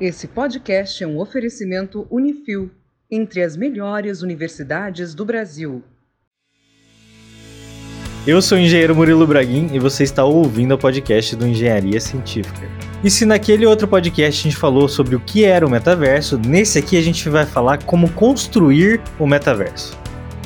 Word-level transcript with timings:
Esse 0.00 0.28
podcast 0.28 1.02
é 1.02 1.06
um 1.08 1.18
oferecimento 1.18 2.06
Unifil, 2.08 2.70
entre 3.10 3.42
as 3.42 3.56
melhores 3.56 4.22
universidades 4.22 5.12
do 5.12 5.24
Brasil. 5.24 5.82
Eu 8.24 8.40
sou 8.40 8.56
o 8.56 8.60
engenheiro 8.60 8.94
Murilo 8.94 9.26
Braguin 9.26 9.70
e 9.72 9.80
você 9.80 10.04
está 10.04 10.24
ouvindo 10.24 10.72
o 10.72 10.78
podcast 10.78 11.34
do 11.34 11.48
Engenharia 11.48 12.00
Científica. 12.00 12.68
E 13.02 13.10
se 13.10 13.26
naquele 13.26 13.66
outro 13.66 13.88
podcast 13.88 14.40
a 14.40 14.50
gente 14.50 14.56
falou 14.56 14.88
sobre 14.88 15.16
o 15.16 15.20
que 15.20 15.44
era 15.44 15.66
o 15.66 15.70
metaverso, 15.70 16.38
nesse 16.38 16.78
aqui 16.78 16.96
a 16.96 17.02
gente 17.02 17.28
vai 17.28 17.44
falar 17.44 17.82
como 17.82 18.08
construir 18.12 19.00
o 19.18 19.26
metaverso. 19.26 19.98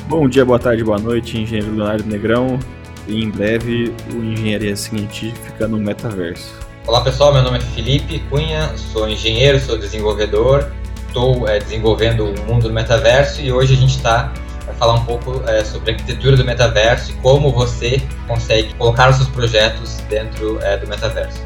Bom 0.07 0.27
dia, 0.27 0.43
boa 0.43 0.57
tarde, 0.57 0.83
boa 0.83 0.97
noite, 0.97 1.37
engenheiro 1.37 1.75
Leonardo 1.75 2.09
Negrão. 2.09 2.59
E 3.07 3.23
em 3.23 3.29
breve 3.29 3.93
o 4.15 4.23
Engenharia 4.23 4.75
Científica 4.75 5.67
no 5.67 5.77
metaverso. 5.77 6.62
Olá 6.85 6.99
pessoal, 6.99 7.31
meu 7.31 7.41
nome 7.41 7.59
é 7.59 7.61
Felipe 7.61 8.19
Cunha, 8.29 8.69
sou 8.75 9.07
engenheiro, 9.07 9.57
sou 9.57 9.77
desenvolvedor, 9.77 10.69
estou 11.07 11.47
é, 11.47 11.57
desenvolvendo 11.57 12.25
o 12.25 12.45
mundo 12.45 12.67
do 12.67 12.73
metaverso 12.73 13.41
e 13.41 13.53
hoje 13.53 13.73
a 13.73 13.77
gente 13.77 13.95
está 13.95 14.33
vai 14.65 14.75
falar 14.75 14.95
um 14.95 15.05
pouco 15.05 15.41
é, 15.47 15.63
sobre 15.63 15.91
a 15.91 15.93
arquitetura 15.93 16.35
do 16.35 16.43
metaverso 16.43 17.11
e 17.11 17.15
como 17.15 17.51
você 17.53 18.01
consegue 18.27 18.73
colocar 18.73 19.09
os 19.09 19.15
seus 19.15 19.29
projetos 19.29 20.01
dentro 20.09 20.59
é, 20.61 20.75
do 20.75 20.85
metaverso. 20.85 21.41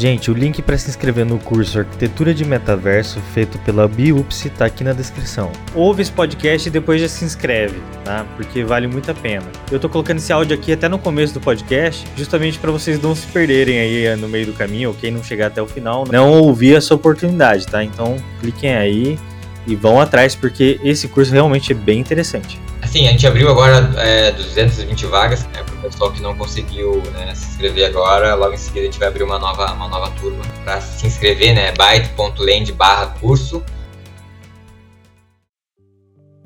Gente, 0.00 0.30
o 0.30 0.34
link 0.34 0.62
para 0.62 0.78
se 0.78 0.88
inscrever 0.88 1.26
no 1.26 1.38
curso 1.38 1.78
Arquitetura 1.78 2.32
de 2.32 2.42
Metaverso 2.42 3.20
feito 3.34 3.58
pela 3.58 3.86
Biupsi 3.86 4.48
está 4.48 4.64
aqui 4.64 4.82
na 4.82 4.94
descrição. 4.94 5.52
Ouve 5.74 6.00
esse 6.00 6.10
podcast 6.10 6.66
e 6.66 6.72
depois 6.72 7.02
já 7.02 7.06
se 7.06 7.22
inscreve, 7.22 7.78
tá? 8.02 8.24
Porque 8.34 8.64
vale 8.64 8.86
muito 8.86 9.10
a 9.10 9.14
pena. 9.14 9.44
Eu 9.70 9.78
tô 9.78 9.90
colocando 9.90 10.16
esse 10.16 10.32
áudio 10.32 10.56
aqui 10.56 10.72
até 10.72 10.88
no 10.88 10.98
começo 10.98 11.34
do 11.34 11.40
podcast, 11.40 12.06
justamente 12.16 12.58
para 12.58 12.70
vocês 12.70 12.98
não 12.98 13.14
se 13.14 13.26
perderem 13.26 13.78
aí 13.78 14.06
eh, 14.06 14.16
no 14.16 14.26
meio 14.26 14.46
do 14.46 14.54
caminho, 14.54 14.88
ou 14.88 14.94
quem 14.94 15.10
não 15.10 15.22
chegar 15.22 15.48
até 15.48 15.60
o 15.60 15.66
final, 15.66 16.06
não 16.10 16.30
ouvir 16.30 16.76
essa 16.76 16.94
oportunidade, 16.94 17.66
tá? 17.66 17.84
Então, 17.84 18.16
cliquem 18.40 18.74
aí 18.74 19.18
e 19.66 19.76
vão 19.76 20.00
atrás 20.00 20.34
porque 20.34 20.80
esse 20.82 21.08
curso 21.08 21.32
realmente 21.32 21.72
é 21.72 21.74
bem 21.74 21.98
interessante. 21.98 22.60
Assim, 22.82 23.06
a 23.06 23.10
gente 23.10 23.26
abriu 23.26 23.48
agora 23.50 23.90
é, 23.98 24.32
220 24.32 25.06
vagas 25.06 25.44
né, 25.48 25.62
para 25.64 25.74
o 25.74 25.80
pessoal 25.82 26.12
que 26.12 26.20
não 26.22 26.34
conseguiu 26.36 27.02
né, 27.12 27.34
se 27.34 27.50
inscrever 27.50 27.86
agora. 27.86 28.34
Logo 28.34 28.54
em 28.54 28.56
seguida 28.56 28.80
a 28.80 28.84
gente 28.84 28.98
vai 28.98 29.08
abrir 29.08 29.22
uma 29.22 29.38
nova, 29.38 29.72
uma 29.72 29.88
nova 29.88 30.10
turma 30.12 30.42
para 30.64 30.80
se 30.80 31.06
inscrever, 31.06 31.54
né? 31.54 31.72
byte.land 31.72 32.72
barra 32.72 33.06
curso. 33.20 33.62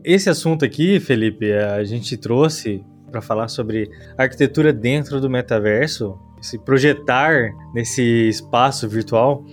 Esse 0.05 0.28
assunto 0.28 0.65
aqui, 0.65 1.01
Felipe, 1.01 1.51
a 1.53 1.83
gente 1.84 2.17
trouxe 2.17 2.84
para 3.11 3.23
falar 3.23 3.49
sobre 3.49 3.89
arquitetura 4.19 4.73
dentro 4.73 5.21
do 5.21 5.31
metaverso, 5.31 6.19
se 6.43 6.59
projetar 6.59 7.53
nesse 7.73 8.03
espaço 8.28 8.89
virtual. 8.89 9.45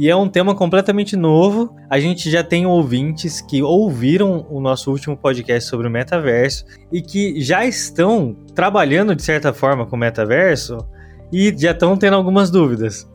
E 0.00 0.08
é 0.08 0.16
um 0.16 0.30
tema 0.30 0.54
completamente 0.54 1.14
novo. 1.14 1.76
A 1.90 2.00
gente 2.00 2.30
já 2.30 2.42
tem 2.42 2.64
ouvintes 2.64 3.42
que 3.42 3.62
ouviram 3.62 4.46
o 4.48 4.58
nosso 4.58 4.90
último 4.90 5.14
podcast 5.14 5.68
sobre 5.68 5.86
o 5.86 5.90
metaverso 5.90 6.64
e 6.90 7.02
que 7.02 7.38
já 7.38 7.66
estão 7.66 8.34
trabalhando 8.54 9.14
de 9.14 9.22
certa 9.22 9.52
forma 9.52 9.84
com 9.84 9.96
o 9.96 9.98
metaverso 9.98 10.78
e 11.30 11.54
já 11.54 11.72
estão 11.72 11.98
tendo 11.98 12.16
algumas 12.16 12.50
dúvidas. 12.50 13.06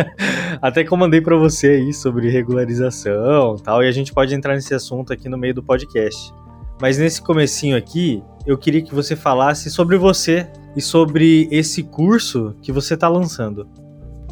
Até 0.60 0.84
que 0.84 0.92
eu 0.92 0.98
mandei 0.98 1.22
para 1.22 1.36
você 1.36 1.68
aí 1.68 1.94
sobre 1.94 2.28
regularização, 2.28 3.56
tal, 3.56 3.82
e 3.82 3.88
a 3.88 3.92
gente 3.92 4.12
pode 4.12 4.34
entrar 4.34 4.54
nesse 4.56 4.74
assunto 4.74 5.14
aqui 5.14 5.30
no 5.30 5.38
meio 5.38 5.54
do 5.54 5.62
podcast. 5.62 6.34
Mas 6.78 6.98
nesse 6.98 7.22
comecinho 7.22 7.78
aqui, 7.78 8.22
eu 8.46 8.58
queria 8.58 8.82
que 8.82 8.94
você 8.94 9.16
falasse 9.16 9.70
sobre 9.70 9.96
você 9.96 10.46
e 10.76 10.82
sobre 10.82 11.48
esse 11.50 11.82
curso 11.82 12.54
que 12.60 12.70
você 12.70 12.92
está 12.92 13.08
lançando. 13.08 13.85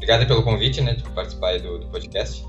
Obrigado 0.04 0.26
pelo 0.26 0.42
convite, 0.42 0.82
né, 0.82 0.92
de 0.92 1.02
participar 1.02 1.58
do, 1.60 1.78
do, 1.78 1.86
podcast. 1.86 2.44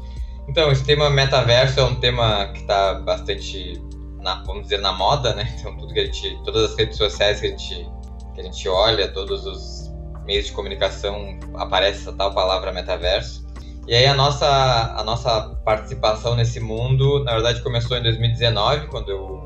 Então, 0.46 0.70
esse 0.74 0.84
tema 0.84 1.10
metaverso 1.10 1.80
é 1.80 1.84
um 1.86 1.96
tema 1.96 2.48
que 2.48 2.60
está 2.60 2.96
bastante, 2.96 3.82
na, 4.20 4.44
vamos 4.44 4.64
dizer, 4.64 4.82
na 4.82 4.92
moda, 4.92 5.34
né? 5.34 5.56
Então, 5.58 5.74
tudo 5.78 5.94
que 5.94 6.02
a 6.02 6.06
gente, 6.06 6.38
todas 6.44 6.72
as 6.72 6.78
redes 6.78 6.98
sociais 6.98 7.40
que 7.40 7.48
a 7.48 7.50
gente, 7.52 7.90
que 8.34 8.42
a 8.42 8.44
gente 8.44 8.68
olha, 8.68 9.08
todos 9.08 9.46
os 9.46 9.90
meios 10.26 10.48
de 10.48 10.52
comunicação, 10.52 11.40
aparece 11.54 12.02
essa 12.02 12.12
tal 12.12 12.34
palavra 12.34 12.74
metaverso. 12.74 13.48
E 13.88 13.96
aí 13.96 14.06
a 14.06 14.14
nossa, 14.14 14.94
a 14.98 15.02
nossa 15.06 15.56
participação 15.64 16.36
nesse 16.36 16.60
mundo, 16.60 17.24
na 17.24 17.36
verdade, 17.36 17.62
começou 17.62 17.96
em 17.96 18.04
2019, 18.04 18.88
quando, 18.88 19.12
eu, 19.12 19.42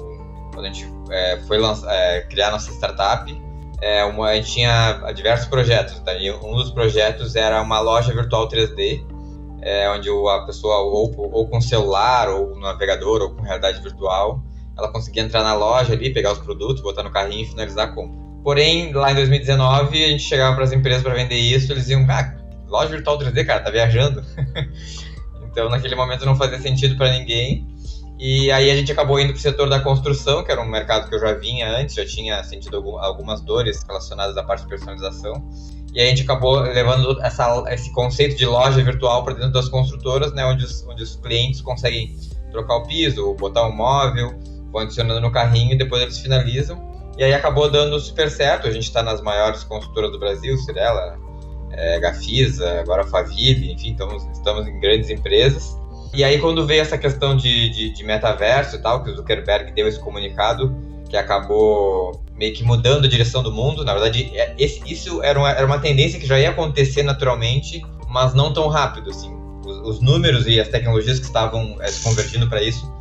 quando 0.52 0.66
a 0.66 0.68
gente 0.68 0.92
é, 1.12 1.40
foi 1.48 1.60
lançar, 1.60 1.94
é, 1.94 2.22
criar 2.22 2.50
nossa 2.50 2.72
startup 2.72 3.49
é, 3.82 4.04
uma, 4.04 4.28
a 4.28 4.36
gente 4.36 4.52
tinha 4.52 5.12
diversos 5.14 5.48
projetos. 5.48 6.00
Tá? 6.00 6.14
E 6.16 6.32
um 6.32 6.56
dos 6.56 6.72
projetos 6.72 7.36
era 7.36 7.62
uma 7.62 7.80
loja 7.80 8.14
virtual 8.14 8.48
3D, 8.48 9.04
é, 9.62 9.90
onde 9.90 10.10
a 10.10 10.46
pessoa, 10.46 10.78
ou, 10.80 11.14
ou 11.18 11.48
com 11.48 11.60
celular, 11.62 12.30
ou 12.30 12.56
no 12.56 12.62
navegador, 12.62 13.22
ou 13.22 13.32
com 13.32 13.42
realidade 13.42 13.82
virtual, 13.82 14.42
ela 14.78 14.92
conseguia 14.92 15.24
entrar 15.24 15.44
na 15.44 15.54
loja 15.54 15.94
ali, 15.94 16.14
pegar 16.14 16.32
os 16.32 16.40
produtos, 16.40 16.82
botar 16.82 17.04
no 17.04 17.12
carrinho 17.12 17.44
e 17.44 17.48
finalizar 17.48 17.90
a 17.90 17.92
compra. 17.92 18.18
Porém, 18.44 18.94
lá 18.94 19.12
em 19.12 19.16
2019, 19.16 20.04
a 20.04 20.08
gente 20.08 20.24
chegava 20.24 20.56
para 20.56 20.64
as 20.64 20.72
empresas 20.72 21.04
para 21.04 21.14
vender 21.14 21.36
isso, 21.36 21.72
eles 21.72 21.84
diziam, 21.84 22.06
ah, 22.10 22.36
loja 22.68 22.90
virtual 22.90 23.18
3D, 23.18 23.46
cara, 23.46 23.60
tá 23.60 23.70
viajando. 23.70 24.24
então, 25.44 25.70
naquele 25.70 25.96
momento 25.96 26.26
não 26.26 26.36
fazia 26.36 26.60
sentido 26.60 26.96
para 26.96 27.12
ninguém. 27.12 27.68
E 28.20 28.52
aí 28.52 28.70
a 28.70 28.76
gente 28.76 28.92
acabou 28.92 29.18
indo 29.18 29.32
para 29.32 29.40
o 29.40 29.42
setor 29.42 29.70
da 29.70 29.80
construção, 29.80 30.44
que 30.44 30.52
era 30.52 30.62
um 30.62 30.68
mercado 30.68 31.08
que 31.08 31.16
eu 31.16 31.20
já 31.20 31.32
vinha 31.34 31.74
antes, 31.78 31.96
já 31.96 32.06
tinha 32.06 32.44
sentido 32.44 32.78
algumas 33.00 33.40
dores 33.40 33.82
relacionadas 33.88 34.36
à 34.36 34.44
parte 34.44 34.64
de 34.64 34.68
personalização. 34.68 35.42
E 35.94 36.02
aí 36.02 36.08
a 36.08 36.10
gente 36.10 36.24
acabou 36.24 36.60
levando 36.60 37.18
essa, 37.22 37.64
esse 37.70 37.92
conceito 37.94 38.36
de 38.36 38.46
loja 38.46 38.84
virtual 38.84 39.24
para 39.24 39.36
dentro 39.36 39.54
das 39.54 39.70
construtoras, 39.70 40.34
né, 40.34 40.46
onde 40.46 40.66
os, 40.66 40.86
onde 40.86 41.02
os 41.02 41.16
clientes 41.16 41.62
conseguem 41.62 42.14
trocar 42.52 42.76
o 42.76 42.84
piso, 42.84 43.34
botar 43.36 43.66
um 43.66 43.74
móvel, 43.74 44.38
vão 44.70 44.82
adicionando 44.82 45.22
no 45.22 45.32
carrinho 45.32 45.74
e 45.74 45.78
depois 45.78 46.02
eles 46.02 46.20
finalizam. 46.20 46.78
E 47.18 47.24
aí 47.24 47.34
acabou 47.34 47.72
dando 47.72 47.98
super 48.02 48.30
certo. 48.30 48.68
A 48.68 48.72
gente 48.72 48.84
está 48.84 49.02
nas 49.02 49.22
maiores 49.22 49.64
construtoras 49.64 50.12
do 50.12 50.20
Brasil, 50.20 50.58
Cirela, 50.58 51.18
é, 51.72 52.00
Gafisa, 52.02 52.82
agora 52.82 53.06
Faville, 53.08 53.72
enfim, 53.72 53.92
estamos, 53.92 54.26
estamos 54.34 54.68
em 54.68 54.78
grandes 54.80 55.10
empresas. 55.10 55.78
E 56.14 56.24
aí, 56.24 56.40
quando 56.40 56.66
veio 56.66 56.82
essa 56.82 56.98
questão 56.98 57.36
de, 57.38 57.70
de, 57.70 57.90
de 57.92 58.04
metaverso 58.04 58.76
e 58.76 58.80
tal, 58.80 59.04
que 59.04 59.12
o 59.12 59.16
Zuckerberg 59.16 59.72
deu 59.74 59.88
esse 59.88 60.00
comunicado, 60.00 60.76
que 61.08 61.16
acabou 61.16 62.24
meio 62.36 62.54
que 62.54 62.64
mudando 62.64 63.06
a 63.06 63.10
direção 63.10 63.44
do 63.44 63.52
mundo, 63.52 63.84
na 63.84 63.94
verdade, 63.94 64.32
é, 64.34 64.56
esse, 64.58 64.82
isso 64.92 65.22
era 65.22 65.38
uma, 65.38 65.52
era 65.52 65.66
uma 65.66 65.80
tendência 65.80 66.20
que 66.20 66.26
já 66.26 66.40
ia 66.40 66.50
acontecer 66.50 67.04
naturalmente, 67.04 67.82
mas 68.08 68.34
não 68.34 68.52
tão 68.52 68.68
rápido, 68.68 69.10
assim. 69.12 69.32
Os, 69.66 69.78
os 69.96 70.02
números 70.02 70.48
e 70.48 70.60
as 70.60 70.68
tecnologias 70.68 71.20
que 71.20 71.26
estavam 71.26 71.78
é, 71.80 71.88
se 71.88 72.04
convertindo 72.04 72.48
para 72.48 72.62
isso 72.62 72.92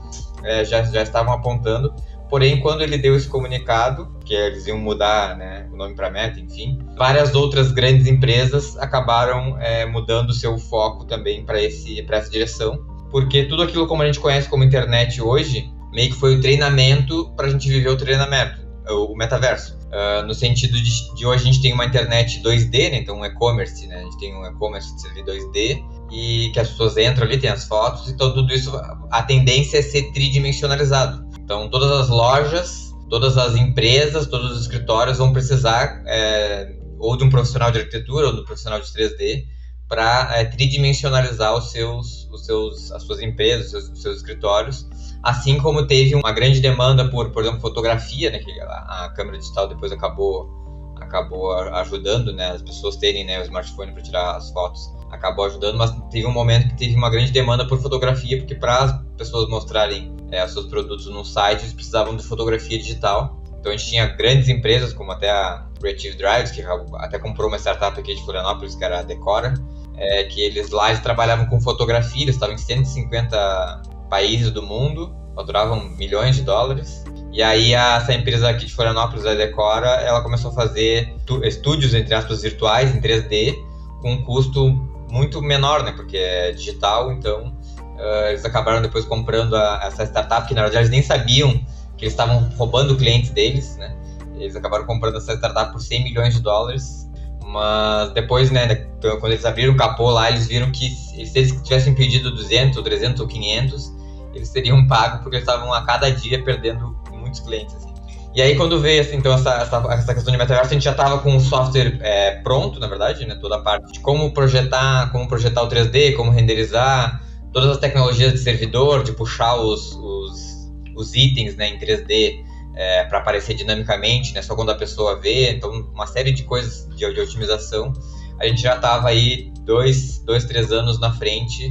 é, 0.44 0.64
já, 0.64 0.82
já 0.82 1.02
estavam 1.02 1.32
apontando. 1.32 1.94
Porém, 2.28 2.60
quando 2.60 2.82
ele 2.82 2.98
deu 2.98 3.16
esse 3.16 3.26
comunicado, 3.26 4.14
que 4.22 4.34
eles 4.34 4.66
iam 4.66 4.76
mudar 4.76 5.34
né, 5.34 5.66
o 5.72 5.76
nome 5.76 5.94
para 5.94 6.10
Meta, 6.10 6.38
enfim, 6.38 6.78
várias 6.94 7.34
outras 7.34 7.72
grandes 7.72 8.06
empresas 8.06 8.76
acabaram 8.76 9.58
é, 9.58 9.86
mudando 9.86 10.34
seu 10.34 10.58
foco 10.58 11.06
também 11.06 11.42
para 11.42 11.58
essa 11.62 12.30
direção 12.30 12.97
porque 13.10 13.44
tudo 13.44 13.62
aquilo 13.62 13.86
como 13.86 14.02
a 14.02 14.06
gente 14.06 14.20
conhece 14.20 14.48
como 14.48 14.64
internet 14.64 15.20
hoje, 15.20 15.70
meio 15.92 16.10
que 16.10 16.16
foi 16.16 16.36
o 16.36 16.40
treinamento 16.40 17.32
para 17.36 17.46
a 17.46 17.50
gente 17.50 17.68
viver 17.68 17.88
o 17.88 17.96
treinamento, 17.96 18.60
o 18.88 19.14
metaverso. 19.16 19.78
Uh, 19.88 20.26
no 20.26 20.34
sentido 20.34 20.74
de, 20.74 21.14
de, 21.14 21.26
hoje 21.26 21.42
a 21.42 21.46
gente 21.46 21.62
tem 21.62 21.72
uma 21.72 21.86
internet 21.86 22.42
2D, 22.42 22.90
né? 22.90 22.98
então 22.98 23.18
um 23.18 23.24
e-commerce, 23.24 23.86
né? 23.86 24.00
a 24.00 24.02
gente 24.02 24.18
tem 24.18 24.34
um 24.34 24.44
e-commerce 24.44 24.94
2D, 25.24 25.82
e 26.12 26.50
que 26.52 26.60
as 26.60 26.68
pessoas 26.68 26.96
entram 26.98 27.26
ali, 27.26 27.38
tem 27.38 27.48
as 27.48 27.64
fotos, 27.64 28.08
então 28.08 28.34
tudo 28.34 28.52
isso, 28.52 28.70
a 29.10 29.22
tendência 29.22 29.78
é 29.78 29.82
ser 29.82 30.12
tridimensionalizado. 30.12 31.26
Então 31.42 31.70
todas 31.70 31.90
as 31.90 32.08
lojas, 32.10 32.94
todas 33.08 33.38
as 33.38 33.56
empresas, 33.56 34.26
todos 34.26 34.52
os 34.52 34.60
escritórios 34.60 35.16
vão 35.16 35.32
precisar 35.32 36.02
é, 36.06 36.70
ou 36.98 37.16
de 37.16 37.24
um 37.24 37.30
profissional 37.30 37.70
de 37.70 37.78
arquitetura 37.78 38.26
ou 38.26 38.34
de 38.34 38.40
um 38.42 38.44
profissional 38.44 38.80
de 38.80 38.86
3D 38.88 39.46
para 39.88 40.36
é, 40.36 40.44
tridimensionalizar 40.44 41.56
os 41.56 41.70
seus, 41.70 42.28
os 42.30 42.44
seus, 42.44 42.92
as 42.92 43.02
suas 43.02 43.20
empresas, 43.20 43.66
os 43.66 43.70
seus, 43.70 43.88
os 43.88 44.02
seus, 44.02 44.16
escritórios, 44.18 44.86
assim 45.22 45.58
como 45.58 45.86
teve 45.86 46.14
uma 46.14 46.30
grande 46.30 46.60
demanda 46.60 47.08
por, 47.08 47.30
por 47.30 47.42
exemplo, 47.42 47.60
fotografia, 47.60 48.30
né, 48.30 48.38
que 48.38 48.60
a, 48.60 49.04
a 49.04 49.12
câmera 49.16 49.38
digital 49.38 49.66
depois 49.66 49.90
acabou 49.90 50.56
acabou 51.00 51.52
ajudando, 51.52 52.34
né, 52.34 52.50
as 52.50 52.60
pessoas 52.60 52.96
terem 52.96 53.24
né, 53.24 53.40
o 53.40 53.42
smartphone 53.42 53.92
para 53.92 54.02
tirar 54.02 54.36
as 54.36 54.50
fotos, 54.50 54.92
acabou 55.10 55.46
ajudando, 55.46 55.78
mas 55.78 55.90
teve 56.10 56.26
um 56.26 56.32
momento 56.32 56.68
que 56.68 56.76
teve 56.76 56.94
uma 56.94 57.08
grande 57.08 57.32
demanda 57.32 57.66
por 57.66 57.80
fotografia, 57.80 58.36
porque 58.36 58.54
para 58.54 58.78
as 58.78 59.00
pessoas 59.16 59.48
mostrarem 59.48 60.14
é, 60.30 60.44
os 60.44 60.52
seus 60.52 60.66
produtos 60.66 61.06
no 61.06 61.24
site, 61.24 61.62
eles 61.62 61.72
precisavam 61.72 62.14
de 62.14 62.22
fotografia 62.22 62.78
digital. 62.78 63.40
Então 63.58 63.72
a 63.72 63.76
gente 63.76 63.88
tinha 63.88 64.06
grandes 64.06 64.48
empresas, 64.48 64.92
como 64.92 65.10
até 65.10 65.30
a 65.30 65.66
Creative 65.80 66.16
Drives, 66.16 66.50
que 66.50 66.62
até 66.96 67.18
comprou 67.18 67.48
uma 67.48 67.58
startup 67.58 67.98
aqui 67.98 68.14
de 68.14 68.22
Florianópolis, 68.22 68.74
que 68.74 68.84
era 68.84 69.00
a 69.00 69.02
Decora, 69.02 69.54
é, 69.98 70.24
que 70.24 70.40
eles 70.40 70.70
lá 70.70 70.90
eles 70.90 71.02
trabalhavam 71.02 71.46
com 71.46 71.60
fotografia, 71.60 72.22
eles 72.22 72.34
estavam 72.34 72.54
em 72.54 72.58
150 72.58 73.82
países 74.08 74.50
do 74.50 74.62
mundo, 74.62 75.14
faturavam 75.34 75.88
milhões 75.90 76.36
de 76.36 76.42
dólares. 76.42 77.04
E 77.32 77.42
aí 77.42 77.74
essa 77.74 78.14
empresa 78.14 78.48
aqui 78.48 78.66
de 78.66 78.72
Florianópolis, 78.72 79.26
a 79.26 79.34
Decora, 79.34 79.88
ela 79.88 80.22
começou 80.22 80.50
a 80.50 80.54
fazer 80.54 81.14
estúdios, 81.44 81.94
entre 81.94 82.14
aspas, 82.14 82.42
virtuais 82.42 82.94
em 82.94 83.00
3D, 83.00 83.54
com 84.00 84.12
um 84.12 84.22
custo 84.24 84.70
muito 85.10 85.42
menor, 85.42 85.82
né? 85.82 85.92
Porque 85.92 86.16
é 86.16 86.52
digital, 86.52 87.12
então 87.12 87.56
Uh, 87.98 88.28
eles 88.28 88.44
acabaram 88.44 88.80
depois 88.80 89.04
comprando 89.04 89.56
a, 89.56 89.80
essa 89.82 90.04
startup, 90.04 90.46
que 90.46 90.54
na 90.54 90.62
verdade 90.62 90.84
eles 90.84 90.90
nem 90.90 91.02
sabiam 91.02 91.52
que 91.96 92.04
eles 92.04 92.12
estavam 92.12 92.48
roubando 92.56 92.96
clientes 92.96 93.30
deles, 93.30 93.76
né? 93.76 93.92
Eles 94.36 94.54
acabaram 94.54 94.86
comprando 94.86 95.16
essa 95.16 95.34
startup 95.34 95.72
por 95.72 95.80
100 95.80 96.04
milhões 96.04 96.34
de 96.34 96.40
dólares. 96.40 97.07
Mas 97.48 98.12
depois, 98.12 98.50
né, 98.50 98.74
quando 99.00 99.32
eles 99.32 99.44
abriram 99.46 99.72
o 99.72 99.76
capô 99.76 100.10
lá, 100.10 100.30
eles 100.30 100.46
viram 100.46 100.70
que 100.70 100.90
se 100.90 101.32
eles 101.34 101.50
tivessem 101.62 101.94
pedido 101.94 102.30
200, 102.30 102.76
ou 102.76 102.82
300 102.82 103.22
ou 103.22 103.26
500, 103.26 103.92
eles 104.34 104.48
seriam 104.48 104.84
pagos 104.86 105.20
porque 105.22 105.36
eles 105.36 105.48
estavam 105.48 105.72
a 105.72 105.82
cada 105.82 106.10
dia 106.10 106.44
perdendo 106.44 106.94
muitos 107.10 107.40
clientes. 107.40 107.74
Assim. 107.74 107.88
E 108.34 108.42
aí, 108.42 108.54
quando 108.54 108.78
veio 108.78 109.00
assim, 109.00 109.16
então, 109.16 109.32
essa, 109.32 109.54
essa, 109.54 109.76
essa, 109.94 110.14
questão 110.14 110.30
de 110.30 110.38
metaverso, 110.38 110.70
a 110.70 110.74
gente 110.74 110.84
já 110.84 110.90
estava 110.90 111.18
com 111.18 111.34
o 111.34 111.40
software 111.40 111.98
é, 112.02 112.32
pronto, 112.42 112.78
na 112.78 112.86
verdade, 112.86 113.26
né, 113.26 113.34
toda 113.40 113.56
a 113.56 113.60
parte 113.60 113.92
de 113.92 114.00
como 114.00 114.30
projetar, 114.34 115.10
como 115.10 115.26
projetar 115.26 115.62
o 115.62 115.68
3D, 115.68 116.14
como 116.14 116.30
renderizar, 116.30 117.22
todas 117.50 117.70
as 117.70 117.78
tecnologias 117.78 118.32
de 118.32 118.38
servidor, 118.38 119.02
de 119.02 119.12
puxar 119.12 119.56
os, 119.56 119.94
os, 119.94 120.70
os 120.94 121.14
itens 121.14 121.56
né, 121.56 121.70
em 121.70 121.78
3D 121.78 122.44
é, 122.78 123.02
para 123.02 123.18
aparecer 123.18 123.54
dinamicamente, 123.54 124.32
né, 124.32 124.40
só 124.40 124.54
quando 124.54 124.70
a 124.70 124.74
pessoa 124.76 125.20
vê. 125.20 125.50
Então, 125.50 125.68
uma 125.92 126.06
série 126.06 126.30
de 126.30 126.44
coisas 126.44 126.86
de, 126.94 127.12
de 127.12 127.20
otimização. 127.20 127.92
A 128.40 128.46
gente 128.46 128.62
já 128.62 128.76
estava 128.76 129.08
aí 129.08 129.52
dois, 129.62 130.20
dois, 130.20 130.44
três 130.44 130.70
anos 130.70 131.00
na 131.00 131.12
frente 131.12 131.68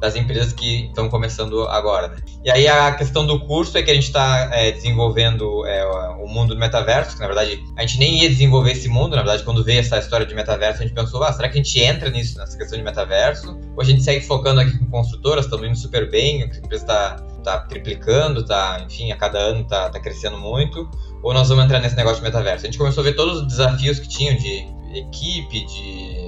das 0.00 0.16
empresas 0.16 0.52
que 0.52 0.86
estão 0.86 1.08
começando 1.08 1.62
agora. 1.68 2.08
Né? 2.08 2.16
E 2.44 2.50
aí 2.50 2.66
a 2.66 2.92
questão 2.92 3.24
do 3.24 3.38
curso 3.46 3.78
é 3.78 3.82
que 3.82 3.90
a 3.90 3.94
gente 3.94 4.06
está 4.06 4.50
é, 4.52 4.72
desenvolvendo 4.72 5.64
é, 5.66 5.84
o 6.22 6.26
mundo 6.26 6.54
do 6.54 6.60
metaverso, 6.60 7.14
que 7.14 7.20
na 7.20 7.26
verdade 7.26 7.62
a 7.76 7.80
gente 7.82 7.98
nem 7.98 8.22
ia 8.22 8.28
desenvolver 8.28 8.72
esse 8.72 8.88
mundo, 8.88 9.10
na 9.10 9.22
verdade 9.22 9.42
quando 9.42 9.64
veio 9.64 9.80
essa 9.80 9.98
história 9.98 10.24
de 10.24 10.34
metaverso 10.34 10.82
a 10.82 10.86
gente 10.86 10.94
pensou, 10.94 11.22
ah, 11.22 11.32
será 11.32 11.48
que 11.48 11.58
a 11.58 11.62
gente 11.62 11.80
entra 11.80 12.10
nisso, 12.10 12.38
nessa 12.38 12.56
questão 12.56 12.78
de 12.78 12.84
metaverso? 12.84 13.58
Ou 13.74 13.80
a 13.80 13.84
gente 13.84 14.02
segue 14.02 14.24
focando 14.24 14.60
aqui 14.60 14.76
com 14.78 14.86
construtoras, 14.86 15.46
estamos 15.46 15.66
indo 15.66 15.76
super 15.76 16.08
bem, 16.08 16.42
a 16.42 16.46
empresa 16.46 16.84
está 16.84 17.16
tá 17.42 17.58
triplicando, 17.60 18.44
tá, 18.44 18.84
enfim, 18.84 19.12
a 19.12 19.16
cada 19.16 19.38
ano 19.38 19.62
está 19.62 19.88
tá 19.88 20.00
crescendo 20.00 20.38
muito, 20.38 20.88
ou 21.22 21.32
nós 21.32 21.48
vamos 21.48 21.64
entrar 21.64 21.80
nesse 21.80 21.96
negócio 21.96 22.18
de 22.18 22.24
metaverso? 22.24 22.64
A 22.64 22.66
gente 22.66 22.78
começou 22.78 23.02
a 23.02 23.04
ver 23.04 23.14
todos 23.14 23.42
os 23.42 23.46
desafios 23.46 23.98
que 23.98 24.08
tinham 24.08 24.36
de 24.36 24.66
equipe, 24.94 25.64
de, 25.66 26.26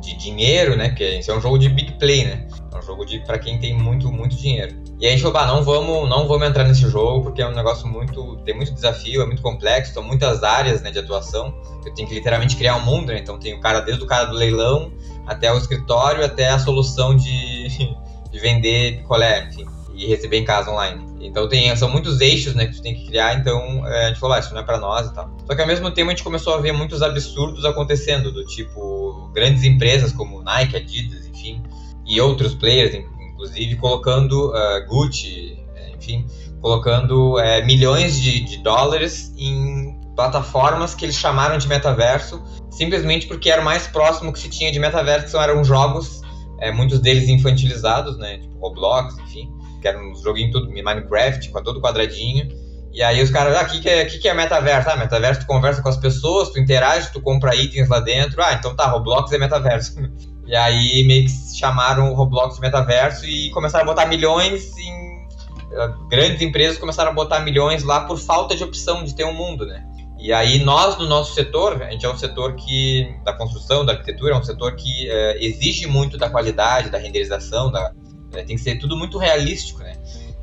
de 0.00 0.16
dinheiro, 0.16 0.76
né, 0.76 0.90
que 0.90 1.02
esse 1.02 1.30
é 1.30 1.34
um 1.34 1.40
jogo 1.40 1.58
de 1.58 1.68
big 1.68 1.98
play, 1.98 2.24
né, 2.24 2.48
é 2.72 2.78
um 2.78 2.82
jogo 2.82 3.04
de 3.04 3.20
para 3.20 3.38
quem 3.38 3.58
tem 3.58 3.76
muito, 3.76 4.10
muito 4.10 4.36
dinheiro. 4.36 4.80
E 5.00 5.06
aí 5.06 5.12
a 5.12 5.16
gente 5.16 5.22
falou, 5.22 5.38
ah, 5.38 5.46
não 5.46 5.62
vamos, 5.62 6.08
não 6.10 6.28
vamos 6.28 6.46
entrar 6.46 6.64
nesse 6.64 6.88
jogo, 6.88 7.22
porque 7.22 7.40
é 7.40 7.46
um 7.46 7.54
negócio 7.54 7.88
muito. 7.88 8.36
tem 8.44 8.54
muito 8.54 8.72
desafio, 8.72 9.22
é 9.22 9.26
muito 9.26 9.40
complexo, 9.40 9.94
são 9.94 10.02
muitas 10.02 10.42
áreas 10.42 10.82
né, 10.82 10.90
de 10.90 10.98
atuação. 10.98 11.54
Eu 11.84 11.94
tenho 11.94 12.06
que 12.06 12.14
literalmente 12.14 12.54
criar 12.54 12.76
um 12.76 12.84
mundo, 12.84 13.08
né? 13.08 13.18
Então 13.18 13.38
tem 13.38 13.54
o 13.54 13.60
cara, 13.60 13.80
desde 13.80 14.04
o 14.04 14.06
cara 14.06 14.26
do 14.26 14.34
leilão 14.34 14.92
até 15.26 15.50
o 15.50 15.56
escritório, 15.56 16.22
até 16.22 16.50
a 16.50 16.58
solução 16.58 17.16
de, 17.16 17.68
de 18.30 18.38
vender 18.38 18.98
picolé, 18.98 19.48
enfim, 19.48 19.64
e 20.00 20.06
receber 20.06 20.38
em 20.38 20.44
casa 20.44 20.70
online. 20.70 21.04
Então 21.20 21.46
tem, 21.46 21.74
são 21.76 21.90
muitos 21.90 22.22
eixos 22.22 22.54
né, 22.54 22.66
que 22.66 22.76
tu 22.76 22.82
tem 22.82 22.94
que 22.94 23.06
criar, 23.06 23.38
então 23.38 23.86
é, 23.86 24.06
a 24.06 24.08
gente 24.08 24.18
falou, 24.18 24.34
ah, 24.34 24.40
isso 24.40 24.54
não 24.54 24.62
é 24.62 24.64
para 24.64 24.78
nós 24.78 25.08
e 25.08 25.14
tal. 25.14 25.30
Só 25.46 25.54
que 25.54 25.60
ao 25.60 25.66
mesmo 25.66 25.90
tempo 25.90 26.08
a 26.08 26.14
gente 26.14 26.24
começou 26.24 26.54
a 26.54 26.58
ver 26.58 26.72
muitos 26.72 27.02
absurdos 27.02 27.66
acontecendo, 27.66 28.32
do 28.32 28.44
tipo, 28.46 29.30
grandes 29.34 29.62
empresas 29.62 30.10
como 30.10 30.42
Nike, 30.42 30.76
Adidas, 30.76 31.26
enfim, 31.26 31.62
e 32.06 32.18
outros 32.18 32.54
players, 32.54 32.94
inclusive, 32.94 33.76
colocando 33.76 34.48
uh, 34.48 34.86
Gucci, 34.88 35.58
eh, 35.76 35.92
enfim, 35.94 36.26
colocando 36.62 37.36
uh, 37.36 37.66
milhões 37.66 38.18
de, 38.18 38.40
de, 38.40 38.56
dólares 38.62 39.34
em 39.36 40.00
plataformas 40.16 40.94
que 40.94 41.04
eles 41.04 41.16
chamaram 41.16 41.58
de 41.58 41.68
metaverso, 41.68 42.42
simplesmente 42.70 43.26
porque 43.26 43.50
era 43.50 43.60
o 43.60 43.64
mais 43.64 43.86
próximo 43.86 44.32
que 44.32 44.38
se 44.38 44.48
tinha 44.48 44.72
de 44.72 44.78
metaverso, 44.78 45.36
que 45.36 45.42
eram 45.42 45.62
jogos, 45.62 46.22
uh, 46.58 46.74
muitos 46.74 47.00
deles 47.00 47.28
infantilizados, 47.28 48.16
né, 48.16 48.38
tipo 48.38 48.58
Roblox, 48.58 49.18
enfim, 49.18 49.59
que 49.80 49.88
eram 49.88 50.10
uns 50.10 50.22
joguinhos 50.22 50.52
tudo, 50.52 50.70
Minecraft, 50.70 51.48
com 51.50 51.62
todo 51.62 51.80
quadradinho, 51.80 52.48
e 52.92 53.02
aí 53.02 53.22
os 53.22 53.30
caras, 53.30 53.56
ah, 53.56 53.62
o 53.62 53.66
que, 53.66 53.80
que, 53.80 53.88
é, 53.88 54.04
que, 54.04 54.18
que 54.18 54.28
é 54.28 54.34
metaverso? 54.34 54.90
Ah, 54.90 54.96
metaverso 54.96 55.40
tu 55.42 55.46
conversa 55.46 55.80
com 55.80 55.88
as 55.88 55.96
pessoas, 55.96 56.50
tu 56.50 56.58
interage, 56.58 57.12
tu 57.12 57.20
compra 57.20 57.54
itens 57.54 57.88
lá 57.88 58.00
dentro. 58.00 58.42
Ah, 58.42 58.52
então 58.54 58.74
tá, 58.74 58.86
Roblox 58.86 59.32
é 59.32 59.38
metaverso. 59.38 59.96
E 60.46 60.56
aí 60.56 61.04
meio 61.06 61.26
que 61.26 61.56
chamaram 61.56 62.10
o 62.10 62.14
Roblox 62.14 62.56
de 62.56 62.60
metaverso 62.60 63.24
e 63.24 63.50
começaram 63.50 63.84
a 63.84 63.86
botar 63.86 64.06
milhões 64.06 64.76
em. 64.78 65.28
Eh, 65.70 65.92
grandes 66.08 66.42
empresas 66.42 66.76
começaram 66.76 67.12
a 67.12 67.14
botar 67.14 67.38
milhões 67.38 67.84
lá 67.84 68.00
por 68.00 68.18
falta 68.18 68.56
de 68.56 68.64
opção 68.64 69.04
de 69.04 69.14
ter 69.14 69.24
um 69.24 69.32
mundo, 69.32 69.64
né? 69.64 69.86
E 70.18 70.32
aí 70.32 70.58
nós, 70.64 70.98
no 70.98 71.06
nosso 71.06 71.34
setor, 71.34 71.80
a 71.80 71.92
gente 71.92 72.04
é 72.04 72.10
um 72.10 72.18
setor 72.18 72.56
que, 72.56 73.14
da 73.24 73.32
construção, 73.32 73.86
da 73.86 73.92
arquitetura, 73.92 74.34
é 74.34 74.38
um 74.38 74.42
setor 74.42 74.74
que 74.74 75.08
é, 75.08 75.44
exige 75.44 75.86
muito 75.86 76.18
da 76.18 76.28
qualidade, 76.28 76.90
da 76.90 76.98
renderização, 76.98 77.70
da, 77.70 77.92
é, 78.32 78.42
tem 78.42 78.56
que 78.56 78.62
ser 78.62 78.78
tudo 78.78 78.96
muito 78.96 79.18
realístico, 79.18 79.80
né? 79.80 79.96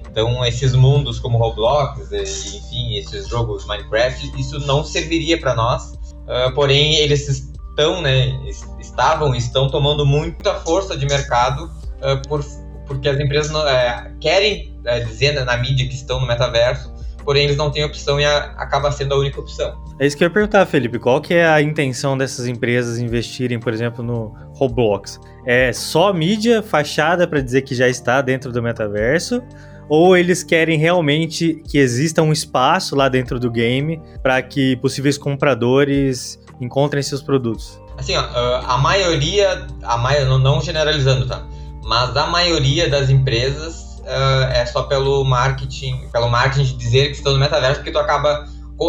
Então, 0.10 0.44
esses 0.46 0.74
mundos 0.74 1.20
como 1.20 1.38
Roblox, 1.38 2.12
enfim, 2.12 2.96
esses 2.96 3.28
jogos 3.28 3.66
Minecraft, 3.68 4.34
isso 4.40 4.60
não 4.62 4.84
serviria 4.84 5.40
para 5.40 5.54
nós. 5.54 5.94
Uh, 6.24 6.52
porém, 6.56 6.96
eles 6.96 7.28
estão, 7.28 8.02
né, 8.02 8.36
estavam 8.80 9.36
e 9.36 9.38
estão 9.38 9.70
tomando 9.70 10.06
muita 10.06 10.56
força 10.56 10.98
de 10.98 11.06
mercado 11.06 11.66
uh, 11.66 12.28
por, 12.28 12.44
porque 12.88 13.08
as 13.08 13.20
empresas 13.20 13.52
não, 13.52 13.68
é, 13.68 14.12
querem 14.20 14.74
é, 14.86 15.02
dizer 15.02 15.34
na, 15.34 15.46
na, 15.46 15.58
mídia 15.58 15.88
que 15.88 15.94
estão 15.94 16.20
no 16.20 16.26
metaverso, 16.26 16.92
porém 17.28 17.44
eles 17.44 17.58
não 17.58 17.70
têm 17.70 17.84
opção 17.84 18.18
e 18.22 18.24
a, 18.24 18.54
acaba 18.58 18.90
sendo 18.90 19.14
a 19.14 19.18
única 19.18 19.38
opção. 19.38 19.78
É 20.00 20.08
isso 20.08 20.16
que 20.16 20.24
eu 20.24 20.28
ia 20.28 20.34
perguntar, 20.34 20.66
Felipe. 20.66 20.98
Qual 20.98 21.20
que 21.20 21.34
é 21.34 21.46
a 21.46 21.62
intenção 21.62 22.18
dessas 22.18 22.48
empresas 22.48 23.00
investirem, 23.00 23.60
por 23.60 23.74
exemplo, 23.74 24.02
no 24.02 24.34
Roblox? 24.54 25.20
É 25.46 25.74
só 25.74 26.14
mídia, 26.14 26.64
fachada 26.64 27.28
para 27.28 27.42
dizer 27.42 27.64
que 27.64 27.76
já 27.76 27.90
está 27.90 28.22
dentro 28.22 28.50
do 28.50 28.64
metaverso? 28.64 29.44
Ou 29.90 30.16
eles 30.16 30.42
querem 30.42 30.80
realmente 30.80 31.62
que 31.68 31.78
exista 31.78 32.22
um 32.22 32.32
espaço 32.32 32.96
lá 32.96 33.10
dentro 33.10 33.42
do 33.42 33.52
game 33.52 34.02
para 34.24 34.42
que 34.42 34.78
possíveis 34.78 35.18
compradores 35.18 36.40
encontrem 36.62 37.04
seus 37.04 37.22
produtos? 37.22 37.78
Assim, 37.98 38.16
ó, 38.16 38.22
a 38.66 38.78
maioria, 38.78 39.68
a 39.84 39.98
mai 39.98 40.24
não 40.24 40.62
generalizando, 40.62 41.28
tá? 41.28 41.46
Mas 41.84 42.16
a 42.16 42.28
maioria 42.28 42.90
das 42.90 43.10
empresas 43.10 43.87
uh, 44.08 44.52
é 44.54 44.66
só 44.66 44.84
pelo 44.84 45.24
marketing, 45.24 46.08
pelo 46.12 46.30
marketing 46.30 46.64
de 46.64 46.78
dizer 46.78 47.08
que 47.08 47.18
estão 47.18 47.34
no 47.34 47.40
metaverso, 47.40 47.76
porque 47.78 47.92
tu 47.92 48.00
acaba. 48.00 48.46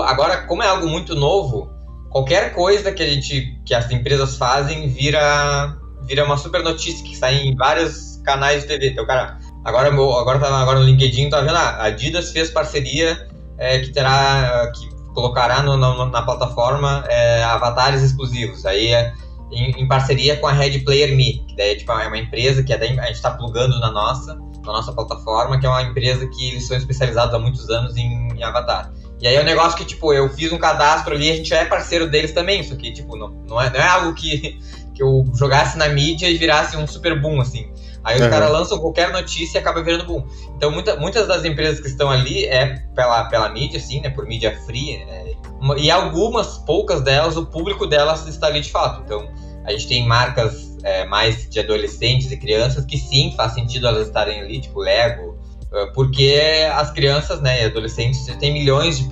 Agora, 0.06 0.42
como 0.42 0.62
é 0.62 0.68
algo 0.68 0.86
muito 0.86 1.14
novo, 1.14 1.70
qualquer 2.10 2.54
coisa 2.54 2.92
que 2.92 3.02
a 3.02 3.06
gente, 3.06 3.58
que 3.64 3.74
as 3.74 3.90
empresas 3.90 4.36
fazem 4.36 4.88
vira, 4.88 5.76
vira 6.02 6.24
uma 6.24 6.36
super 6.36 6.62
notícia 6.62 7.04
que 7.04 7.16
sai 7.16 7.36
em 7.36 7.56
vários 7.56 8.20
canais 8.24 8.62
de 8.62 8.68
TV. 8.68 8.90
Então, 8.90 9.06
cara, 9.06 9.38
agora, 9.64 9.88
agora, 9.88 10.38
tá, 10.38 10.54
agora 10.60 10.80
no 10.80 10.84
LinkedIn, 10.84 11.30
tá 11.30 11.40
vendo? 11.40 11.56
Ah, 11.56 11.76
a 11.78 11.84
Adidas 11.84 12.30
fez 12.32 12.50
parceria 12.50 13.28
é, 13.56 13.78
que 13.80 13.90
terá. 13.90 14.70
Que 14.74 14.98
colocará 15.14 15.62
no, 15.62 15.76
no, 15.76 16.06
na 16.06 16.22
plataforma 16.22 17.04
é, 17.08 17.42
avatares 17.42 18.02
exclusivos. 18.02 18.64
Aí 18.64 18.92
é 18.92 19.12
em, 19.50 19.70
em, 19.82 19.88
parceria 19.88 20.36
com 20.36 20.46
a 20.46 20.52
Red 20.52 20.80
Player 20.80 21.16
Me, 21.16 21.44
que 21.48 21.56
daí 21.56 21.76
tipo, 21.76 21.90
é 21.92 22.06
uma 22.06 22.18
empresa 22.18 22.62
que 22.62 22.72
a 22.72 22.78
gente 22.78 23.10
está 23.10 23.32
plugando 23.32 23.80
na 23.80 23.90
nossa, 23.90 24.38
na 24.68 24.74
nossa 24.74 24.92
plataforma, 24.92 25.58
que 25.58 25.66
é 25.66 25.68
uma 25.68 25.82
empresa 25.82 26.26
que 26.26 26.50
eles 26.50 26.66
são 26.66 26.76
especializados 26.76 27.34
há 27.34 27.38
muitos 27.38 27.68
anos 27.70 27.96
em, 27.96 28.28
em 28.36 28.42
avatar. 28.42 28.92
E 29.20 29.26
aí 29.26 29.34
é 29.34 29.40
um 29.40 29.44
negócio 29.44 29.76
que, 29.76 29.84
tipo, 29.84 30.12
eu 30.12 30.28
fiz 30.28 30.52
um 30.52 30.58
cadastro 30.58 31.14
ali, 31.14 31.30
a 31.30 31.34
gente 31.34 31.52
é 31.52 31.64
parceiro 31.64 32.08
deles 32.08 32.32
também, 32.32 32.60
isso 32.60 32.74
aqui, 32.74 32.92
tipo, 32.92 33.16
não, 33.16 33.30
não, 33.48 33.60
é, 33.60 33.70
não 33.70 33.80
é 33.80 33.88
algo 33.88 34.14
que, 34.14 34.60
que 34.94 35.02
eu 35.02 35.24
jogasse 35.34 35.76
na 35.78 35.88
mídia 35.88 36.28
e 36.28 36.36
virasse 36.36 36.76
um 36.76 36.86
super 36.86 37.20
boom, 37.20 37.40
assim. 37.40 37.72
Aí 38.04 38.16
os 38.16 38.22
uhum. 38.22 38.30
caras 38.30 38.50
lançam 38.50 38.78
qualquer 38.78 39.10
notícia 39.10 39.58
e 39.58 39.60
acaba 39.60 39.82
virando 39.82 40.04
boom. 40.04 40.24
Então 40.56 40.70
muita, 40.70 40.96
muitas 40.96 41.26
das 41.26 41.44
empresas 41.44 41.80
que 41.80 41.88
estão 41.88 42.10
ali 42.10 42.44
é 42.44 42.76
pela, 42.94 43.24
pela 43.24 43.48
mídia, 43.48 43.78
assim, 43.78 44.00
né? 44.00 44.08
Por 44.08 44.24
mídia 44.24 44.56
free. 44.64 44.94
É, 44.94 45.34
e 45.76 45.90
algumas, 45.90 46.58
poucas 46.58 47.02
delas, 47.02 47.36
o 47.36 47.44
público 47.44 47.86
delas 47.86 48.26
está 48.26 48.46
ali 48.46 48.60
de 48.60 48.70
fato. 48.70 49.02
Então 49.04 49.28
a 49.64 49.72
gente 49.72 49.88
tem 49.88 50.06
marcas 50.06 50.67
é, 50.82 51.04
mais 51.06 51.48
de 51.48 51.60
adolescentes 51.60 52.30
e 52.30 52.36
crianças 52.36 52.84
que 52.84 52.98
sim, 52.98 53.32
faz 53.36 53.52
sentido 53.52 53.86
elas 53.86 54.06
estarem 54.06 54.40
ali, 54.40 54.60
tipo 54.60 54.80
Lego. 54.80 55.38
É, 55.72 55.86
porque 55.86 56.40
as 56.72 56.90
crianças, 56.90 57.40
né, 57.40 57.62
e 57.62 57.66
adolescentes, 57.66 58.24
tem 58.38 58.52
milhões 58.52 58.98
de 58.98 59.08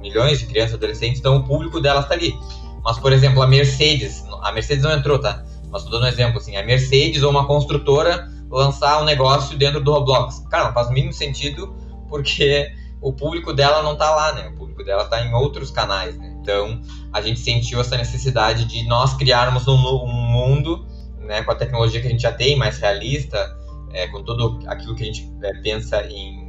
milhões 0.00 0.38
de 0.38 0.46
crianças 0.46 0.72
e 0.72 0.76
adolescentes, 0.76 1.18
então 1.18 1.36
o 1.36 1.44
público 1.44 1.80
delas 1.80 2.04
está 2.04 2.14
ali. 2.14 2.34
Mas, 2.84 2.98
por 2.98 3.12
exemplo, 3.12 3.42
a 3.42 3.46
Mercedes, 3.46 4.24
a 4.42 4.52
Mercedes 4.52 4.84
não 4.84 4.92
entrou, 4.92 5.18
tá? 5.18 5.44
Mas 5.70 5.82
tô 5.82 5.90
dando 5.90 6.04
um 6.04 6.08
exemplo, 6.08 6.38
assim, 6.38 6.56
a 6.56 6.62
Mercedes 6.62 7.22
ou 7.22 7.30
uma 7.30 7.46
construtora 7.46 8.30
lançar 8.48 9.02
um 9.02 9.04
negócio 9.04 9.58
dentro 9.58 9.80
do 9.80 9.92
Roblox. 9.92 10.44
Cara, 10.50 10.66
não 10.66 10.72
faz 10.72 10.88
o 10.88 10.92
mínimo 10.92 11.12
sentido 11.12 11.74
porque 12.08 12.70
o 13.00 13.12
público 13.12 13.52
dela 13.52 13.82
não 13.82 13.96
tá 13.96 14.10
lá, 14.14 14.32
né? 14.32 14.48
O 14.48 14.54
público 14.54 14.84
dela 14.84 15.04
tá 15.04 15.24
em 15.24 15.34
outros 15.34 15.70
canais, 15.70 16.16
né? 16.16 16.36
Então, 16.40 16.80
a 17.12 17.20
gente 17.20 17.40
sentiu 17.40 17.80
essa 17.80 17.96
necessidade 17.96 18.64
de 18.64 18.86
nós 18.86 19.14
criarmos 19.14 19.66
um, 19.66 19.74
um 19.74 20.06
mundo, 20.06 20.86
né, 21.26 21.42
com 21.42 21.50
a 21.50 21.54
tecnologia 21.54 22.00
que 22.00 22.06
a 22.06 22.10
gente 22.10 22.22
já 22.22 22.32
tem, 22.32 22.56
mais 22.56 22.78
realista, 22.78 23.56
é, 23.92 24.06
com 24.08 24.22
tudo 24.22 24.58
aquilo 24.66 24.94
que 24.94 25.02
a 25.02 25.06
gente 25.06 25.30
é, 25.42 25.52
pensa 25.62 26.02
em, 26.06 26.46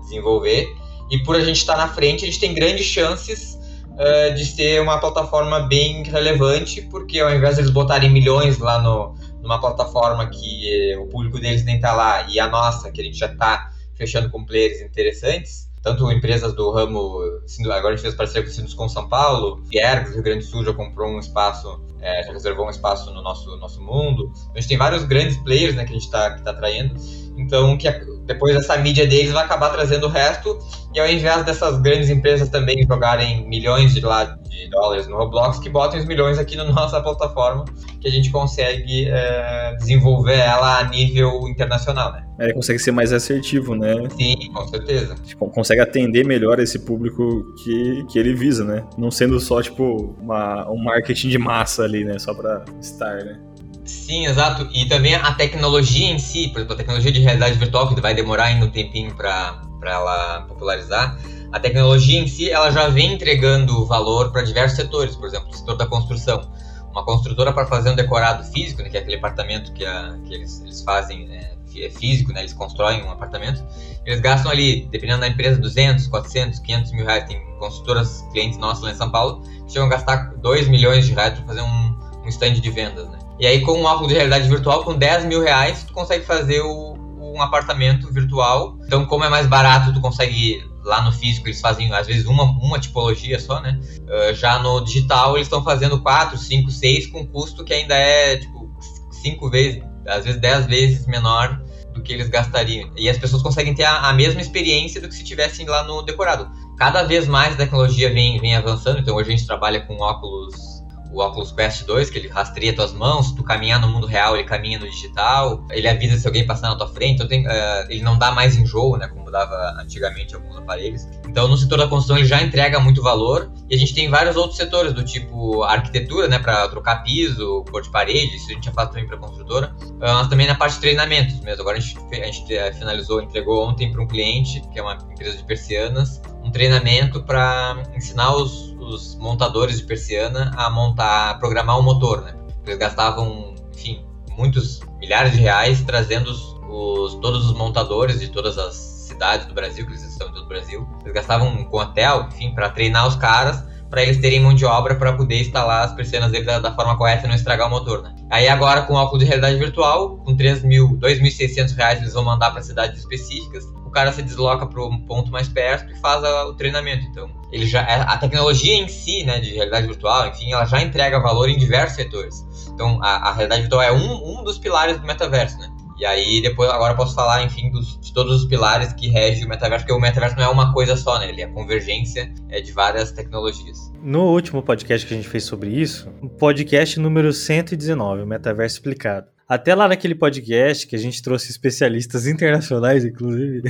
desenvolver. 0.00 0.68
E 1.10 1.18
por 1.22 1.36
a 1.36 1.40
gente 1.40 1.56
estar 1.56 1.74
tá 1.74 1.86
na 1.86 1.88
frente, 1.88 2.24
a 2.24 2.26
gente 2.26 2.40
tem 2.40 2.54
grandes 2.54 2.86
chances 2.86 3.58
uh, 3.92 4.34
de 4.34 4.46
ser 4.46 4.80
uma 4.80 4.98
plataforma 4.98 5.60
bem 5.60 6.02
relevante, 6.02 6.82
porque 6.82 7.20
ao 7.20 7.34
invés 7.34 7.56
de 7.56 7.62
eles 7.62 7.70
botarem 7.70 8.10
milhões 8.10 8.58
lá 8.58 8.80
no, 8.80 9.14
numa 9.42 9.60
plataforma 9.60 10.28
que 10.28 10.96
o 11.00 11.06
público 11.06 11.38
deles 11.40 11.64
nem 11.64 11.80
tá 11.80 11.92
lá 11.92 12.26
e 12.28 12.38
a 12.38 12.48
nossa, 12.48 12.90
que 12.90 13.00
a 13.00 13.04
gente 13.04 13.18
já 13.18 13.28
tá 13.28 13.72
fechando 13.94 14.30
com 14.30 14.44
players 14.44 14.80
interessantes, 14.80 15.68
tanto 15.82 16.10
empresas 16.10 16.54
do 16.54 16.70
ramo, 16.70 17.20
agora 17.66 17.88
a 17.88 17.96
gente 17.96 18.02
fez 18.02 18.14
parceria 18.14 18.42
com 18.42 18.50
o 18.50 18.52
Sinduscom 18.52 18.88
São 18.88 19.08
Paulo, 19.08 19.62
Fiergs, 19.68 20.12
Rio 20.12 20.22
Grande 20.22 20.44
do 20.44 20.50
Sul 20.50 20.64
já 20.64 20.72
comprou 20.72 21.08
um 21.08 21.18
espaço, 21.18 21.80
é, 22.00 22.22
já 22.22 22.32
reservou 22.32 22.66
um 22.66 22.70
espaço 22.70 23.12
no 23.12 23.22
nosso, 23.22 23.56
nosso 23.58 23.82
mundo. 23.82 24.32
A 24.54 24.60
gente 24.60 24.68
tem 24.68 24.78
vários 24.78 25.04
grandes 25.04 25.36
players 25.38 25.74
né, 25.74 25.84
que 25.84 25.90
a 25.90 25.94
gente 25.94 26.04
está 26.04 26.30
tá 26.38 26.50
atraindo. 26.50 26.94
Então, 27.36 27.78
que 27.78 27.88
depois 28.24 28.54
essa 28.56 28.76
mídia 28.76 29.06
deles 29.06 29.32
vai 29.32 29.44
acabar 29.44 29.70
trazendo 29.70 30.06
o 30.06 30.10
resto. 30.10 30.58
E 30.94 31.00
ao 31.00 31.08
invés 31.08 31.44
dessas 31.44 31.80
grandes 31.80 32.10
empresas 32.10 32.48
também 32.48 32.84
jogarem 32.86 33.46
milhões 33.48 33.94
de, 33.94 34.00
lá, 34.00 34.24
de 34.24 34.68
dólares 34.68 35.06
no 35.06 35.16
Roblox, 35.16 35.58
que 35.58 35.68
botem 35.68 36.00
os 36.00 36.06
milhões 36.06 36.38
aqui 36.38 36.56
na 36.56 36.64
nossa 36.72 37.00
plataforma, 37.00 37.64
que 38.00 38.08
a 38.08 38.10
gente 38.10 38.30
consegue 38.30 39.08
é, 39.08 39.76
desenvolver 39.78 40.38
ela 40.38 40.78
a 40.78 40.84
nível 40.84 41.46
internacional, 41.48 42.12
né? 42.12 42.24
É, 42.40 42.52
consegue 42.52 42.78
ser 42.78 42.92
mais 42.92 43.12
assertivo, 43.12 43.74
né? 43.74 43.94
Sim, 44.16 44.36
com 44.52 44.66
certeza. 44.68 45.16
Tipo, 45.26 45.48
consegue 45.50 45.80
atender 45.80 46.24
melhor 46.24 46.60
esse 46.60 46.78
público 46.78 47.44
que, 47.62 48.04
que 48.08 48.18
ele 48.18 48.32
visa, 48.32 48.64
né? 48.64 48.84
Não 48.96 49.10
sendo 49.10 49.40
só, 49.40 49.60
tipo, 49.60 50.14
uma, 50.20 50.68
um 50.70 50.82
marketing 50.82 51.28
de 51.30 51.38
massa 51.38 51.84
ali, 51.88 52.04
né? 52.04 52.18
Só 52.18 52.34
pra 52.34 52.64
estar, 52.80 53.16
né? 53.24 53.40
Sim, 53.84 54.26
exato. 54.26 54.68
E 54.72 54.86
também 54.86 55.14
a 55.14 55.32
tecnologia 55.32 56.10
em 56.10 56.18
si, 56.18 56.48
por 56.48 56.58
exemplo, 56.58 56.74
a 56.74 56.76
tecnologia 56.76 57.10
de 57.10 57.20
realidade 57.20 57.58
virtual, 57.58 57.88
que 57.92 58.00
vai 58.00 58.14
demorar 58.14 58.44
ainda 58.44 58.66
um 58.66 58.70
tempinho 58.70 59.14
para 59.14 59.62
ela 59.82 60.42
popularizar, 60.42 61.18
a 61.50 61.58
tecnologia 61.58 62.20
em 62.20 62.28
si 62.28 62.50
ela 62.50 62.70
já 62.70 62.88
vem 62.88 63.14
entregando 63.14 63.86
valor 63.86 64.30
para 64.30 64.42
diversos 64.42 64.76
setores, 64.76 65.16
por 65.16 65.26
exemplo, 65.26 65.48
o 65.48 65.56
setor 65.56 65.76
da 65.76 65.86
construção. 65.86 66.50
Uma 66.90 67.04
construtora 67.04 67.52
para 67.52 67.66
fazer 67.66 67.90
um 67.90 67.96
decorado 67.96 68.44
físico, 68.44 68.82
né, 68.82 68.90
que 68.90 68.96
é 68.96 69.00
aquele 69.00 69.16
apartamento 69.16 69.72
que, 69.72 69.84
a, 69.84 70.18
que 70.26 70.34
eles, 70.34 70.60
eles 70.60 70.82
fazem 70.82 71.26
é, 71.30 71.54
físico, 71.90 72.32
né, 72.32 72.40
eles 72.40 72.52
constroem 72.52 73.02
um 73.04 73.10
apartamento, 73.10 73.62
eles 74.04 74.20
gastam 74.20 74.50
ali, 74.50 74.88
dependendo 74.90 75.20
da 75.20 75.28
empresa, 75.28 75.60
200, 75.60 76.06
400, 76.06 76.58
500 76.60 76.92
mil 76.92 77.04
reais. 77.04 77.24
Tem 77.24 77.40
construtoras, 77.58 78.24
clientes 78.32 78.58
nossos 78.58 78.82
lá 78.82 78.90
em 78.90 78.94
São 78.94 79.10
Paulo, 79.10 79.42
que 79.66 79.72
chegam 79.72 79.86
a 79.86 79.90
gastar 79.90 80.34
2 80.36 80.68
milhões 80.68 81.06
de 81.06 81.12
reais 81.12 81.34
para 81.34 81.46
fazer 81.46 81.62
um, 81.62 81.98
um 82.24 82.28
stand 82.28 82.54
de 82.54 82.70
vendas, 82.70 83.08
né? 83.08 83.18
E 83.38 83.46
aí, 83.46 83.60
com 83.60 83.72
um 83.72 83.84
óculos 83.84 84.08
de 84.08 84.14
realidade 84.14 84.48
virtual, 84.48 84.82
com 84.82 84.94
10 84.94 85.26
mil 85.26 85.42
reais, 85.42 85.84
tu 85.84 85.92
consegue 85.92 86.24
fazer 86.24 86.60
o, 86.60 86.96
um 87.18 87.40
apartamento 87.40 88.12
virtual. 88.12 88.76
Então, 88.86 89.06
como 89.06 89.24
é 89.24 89.28
mais 89.28 89.46
barato, 89.46 89.92
tu 89.92 90.00
consegue 90.00 90.64
lá 90.84 91.02
no 91.04 91.12
físico 91.12 91.46
eles 91.46 91.60
fazem 91.60 91.92
às 91.92 92.06
vezes 92.06 92.24
uma, 92.26 92.44
uma 92.44 92.78
tipologia 92.78 93.38
só, 93.38 93.60
né? 93.60 93.78
Uh, 94.02 94.34
já 94.34 94.58
no 94.58 94.80
digital 94.80 95.36
eles 95.36 95.46
estão 95.46 95.62
fazendo 95.62 96.00
4, 96.00 96.38
5, 96.38 96.70
6 96.70 97.06
com 97.08 97.26
custo 97.26 97.64
que 97.64 97.74
ainda 97.74 97.94
é 97.94 98.38
tipo 98.38 98.70
5 99.12 99.50
vezes, 99.50 99.82
às 100.08 100.24
vezes 100.24 100.40
10 100.40 100.66
vezes 100.66 101.06
menor 101.06 101.60
do 101.92 102.02
que 102.02 102.12
eles 102.12 102.28
gastariam. 102.28 102.90
E 102.96 103.08
as 103.08 103.18
pessoas 103.18 103.42
conseguem 103.42 103.74
ter 103.74 103.84
a, 103.84 104.08
a 104.08 104.12
mesma 104.12 104.40
experiência 104.40 105.00
do 105.00 105.08
que 105.08 105.14
se 105.14 105.24
tivessem 105.24 105.66
lá 105.66 105.82
no 105.82 106.02
decorado. 106.02 106.50
Cada 106.76 107.02
vez 107.02 107.26
mais 107.26 107.54
a 107.54 107.56
tecnologia 107.56 108.12
vem, 108.12 108.40
vem 108.40 108.54
avançando, 108.54 109.00
então 109.00 109.16
hoje 109.16 109.28
a 109.28 109.36
gente 109.36 109.46
trabalha 109.46 109.80
com 109.80 109.96
óculos 109.96 110.77
o 111.10 111.22
Oculus 111.22 111.52
Quest 111.52 111.84
2, 111.84 112.10
que 112.10 112.18
ele 112.18 112.28
rastreia 112.28 112.74
tuas 112.74 112.92
mãos, 112.92 113.32
tu 113.32 113.42
caminhar 113.42 113.80
no 113.80 113.88
mundo 113.88 114.06
real, 114.06 114.36
ele 114.36 114.44
caminha 114.44 114.78
no 114.78 114.88
digital, 114.88 115.64
ele 115.70 115.88
avisa 115.88 116.18
se 116.18 116.26
alguém 116.26 116.46
passar 116.46 116.68
na 116.68 116.76
tua 116.76 116.88
frente, 116.88 117.14
então 117.14 117.28
tem, 117.28 117.46
uh, 117.46 117.50
ele 117.88 118.02
não 118.02 118.18
dá 118.18 118.30
mais 118.32 118.56
enjoo, 118.56 118.96
né, 118.96 119.08
como 119.08 119.30
dava 119.30 119.76
antigamente 119.80 120.34
alguns 120.34 120.56
aparelhos. 120.56 121.06
Então 121.28 121.48
no 121.48 121.56
setor 121.56 121.78
da 121.78 121.88
construção 121.88 122.18
ele 122.18 122.26
já 122.26 122.42
entrega 122.42 122.78
muito 122.80 123.02
valor, 123.02 123.50
e 123.68 123.74
a 123.74 123.78
gente 123.78 123.94
tem 123.94 124.08
vários 124.08 124.36
outros 124.36 124.56
setores, 124.56 124.92
do 124.92 125.04
tipo 125.04 125.62
arquitetura, 125.62 126.28
né, 126.28 126.38
para 126.38 126.68
trocar 126.68 127.02
piso, 127.02 127.64
cor 127.70 127.82
de 127.82 127.90
parede, 127.90 128.36
isso 128.36 128.50
a 128.50 128.54
gente 128.54 128.64
já 128.64 128.72
faz 128.72 128.88
também 128.88 129.06
para 129.06 129.16
construtora, 129.16 129.74
uh, 129.80 129.98
mas 130.00 130.28
também 130.28 130.46
na 130.46 130.54
parte 130.54 130.74
de 130.74 130.80
treinamentos 130.80 131.40
mesmo. 131.40 131.62
Agora 131.62 131.78
a 131.78 131.80
gente, 131.80 131.98
a 132.12 132.26
gente 132.26 132.54
uh, 132.54 132.74
finalizou, 132.74 133.22
entregou 133.22 133.66
ontem 133.66 133.90
para 133.90 134.02
um 134.02 134.06
cliente, 134.06 134.62
que 134.72 134.78
é 134.78 134.82
uma 134.82 134.94
empresa 135.10 135.36
de 135.36 135.44
persianas, 135.44 136.20
um 136.44 136.50
treinamento 136.50 137.22
para 137.22 137.82
ensinar 137.94 138.34
os 138.34 138.74
os 138.94 139.16
montadores 139.16 139.78
de 139.78 139.84
persiana 139.84 140.52
a 140.56 140.70
montar, 140.70 141.30
a 141.30 141.34
programar 141.34 141.78
o 141.78 141.82
motor, 141.82 142.22
né? 142.22 142.34
Eles 142.66 142.78
gastavam, 142.78 143.54
enfim, 143.74 144.04
muitos 144.36 144.80
milhares 144.98 145.32
de 145.32 145.38
reais 145.38 145.82
trazendo 145.82 146.30
os, 146.30 146.56
os, 146.68 147.14
todos 147.20 147.46
os 147.46 147.56
montadores 147.56 148.20
de 148.20 148.28
todas 148.28 148.58
as 148.58 148.74
cidades 148.74 149.46
do 149.46 149.54
Brasil, 149.54 149.84
que 149.84 149.92
eles 149.92 150.02
estão 150.02 150.28
em 150.28 150.32
todo 150.32 150.44
o 150.44 150.48
Brasil. 150.48 150.86
Eles 151.02 151.14
gastavam 151.14 151.64
com 151.64 151.78
hotel, 151.78 152.28
enfim, 152.32 152.54
para 152.54 152.68
treinar 152.70 153.06
os 153.06 153.16
caras, 153.16 153.64
para 153.90 154.02
eles 154.02 154.18
terem 154.18 154.40
mão 154.40 154.54
de 154.54 154.64
obra 154.64 154.94
para 154.94 155.14
poder 155.14 155.40
instalar 155.40 155.84
as 155.84 155.92
persianas 155.94 156.30
dele 156.30 156.44
da, 156.44 156.58
da, 156.58 156.74
forma 156.74 156.96
correta 156.96 157.24
e 157.24 157.28
não 157.28 157.34
estragar 157.34 157.66
o 157.68 157.70
motor, 157.70 158.02
né? 158.02 158.14
Aí 158.30 158.46
agora 158.46 158.82
com 158.82 158.94
óculos 158.94 159.20
de 159.20 159.26
realidade 159.26 159.56
virtual, 159.56 160.18
com 160.18 160.36
3 160.36 160.62
mil, 160.62 160.90
2.600 160.98 161.74
reais 161.74 162.00
eles 162.00 162.12
vão 162.12 162.24
mandar 162.24 162.50
para 162.50 162.62
cidades 162.62 163.00
específicas 163.00 163.64
o 163.84 163.87
cara 163.98 164.12
se 164.12 164.22
desloca 164.22 164.64
para 164.64 164.84
um 164.84 165.00
ponto 165.00 165.32
mais 165.32 165.48
perto 165.48 165.92
e 165.92 165.96
faz 165.98 166.22
a, 166.22 166.46
o 166.46 166.54
treinamento. 166.54 167.04
Então, 167.06 167.28
ele 167.50 167.66
já 167.66 167.82
é, 167.82 168.00
a 168.00 168.16
tecnologia 168.16 168.74
em 168.74 168.86
si, 168.86 169.24
né, 169.24 169.40
de 169.40 169.52
realidade 169.52 169.88
virtual, 169.88 170.28
enfim, 170.28 170.52
ela 170.52 170.64
já 170.64 170.80
entrega 170.80 171.18
valor 171.18 171.48
em 171.48 171.58
diversos 171.58 171.96
setores. 171.96 172.46
Então, 172.72 173.00
a, 173.02 173.28
a 173.28 173.32
realidade 173.32 173.62
virtual 173.62 173.82
é 173.82 173.92
um, 173.92 174.38
um 174.38 174.44
dos 174.44 174.56
pilares 174.56 175.00
do 175.00 175.06
metaverso, 175.06 175.58
né? 175.58 175.68
E 175.98 176.06
aí, 176.06 176.40
depois, 176.40 176.70
agora 176.70 176.94
posso 176.94 177.12
falar, 177.12 177.42
enfim, 177.42 177.72
dos, 177.72 177.98
de 177.98 178.12
todos 178.12 178.42
os 178.42 178.48
pilares 178.48 178.92
que 178.92 179.08
regem 179.08 179.44
o 179.44 179.48
metaverso, 179.48 179.84
porque 179.84 179.98
o 179.98 180.00
metaverso 180.00 180.36
não 180.36 180.44
é 180.44 180.48
uma 180.48 180.72
coisa 180.72 180.96
só, 180.96 181.18
né? 181.18 181.28
Ele 181.28 181.42
é 181.42 181.46
a 181.46 181.52
convergência 181.52 182.32
é, 182.48 182.60
de 182.60 182.70
várias 182.70 183.10
tecnologias. 183.10 183.90
No 184.00 184.26
último 184.26 184.62
podcast 184.62 185.04
que 185.04 185.12
a 185.12 185.16
gente 185.16 185.28
fez 185.28 185.42
sobre 185.42 185.70
isso, 185.70 186.08
podcast 186.38 187.00
número 187.00 187.32
119, 187.32 188.22
o 188.22 188.26
metaverso 188.28 188.76
explicado. 188.76 189.26
Até 189.48 189.74
lá 189.74 189.88
naquele 189.88 190.14
podcast 190.14 190.86
que 190.86 190.94
a 190.94 190.98
gente 190.98 191.22
trouxe 191.22 191.50
especialistas 191.50 192.26
internacionais, 192.26 193.02
inclusive. 193.02 193.62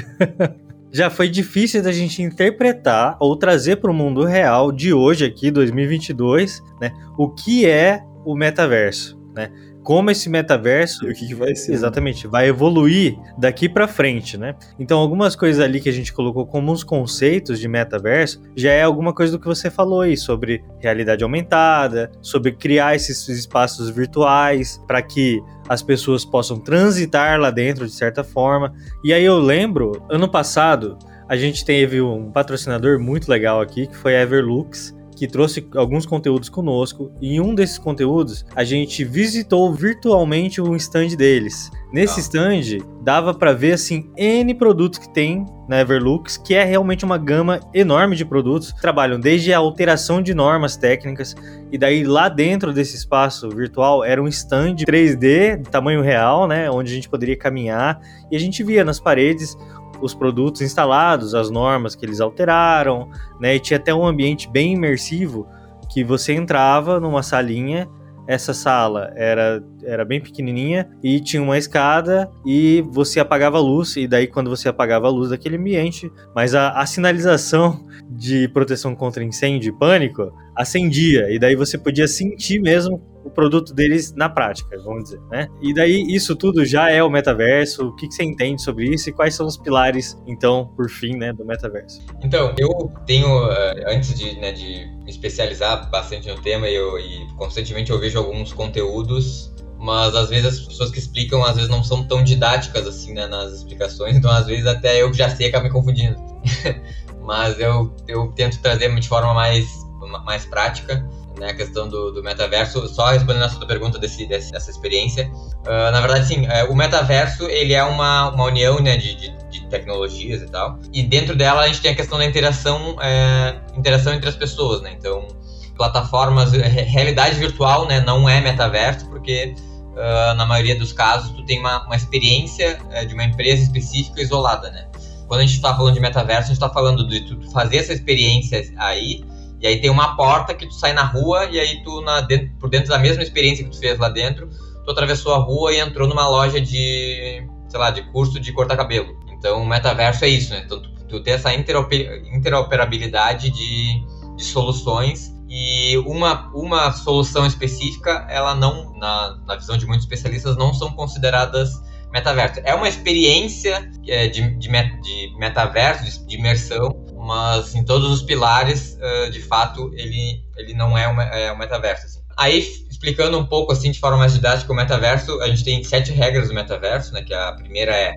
já 0.90 1.08
foi 1.08 1.28
difícil 1.28 1.82
da 1.82 1.92
gente 1.92 2.20
interpretar 2.20 3.16
ou 3.20 3.36
trazer 3.36 3.76
para 3.76 3.90
o 3.90 3.94
mundo 3.94 4.24
real 4.24 4.72
de 4.72 4.92
hoje 4.92 5.24
aqui, 5.24 5.52
2022, 5.52 6.60
né, 6.80 6.90
o 7.16 7.30
que 7.30 7.64
é 7.64 8.02
o 8.24 8.34
metaverso, 8.34 9.16
né? 9.34 9.50
Como 9.88 10.10
esse 10.10 10.28
metaverso 10.28 11.06
e 11.06 11.12
o 11.12 11.14
que, 11.14 11.26
que 11.26 11.34
vai 11.34 11.56
ser. 11.56 11.70
Né? 11.70 11.76
Exatamente, 11.76 12.26
vai 12.26 12.46
evoluir 12.46 13.18
daqui 13.38 13.70
para 13.70 13.88
frente, 13.88 14.36
né? 14.36 14.54
Então, 14.78 14.98
algumas 14.98 15.34
coisas 15.34 15.64
ali 15.64 15.80
que 15.80 15.88
a 15.88 15.92
gente 15.92 16.12
colocou 16.12 16.46
como 16.46 16.70
uns 16.70 16.84
conceitos 16.84 17.58
de 17.58 17.66
metaverso 17.66 18.42
já 18.54 18.70
é 18.70 18.82
alguma 18.82 19.14
coisa 19.14 19.32
do 19.32 19.40
que 19.40 19.46
você 19.46 19.70
falou 19.70 20.02
aí 20.02 20.14
sobre 20.14 20.62
realidade 20.78 21.24
aumentada, 21.24 22.12
sobre 22.20 22.52
criar 22.52 22.96
esses 22.96 23.26
espaços 23.30 23.88
virtuais 23.88 24.78
para 24.86 25.00
que 25.00 25.40
as 25.66 25.82
pessoas 25.82 26.22
possam 26.22 26.58
transitar 26.60 27.40
lá 27.40 27.50
dentro 27.50 27.86
de 27.86 27.92
certa 27.92 28.22
forma. 28.22 28.74
E 29.02 29.14
aí 29.14 29.24
eu 29.24 29.38
lembro, 29.38 30.04
ano 30.10 30.28
passado, 30.30 30.98
a 31.26 31.34
gente 31.34 31.64
teve 31.64 31.98
um 31.98 32.30
patrocinador 32.30 33.00
muito 33.00 33.26
legal 33.30 33.58
aqui, 33.58 33.86
que 33.86 33.96
foi 33.96 34.14
a 34.14 34.20
Everlux, 34.20 34.94
que 35.18 35.26
trouxe 35.26 35.66
alguns 35.74 36.06
conteúdos 36.06 36.48
conosco. 36.48 37.10
E 37.20 37.34
em 37.34 37.40
um 37.40 37.54
desses 37.54 37.76
conteúdos, 37.76 38.46
a 38.54 38.62
gente 38.62 39.04
visitou 39.04 39.72
virtualmente 39.74 40.60
o 40.60 40.76
stand 40.76 41.16
deles. 41.16 41.70
Nesse 41.92 42.20
ah. 42.20 42.22
stand, 42.22 42.84
dava 43.02 43.34
para 43.34 43.52
ver 43.52 43.72
assim 43.72 44.10
N 44.16 44.54
produtos 44.54 44.98
que 44.98 45.08
tem 45.08 45.44
na 45.68 45.80
Everlux, 45.80 46.36
que 46.38 46.54
é 46.54 46.64
realmente 46.64 47.04
uma 47.04 47.18
gama 47.18 47.60
enorme 47.74 48.16
de 48.16 48.24
produtos. 48.24 48.72
Trabalham 48.80 49.18
desde 49.18 49.52
a 49.52 49.58
alteração 49.58 50.22
de 50.22 50.32
normas 50.32 50.76
técnicas, 50.76 51.34
e 51.70 51.76
daí 51.76 52.04
lá 52.04 52.28
dentro 52.28 52.72
desse 52.72 52.96
espaço 52.96 53.50
virtual 53.50 54.02
era 54.02 54.22
um 54.22 54.28
stand 54.28 54.76
3D, 54.76 55.58
de 55.58 55.70
tamanho 55.70 56.00
real, 56.00 56.46
né, 56.46 56.70
onde 56.70 56.92
a 56.92 56.94
gente 56.94 57.08
poderia 57.08 57.36
caminhar, 57.36 58.00
e 58.30 58.36
a 58.36 58.38
gente 58.38 58.62
via 58.62 58.84
nas 58.84 58.98
paredes 58.98 59.56
os 60.00 60.14
produtos 60.14 60.60
instalados, 60.60 61.34
as 61.34 61.50
normas 61.50 61.94
que 61.94 62.04
eles 62.04 62.20
alteraram, 62.20 63.08
né? 63.40 63.56
E 63.56 63.60
tinha 63.60 63.78
até 63.78 63.94
um 63.94 64.06
ambiente 64.06 64.48
bem 64.48 64.74
imersivo 64.74 65.46
que 65.90 66.04
você 66.04 66.34
entrava 66.34 67.00
numa 67.00 67.22
salinha 67.22 67.88
essa 68.28 68.52
sala 68.52 69.10
era, 69.16 69.64
era 69.82 70.04
bem 70.04 70.20
pequenininha 70.20 70.86
e 71.02 71.18
tinha 71.18 71.42
uma 71.42 71.56
escada 71.56 72.30
e 72.44 72.84
você 72.90 73.18
apagava 73.18 73.56
a 73.56 73.60
luz 73.60 73.96
e 73.96 74.06
daí 74.06 74.26
quando 74.26 74.50
você 74.50 74.68
apagava 74.68 75.06
a 75.06 75.10
luz 75.10 75.30
daquele 75.30 75.56
ambiente, 75.56 76.12
mas 76.34 76.54
a, 76.54 76.72
a 76.72 76.84
sinalização 76.84 77.86
de 78.10 78.46
proteção 78.48 78.94
contra 78.94 79.24
incêndio 79.24 79.70
e 79.70 79.78
pânico 79.78 80.30
acendia 80.58 81.30
e 81.30 81.38
daí 81.38 81.54
você 81.54 81.78
podia 81.78 82.08
sentir 82.08 82.60
mesmo 82.60 83.00
o 83.24 83.30
produto 83.30 83.72
deles 83.72 84.12
na 84.14 84.28
prática, 84.28 84.76
vamos 84.82 85.04
dizer, 85.04 85.20
né? 85.30 85.46
E 85.62 85.72
daí 85.72 86.02
isso 86.08 86.34
tudo 86.34 86.64
já 86.64 86.90
é 86.90 87.02
o 87.02 87.10
metaverso. 87.10 87.88
O 87.88 87.94
que, 87.94 88.08
que, 88.08 88.14
você 88.14 88.24
entende 88.24 88.62
sobre 88.62 88.86
isso 88.86 89.10
e 89.10 89.12
quais 89.12 89.34
são 89.34 89.46
os 89.46 89.56
pilares, 89.56 90.16
então, 90.26 90.72
por 90.74 90.88
fim, 90.88 91.16
né, 91.16 91.32
do 91.32 91.44
metaverso? 91.44 92.00
Então, 92.24 92.54
eu 92.58 92.90
tenho, 93.06 93.28
eh, 93.50 93.84
antes 93.94 94.14
de, 94.18 94.34
né, 94.40 94.52
de 94.52 94.86
me 95.04 95.10
especializar 95.10 95.90
bastante 95.90 96.28
no 96.28 96.40
tema, 96.40 96.68
eu, 96.68 96.98
e 96.98 97.26
constantemente 97.36 97.90
eu 97.90 97.98
vejo 97.98 98.18
alguns 98.18 98.52
conteúdos 98.52 99.54
mas 99.80 100.12
às 100.16 100.28
vezes 100.28 100.44
as 100.44 100.58
pessoas 100.58 100.90
que 100.90 100.98
explicam 100.98 101.44
às 101.44 101.54
vezes 101.54 101.70
não 101.70 101.84
são 101.84 102.02
tão 102.02 102.24
didáticas 102.24 102.84
assim 102.84 103.14
né, 103.14 103.28
nas 103.28 103.52
explicações, 103.52 104.16
então 104.16 104.28
às 104.28 104.44
vezes 104.44 104.66
até 104.66 105.00
eu 105.00 105.08
que 105.12 105.16
já 105.16 105.30
sei 105.30 105.48
acabo 105.48 105.66
me 105.66 105.70
confundindo. 105.70 106.16
mas 107.28 107.60
eu, 107.60 107.94
eu 108.08 108.32
tento 108.32 108.58
trazer 108.62 108.92
de 108.98 109.06
forma 109.06 109.34
mais, 109.34 109.66
mais 110.06 110.44
prática 110.44 111.04
né, 111.38 111.50
a 111.50 111.54
questão 111.54 111.88
do, 111.88 112.10
do 112.10 112.22
metaverso, 112.22 112.86
só 112.88 113.10
respondendo 113.10 113.44
a 113.44 113.48
sua 113.48 113.66
pergunta 113.66 113.98
desse, 113.98 114.26
dessa 114.26 114.70
experiência, 114.70 115.30
uh, 115.32 115.90
na 115.92 116.00
verdade, 116.00 116.26
sim, 116.26 116.46
uh, 116.46 116.70
o 116.70 116.76
metaverso, 116.76 117.44
ele 117.44 117.72
é 117.72 117.82
uma, 117.82 118.30
uma 118.30 118.44
união, 118.44 118.80
né, 118.80 118.96
de, 118.96 119.14
de, 119.14 119.38
de, 119.48 119.66
tecnologias 119.68 120.42
e 120.42 120.46
tal, 120.46 120.78
e 120.92 121.02
dentro 121.02 121.36
dela 121.36 121.62
a 121.62 121.66
gente 121.66 121.80
tem 121.80 121.92
a 121.92 121.94
questão 121.94 122.18
da 122.18 122.24
interação, 122.24 122.96
é, 123.00 123.60
interação 123.76 124.12
entre 124.14 124.28
as 124.28 124.36
pessoas, 124.36 124.82
né, 124.82 124.94
então, 124.98 125.28
plataformas, 125.76 126.52
realidade 126.52 127.36
virtual, 127.36 127.86
né, 127.86 128.00
não 128.00 128.28
é 128.28 128.40
metaverso, 128.40 129.06
porque 129.08 129.54
uh, 129.92 130.34
na 130.34 130.44
maioria 130.44 130.76
dos 130.76 130.92
casos 130.92 131.30
tu 131.30 131.44
tem 131.44 131.60
uma, 131.60 131.84
uma 131.86 131.94
experiência 131.96 132.78
uh, 132.90 133.06
de 133.06 133.14
uma 133.14 133.24
empresa 133.24 133.62
específica 133.62 134.20
isolada, 134.20 134.70
né, 134.70 134.88
quando 135.28 135.40
a 135.40 135.44
gente 135.44 135.56
está 135.56 135.76
falando 135.76 135.94
de 135.94 136.00
metaverso, 136.00 136.44
a 136.44 136.46
gente 136.46 136.52
está 136.54 136.70
falando 136.70 137.06
de 137.06 137.20
tu 137.20 137.50
fazer 137.52 137.76
essa 137.76 137.92
experiência 137.92 138.66
aí, 138.78 139.22
e 139.60 139.66
aí 139.66 139.80
tem 139.80 139.90
uma 139.90 140.16
porta 140.16 140.54
que 140.54 140.66
tu 140.66 140.74
sai 140.74 140.92
na 140.92 141.02
rua, 141.02 141.46
e 141.46 141.58
aí 141.58 141.82
tu, 141.82 142.00
na, 142.02 142.20
dentro, 142.20 142.50
por 142.60 142.70
dentro 142.70 142.88
da 142.88 142.98
mesma 142.98 143.22
experiência 143.22 143.64
que 143.64 143.70
tu 143.70 143.78
fez 143.78 143.98
lá 143.98 144.08
dentro, 144.08 144.48
tu 144.84 144.90
atravessou 144.90 145.34
a 145.34 145.38
rua 145.38 145.72
e 145.72 145.80
entrou 145.80 146.08
numa 146.08 146.28
loja 146.28 146.60
de, 146.60 147.42
sei 147.68 147.80
lá, 147.80 147.90
de 147.90 148.02
curso 148.10 148.38
de 148.38 148.52
cortar 148.52 148.76
cabelo. 148.76 149.18
Então, 149.32 149.62
o 149.62 149.66
metaverso 149.66 150.24
é 150.24 150.28
isso, 150.28 150.50
né? 150.50 150.62
Então, 150.64 150.80
tu, 150.80 150.90
tu 151.08 151.20
ter 151.22 151.32
essa 151.32 151.52
interoperabilidade 151.52 153.50
de, 153.50 154.02
de 154.36 154.44
soluções 154.44 155.32
e 155.48 155.96
uma, 155.98 156.50
uma 156.54 156.92
solução 156.92 157.46
específica, 157.46 158.26
ela 158.28 158.54
não, 158.54 158.94
na, 158.98 159.38
na 159.46 159.56
visão 159.56 159.76
de 159.76 159.86
muitos 159.86 160.04
especialistas, 160.04 160.56
não 160.56 160.74
são 160.74 160.92
consideradas 160.92 161.70
metaverso. 162.12 162.60
É 162.64 162.74
uma 162.74 162.88
experiência 162.88 163.90
é, 164.06 164.28
de, 164.28 164.42
de, 164.56 164.68
de 164.68 165.36
metaverso, 165.38 166.04
de, 166.04 166.26
de, 166.26 166.36
imersão, 166.36 167.04
mas 167.28 167.74
em 167.74 167.84
todos 167.84 168.10
os 168.10 168.22
pilares, 168.22 168.96
uh, 168.96 169.30
de 169.30 169.42
fato, 169.42 169.90
ele, 169.92 170.42
ele 170.56 170.72
não 170.72 170.96
é 170.96 171.06
um, 171.06 171.20
é 171.20 171.52
um 171.52 171.58
metaverso. 171.58 172.06
Assim. 172.06 172.20
Aí, 172.34 172.58
explicando 172.88 173.38
um 173.38 173.44
pouco 173.44 173.70
assim 173.70 173.90
de 173.90 174.00
forma 174.00 174.16
mais 174.16 174.32
didática 174.32 174.72
o 174.72 174.74
metaverso, 174.74 175.38
a 175.42 175.48
gente 175.48 175.62
tem 175.62 175.84
sete 175.84 176.10
regras 176.10 176.48
do 176.48 176.54
metaverso, 176.54 177.12
né? 177.12 177.20
Que 177.22 177.34
a 177.34 177.52
primeira 177.52 177.94
é 177.94 178.14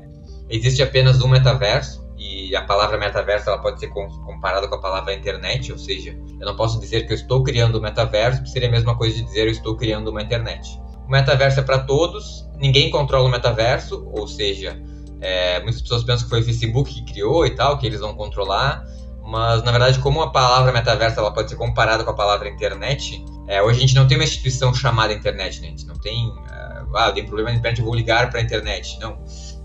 existe 0.49 0.81
apenas 0.81 1.21
um 1.21 1.27
metaverso 1.27 2.09
e 2.17 2.55
a 2.55 2.61
palavra 2.61 2.97
metaverso 2.97 3.49
ela 3.49 3.59
pode 3.59 3.81
ser 3.81 3.89
comparada 3.89 4.65
com 4.69 4.75
a 4.75 4.79
palavra 4.79 5.13
internet, 5.13 5.73
ou 5.73 5.77
seja, 5.77 6.17
eu 6.39 6.45
não 6.45 6.55
posso 6.55 6.79
dizer 6.79 7.05
que 7.05 7.11
eu 7.11 7.15
estou 7.17 7.43
criando 7.43 7.79
o 7.79 7.81
metaverso, 7.81 8.41
que 8.43 8.49
seria 8.49 8.69
a 8.69 8.71
mesma 8.71 8.95
coisa 8.95 9.17
de 9.17 9.23
dizer 9.23 9.47
eu 9.47 9.51
estou 9.51 9.75
criando 9.75 10.09
uma 10.09 10.21
internet. 10.21 10.79
O 11.05 11.11
metaverso 11.11 11.59
é 11.59 11.63
para 11.63 11.79
todos, 11.79 12.47
ninguém 12.57 12.89
controla 12.89 13.27
o 13.27 13.31
metaverso, 13.31 14.09
ou 14.13 14.25
seja, 14.25 14.81
é, 15.21 15.61
muitas 15.61 15.81
pessoas 15.81 16.03
pensam 16.03 16.23
que 16.23 16.29
foi 16.29 16.41
o 16.41 16.43
Facebook 16.43 16.93
que 16.93 17.05
criou 17.05 17.45
e 17.45 17.51
tal, 17.51 17.77
que 17.77 17.85
eles 17.85 17.99
vão 17.99 18.15
controlar, 18.15 18.83
mas 19.31 19.63
na 19.63 19.71
verdade, 19.71 19.97
como 19.99 20.21
a 20.21 20.29
palavra 20.29 20.73
metaverso 20.73 21.17
ela 21.17 21.33
pode 21.33 21.49
ser 21.49 21.55
comparada 21.55 22.03
com 22.03 22.09
a 22.09 22.13
palavra 22.13 22.49
internet, 22.49 23.23
é, 23.47 23.63
hoje 23.63 23.77
a 23.77 23.81
gente 23.81 23.95
não 23.95 24.05
tem 24.05 24.17
uma 24.17 24.25
instituição 24.25 24.73
chamada 24.73 25.13
internet, 25.13 25.61
né? 25.61 25.67
A 25.67 25.69
gente 25.69 25.87
não 25.87 25.95
tem, 25.95 26.27
uh, 26.27 26.95
ah, 26.97 27.11
tem 27.13 27.25
problema 27.25 27.49
na 27.49 27.55
internet, 27.55 27.79
eu 27.79 27.85
vou 27.85 27.95
ligar 27.95 28.29
para 28.29 28.39
a 28.39 28.43
internet. 28.43 28.99
Não. 28.99 29.17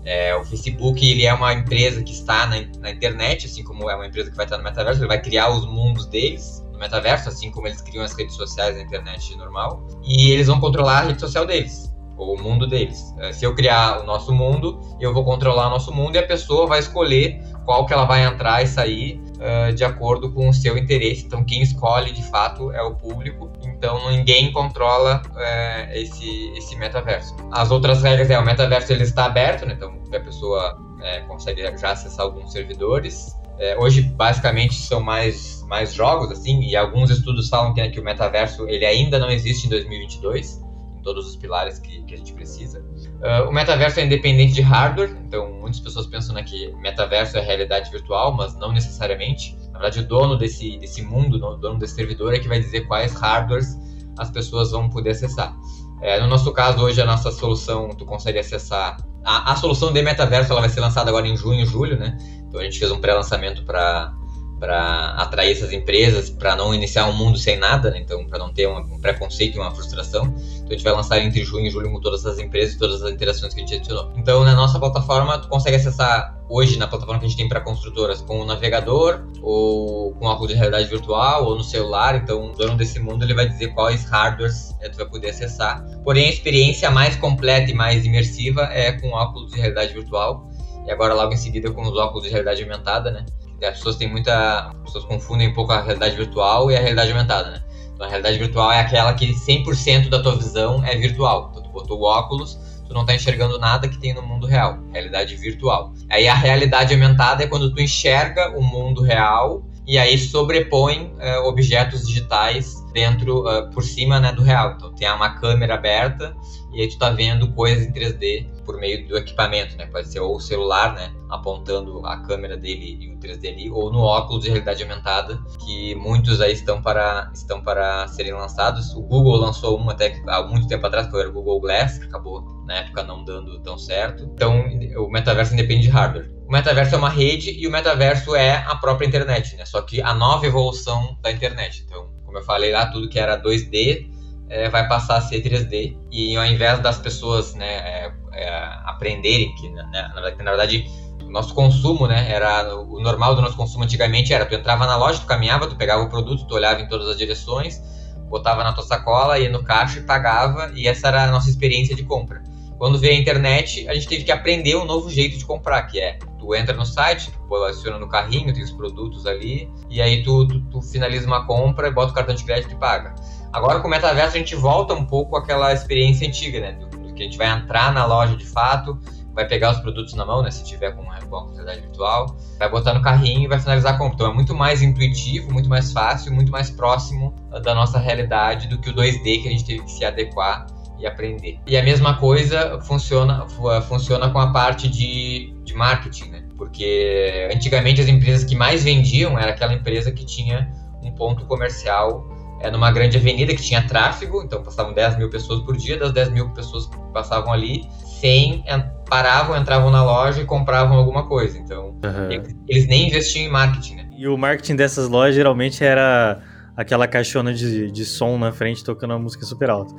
É, 0.05 0.33
o 0.37 0.45
Facebook 0.45 1.05
ele 1.05 1.25
é 1.25 1.33
uma 1.33 1.53
empresa 1.53 2.01
que 2.01 2.13
está 2.13 2.47
na, 2.47 2.61
na, 2.79 2.91
internet, 2.91 3.45
assim 3.45 3.61
como 3.61 3.89
é 3.89 3.95
uma 3.95 4.07
empresa 4.07 4.31
que 4.31 4.37
vai 4.37 4.45
estar 4.45 4.57
no 4.57 4.63
metaverso, 4.63 5.01
ele 5.01 5.07
vai 5.09 5.21
criar 5.21 5.49
os 5.49 5.65
mundos 5.65 6.05
deles 6.05 6.65
no 6.71 6.79
metaverso, 6.79 7.27
assim 7.27 7.51
como 7.51 7.67
eles 7.67 7.81
criam 7.81 8.05
as 8.05 8.13
redes 8.13 8.35
sociais 8.35 8.73
na 8.73 8.83
internet 8.83 9.35
normal, 9.35 9.85
e 10.01 10.31
eles 10.31 10.47
vão 10.47 10.61
controlar 10.61 10.99
a 10.99 11.01
rede 11.07 11.19
social 11.19 11.45
deles 11.45 11.93
ou 12.17 12.35
o 12.35 12.41
mundo 12.41 12.65
deles. 12.65 13.13
É, 13.19 13.31
se 13.31 13.45
eu 13.45 13.53
criar 13.53 13.99
o 14.01 14.05
nosso 14.05 14.33
mundo, 14.33 14.79
eu 14.99 15.13
vou 15.13 15.23
controlar 15.23 15.67
o 15.67 15.69
nosso 15.69 15.93
mundo 15.93 16.15
e 16.15 16.19
a 16.19 16.25
pessoa 16.25 16.67
vai 16.67 16.79
escolher 16.79 17.41
qual 17.63 17.85
que 17.85 17.93
ela 17.93 18.05
vai 18.05 18.25
entrar 18.25 18.63
e 18.63 18.67
sair 18.67 19.21
uh, 19.37 19.73
de 19.73 19.83
acordo 19.83 20.31
com 20.31 20.49
o 20.49 20.53
seu 20.53 20.77
interesse. 20.77 21.25
Então, 21.25 21.43
quem 21.43 21.61
escolhe 21.61 22.11
de 22.11 22.23
fato 22.23 22.71
é 22.71 22.81
o 22.81 22.95
público. 22.95 23.49
Então, 23.63 24.09
ninguém 24.11 24.51
controla 24.51 25.21
uh, 25.25 25.93
esse, 25.93 26.51
esse 26.57 26.75
metaverso. 26.75 27.35
As 27.51 27.71
outras 27.71 28.01
regras 28.03 28.29
é 28.29 28.39
o 28.39 28.45
metaverso 28.45 28.91
ele 28.91 29.03
está 29.03 29.25
aberto, 29.25 29.65
né? 29.65 29.73
então 29.75 29.93
a 30.13 30.19
pessoa 30.19 30.75
uh, 30.75 31.27
consegue 31.27 31.61
já 31.61 31.91
acessar 31.91 32.25
alguns 32.25 32.51
servidores. 32.51 33.35
hoje, 33.79 34.01
basicamente, 34.01 34.75
são 34.75 35.01
mais, 35.01 35.63
mais 35.67 35.93
jogos, 35.93 36.31
assim, 36.31 36.61
e 36.61 36.75
alguns 36.75 37.09
estudos 37.09 37.49
falam 37.49 37.73
que, 37.73 37.81
né, 37.81 37.89
que 37.89 37.99
o 37.99 38.03
metaverso 38.03 38.67
ele 38.67 38.85
ainda 38.85 39.17
não 39.17 39.29
existe 39.29 39.65
em 39.65 39.69
2022 39.69 40.61
todos 41.03 41.25
os 41.25 41.37
pilares 41.37 41.79
que, 41.79 42.03
que 42.03 42.13
a 42.13 42.17
gente 42.17 42.33
precisa. 42.33 42.83
Uh, 43.17 43.49
o 43.49 43.51
metaverso 43.51 43.99
é 43.99 44.05
independente 44.05 44.53
de 44.53 44.61
hardware, 44.61 45.17
então 45.25 45.51
muitas 45.53 45.79
pessoas 45.79 46.05
pensam 46.05 46.35
né, 46.35 46.43
que 46.43 46.71
metaverso 46.81 47.35
é 47.37 47.41
realidade 47.41 47.89
virtual, 47.89 48.31
mas 48.31 48.55
não 48.55 48.71
necessariamente. 48.71 49.57
Na 49.71 49.79
verdade, 49.79 49.99
o 50.01 50.07
dono 50.07 50.37
desse, 50.37 50.77
desse 50.77 51.01
mundo, 51.01 51.43
o 51.43 51.55
dono 51.55 51.79
desse 51.79 51.95
servidor 51.95 52.33
é 52.35 52.39
que 52.39 52.47
vai 52.47 52.59
dizer 52.59 52.87
quais 52.87 53.13
hardwares 53.13 53.75
as 54.19 54.29
pessoas 54.29 54.71
vão 54.71 54.89
poder 54.89 55.11
acessar. 55.11 55.55
É, 56.01 56.19
no 56.19 56.27
nosso 56.27 56.51
caso, 56.53 56.79
hoje 56.79 57.01
a 57.01 57.05
nossa 57.05 57.31
solução, 57.31 57.89
tu 57.89 58.05
consegue 58.05 58.37
acessar. 58.37 58.97
A, 59.23 59.51
a 59.51 59.55
solução 59.55 59.91
de 59.91 60.01
metaverso 60.01 60.51
ela 60.51 60.61
vai 60.61 60.69
ser 60.69 60.79
lançada 60.79 61.09
agora 61.09 61.27
em 61.27 61.35
junho, 61.35 61.65
julho, 61.65 61.97
né? 61.97 62.17
Então 62.47 62.61
a 62.61 62.63
gente 62.63 62.77
fez 62.77 62.91
um 62.91 62.99
pré-lançamento 62.99 63.63
para 63.65 64.13
para 64.59 65.11
atrair 65.15 65.51
essas 65.51 65.71
empresas, 65.71 66.29
para 66.29 66.55
não 66.55 66.73
iniciar 66.73 67.07
um 67.07 67.13
mundo 67.13 67.37
sem 67.37 67.57
nada, 67.57 67.91
né? 67.91 67.99
então 67.99 68.25
para 68.25 68.39
não 68.39 68.51
ter 68.51 68.67
um 68.67 68.99
preconceito 68.99 69.55
e 69.55 69.59
uma 69.59 69.71
frustração. 69.71 70.25
Então 70.25 70.67
a 70.69 70.71
gente 70.71 70.83
vai 70.83 70.93
lançar 70.93 71.19
entre 71.19 71.43
junho 71.43 71.67
e 71.67 71.69
julho 71.69 71.91
com 71.91 71.99
todas 71.99 72.25
as 72.25 72.39
empresas 72.39 72.75
e 72.75 72.77
todas 72.77 73.01
as 73.03 73.11
interações 73.11 73.53
que 73.53 73.59
a 73.59 73.63
gente 73.63 73.75
adicionou. 73.75 74.11
Então 74.17 74.43
na 74.43 74.55
nossa 74.55 74.79
plataforma 74.79 75.37
tu 75.39 75.47
consegue 75.47 75.75
acessar 75.75 76.35
hoje 76.49 76.77
na 76.77 76.87
plataforma 76.87 77.19
que 77.19 77.25
a 77.25 77.29
gente 77.29 77.37
tem 77.37 77.47
para 77.47 77.61
construtoras 77.61 78.21
com 78.21 78.39
o 78.39 78.45
navegador 78.45 79.25
ou 79.41 80.13
com 80.13 80.25
óculos 80.25 80.51
de 80.51 80.55
realidade 80.55 80.89
virtual 80.89 81.45
ou 81.45 81.55
no 81.55 81.63
celular. 81.63 82.15
Então 82.15 82.51
o 82.51 82.53
dono 82.53 82.75
desse 82.75 82.99
mundo 82.99 83.23
ele 83.23 83.33
vai 83.33 83.47
dizer 83.47 83.73
quais 83.73 84.05
hardwares 84.05 84.75
é, 84.81 84.89
tu 84.89 84.97
vai 84.97 85.07
poder 85.07 85.29
acessar. 85.29 85.85
Porém 86.03 86.25
a 86.25 86.29
experiência 86.29 86.89
mais 86.89 87.15
completa 87.15 87.69
e 87.69 87.73
mais 87.73 88.05
imersiva 88.05 88.63
é 88.71 88.91
com 88.93 89.09
óculos 89.09 89.51
de 89.51 89.59
realidade 89.59 89.93
virtual. 89.93 90.49
E 90.85 90.91
agora 90.91 91.13
logo 91.13 91.33
em 91.33 91.37
seguida 91.37 91.69
com 91.71 91.81
os 91.81 91.97
óculos 91.97 92.23
de 92.23 92.29
realidade 92.29 92.63
aumentada, 92.63 93.11
né? 93.11 93.25
As 93.65 93.77
pessoas 93.77 93.95
têm 93.95 94.09
muita. 94.09 94.69
As 94.69 94.75
pessoas 94.83 95.05
confundem 95.05 95.49
um 95.49 95.53
pouco 95.53 95.71
a 95.71 95.81
realidade 95.81 96.15
virtual 96.15 96.69
e 96.71 96.75
a 96.75 96.79
realidade 96.79 97.11
aumentada, 97.11 97.51
né? 97.51 97.61
Então 97.93 98.05
a 98.05 98.09
realidade 98.09 98.37
virtual 98.37 98.71
é 98.71 98.79
aquela 98.79 99.13
que 99.13 99.33
100% 99.33 100.09
da 100.09 100.21
tua 100.21 100.35
visão 100.35 100.83
é 100.85 100.95
virtual. 100.95 101.49
Então 101.51 101.63
tu 101.63 101.69
botou 101.69 101.99
o 101.99 102.03
óculos, 102.03 102.57
tu 102.87 102.93
não 102.93 103.05
tá 103.05 103.15
enxergando 103.15 103.57
nada 103.57 103.87
que 103.87 103.97
tem 103.97 104.13
no 104.13 104.21
mundo 104.21 104.45
real. 104.45 104.77
Realidade 104.93 105.35
virtual. 105.35 105.93
Aí 106.09 106.27
a 106.27 106.35
realidade 106.35 106.93
aumentada 106.93 107.43
é 107.43 107.47
quando 107.47 107.73
tu 107.73 107.81
enxerga 107.81 108.55
o 108.55 108.61
mundo 108.61 109.01
real 109.01 109.63
e 109.87 109.97
aí 109.97 110.17
sobrepõe 110.17 111.13
uh, 111.15 111.47
objetos 111.47 112.05
digitais 112.05 112.75
dentro, 112.93 113.47
uh, 113.47 113.69
por 113.71 113.83
cima 113.83 114.19
né, 114.19 114.31
do 114.31 114.41
real. 114.41 114.73
Então 114.75 114.93
tem 114.93 115.09
uma 115.11 115.39
câmera 115.39 115.75
aberta 115.75 116.35
e 116.73 116.81
aí 116.81 116.89
tu 116.89 116.97
tá 116.97 117.09
vendo 117.09 117.51
coisas 117.53 117.85
em 117.85 117.91
3D 117.91 118.47
por 118.65 118.77
meio 118.77 119.07
do 119.07 119.17
equipamento, 119.17 119.77
né? 119.77 119.85
Pode 119.87 120.11
ser 120.11 120.19
ou 120.19 120.35
o 120.35 120.39
celular, 120.39 120.93
né? 120.93 121.13
Apontando 121.29 122.05
a 122.05 122.17
câmera 122.17 122.57
dele 122.57 122.97
e 122.99 123.13
o 123.13 123.17
3D 123.17 123.47
ali, 123.47 123.71
ou 123.71 123.91
no 123.91 123.99
óculos 123.99 124.43
de 124.43 124.49
realidade 124.49 124.83
aumentada, 124.83 125.41
que 125.65 125.95
muitos 125.95 126.41
aí 126.41 126.53
estão 126.53 126.81
para, 126.81 127.31
estão 127.33 127.61
para 127.61 128.07
serem 128.09 128.33
lançados. 128.33 128.93
O 128.93 129.01
Google 129.01 129.37
lançou 129.37 129.79
um 129.79 129.89
até 129.89 130.21
há 130.27 130.43
muito 130.43 130.67
tempo 130.67 130.85
atrás, 130.85 131.07
que 131.07 131.17
era 131.17 131.29
o 131.29 131.33
Google 131.33 131.61
Glass, 131.61 131.97
que 131.97 132.05
acabou 132.05 132.43
na 132.65 132.75
época 132.75 133.03
não 133.03 133.23
dando 133.23 133.59
tão 133.61 133.77
certo. 133.77 134.29
Então 134.33 134.65
o 134.97 135.09
metaverso 135.09 135.53
independe 135.53 135.83
de 135.83 135.89
hardware. 135.89 136.29
O 136.47 136.51
metaverso 136.51 136.95
é 136.95 136.97
uma 136.97 137.09
rede 137.09 137.51
e 137.51 137.67
o 137.67 137.71
metaverso 137.71 138.35
é 138.35 138.55
a 138.55 138.75
própria 138.75 139.07
internet, 139.07 139.55
né? 139.55 139.65
Só 139.65 139.81
que 139.81 140.01
a 140.01 140.13
nova 140.13 140.45
evolução 140.45 141.17
da 141.21 141.31
internet. 141.31 141.83
Então, 141.85 142.16
como 142.37 142.39
eu 142.39 142.43
falei 142.43 142.71
lá, 142.71 142.85
tudo 142.85 143.09
que 143.09 143.19
era 143.19 143.41
2D 143.41 144.07
é, 144.49 144.69
vai 144.69 144.87
passar 144.87 145.17
a 145.17 145.21
ser 145.21 145.41
3D. 145.41 145.97
E 146.11 146.37
ao 146.37 146.45
invés 146.45 146.79
das 146.79 146.99
pessoas 146.99 147.55
né, 147.55 147.65
é, 147.65 148.13
é, 148.33 148.49
aprenderem 148.85 149.53
que, 149.55 149.69
né, 149.69 149.83
na, 149.91 150.21
na, 150.21 150.51
verdade, 150.51 150.85
o 151.23 151.29
nosso 151.29 151.53
consumo, 151.53 152.07
né, 152.07 152.31
era 152.31 152.75
o 152.75 152.99
normal 153.01 153.35
do 153.35 153.41
nosso 153.41 153.57
consumo 153.57 153.83
antigamente 153.83 154.33
era 154.33 154.45
tu 154.45 154.55
entrava 154.55 154.85
na 154.85 154.95
loja, 154.95 155.19
tu 155.19 155.25
caminhava, 155.25 155.67
tu 155.67 155.75
pegava 155.75 156.03
o 156.03 156.09
produto, 156.09 156.45
tu 156.45 156.55
olhava 156.55 156.81
em 156.81 156.87
todas 156.87 157.07
as 157.07 157.17
direções, 157.17 157.81
botava 158.29 158.63
na 158.63 158.73
tua 158.73 158.83
sacola, 158.83 159.39
ia 159.39 159.49
no 159.49 159.63
caixa 159.63 159.99
e 159.99 160.03
pagava, 160.03 160.71
e 160.75 160.87
essa 160.87 161.07
era 161.07 161.23
a 161.23 161.31
nossa 161.31 161.49
experiência 161.49 161.95
de 161.95 162.03
compra. 162.03 162.43
Quando 162.77 162.99
veio 162.99 163.17
a 163.17 163.19
internet, 163.19 163.87
a 163.89 163.93
gente 163.95 164.07
teve 164.07 164.23
que 164.23 164.31
aprender 164.31 164.75
um 164.75 164.85
novo 164.85 165.09
jeito 165.09 165.37
de 165.37 165.45
comprar, 165.45 165.81
que 165.83 165.99
é 165.99 166.19
tu 166.37 166.53
entra 166.53 166.75
no 166.75 166.85
site, 166.85 167.31
tu 167.31 167.55
adiciona 167.55 167.97
no 167.97 168.07
carrinho, 168.07 168.53
tem 168.53 168.63
os 168.63 168.71
produtos 168.71 169.25
ali, 169.25 169.69
e 169.89 169.99
aí 170.01 170.23
tu, 170.23 170.47
tu, 170.47 170.61
tu 170.61 170.81
finaliza 170.81 171.25
uma 171.25 171.45
compra, 171.45 171.89
bota 171.89 172.11
o 172.11 172.15
cartão 172.15 172.35
de 172.35 172.43
crédito 172.43 172.73
e 172.73 172.75
paga. 172.75 173.15
Agora 173.51 173.79
com 173.79 173.87
o 173.87 173.91
metaverso 173.91 174.35
a 174.35 174.39
gente 174.39 174.55
volta 174.55 174.93
um 174.93 175.05
pouco 175.05 175.35
àquela 175.35 175.73
experiência 175.73 176.27
antiga, 176.27 176.59
né? 176.59 176.71
Do, 176.73 176.87
do 176.87 177.13
que 177.13 177.23
a 177.23 177.25
gente 177.25 177.37
vai 177.37 177.47
entrar 177.47 177.91
na 177.91 178.05
loja 178.05 178.35
de 178.35 178.45
fato, 178.45 178.99
vai 179.33 179.47
pegar 179.47 179.71
os 179.71 179.79
produtos 179.79 180.13
na 180.13 180.25
mão, 180.25 180.43
né? 180.43 180.51
Se 180.51 180.63
tiver 180.63 180.91
com, 180.91 181.03
com 181.03 181.35
a 181.35 181.51
realidade 181.51 181.81
virtual, 181.81 182.37
vai 182.59 182.69
botar 182.69 182.93
no 182.93 183.01
carrinho 183.01 183.45
e 183.45 183.47
vai 183.47 183.59
finalizar 183.59 183.95
a 183.95 183.97
compra. 183.97 184.15
Então 184.15 184.31
é 184.31 184.33
muito 184.33 184.53
mais 184.53 184.83
intuitivo, 184.83 185.51
muito 185.51 185.67
mais 185.67 185.91
fácil, 185.91 186.31
muito 186.31 186.51
mais 186.51 186.69
próximo 186.69 187.33
da 187.63 187.73
nossa 187.73 187.97
realidade 187.97 188.67
do 188.67 188.77
que 188.77 188.91
o 188.91 188.93
2D 188.93 189.41
que 189.41 189.47
a 189.47 189.51
gente 189.51 189.65
teve 189.65 189.83
que 189.83 189.91
se 189.91 190.05
adequar 190.05 190.67
e 190.99 191.05
aprender. 191.05 191.59
E 191.65 191.77
a 191.77 191.83
mesma 191.83 192.15
coisa 192.15 192.79
funciona, 192.81 193.45
funciona 193.87 194.29
com 194.29 194.39
a 194.39 194.51
parte 194.51 194.87
de, 194.87 195.53
de 195.63 195.73
marketing, 195.73 196.29
né? 196.29 196.43
Porque 196.57 197.49
antigamente 197.53 198.01
as 198.01 198.07
empresas 198.07 198.43
que 198.43 198.55
mais 198.55 198.83
vendiam 198.83 199.37
era 199.37 199.51
aquela 199.51 199.73
empresa 199.73 200.11
que 200.11 200.25
tinha 200.25 200.69
um 201.03 201.11
ponto 201.11 201.45
comercial 201.45 202.27
é 202.59 202.71
numa 202.71 202.91
grande 202.91 203.17
avenida 203.17 203.53
que 203.53 203.61
tinha 203.61 203.87
tráfego, 203.87 204.41
então 204.43 204.63
passavam 204.63 204.93
10 204.93 205.17
mil 205.17 205.29
pessoas 205.29 205.61
por 205.61 205.77
dia, 205.77 205.97
das 205.97 206.11
10 206.11 206.31
mil 206.31 206.49
pessoas 206.49 206.87
que 206.87 206.97
passavam 207.13 207.53
ali, 207.53 207.87
100 208.19 208.63
paravam, 209.07 209.55
entravam 209.55 209.91
na 209.91 210.03
loja 210.03 210.41
e 210.41 210.45
compravam 210.45 210.97
alguma 210.97 211.27
coisa. 211.27 211.57
Então, 211.57 211.95
uhum. 212.03 212.31
eles, 212.31 212.55
eles, 212.67 212.87
nem 212.87 213.07
investiam 213.07 213.45
em 213.45 213.49
marketing, 213.49 213.95
né? 213.95 214.07
E 214.17 214.27
o 214.27 214.37
marketing 214.37 214.75
dessas 214.75 215.07
lojas 215.07 215.35
geralmente 215.35 215.83
era 215.83 216.41
aquela 216.77 217.07
caixona 217.07 217.51
de, 217.51 217.91
de 217.91 218.05
som 218.05 218.37
na 218.37 218.51
frente 218.51 218.83
tocando 218.83 219.11
uma 219.11 219.19
música 219.19 219.43
super 219.43 219.71
alta. 219.71 219.95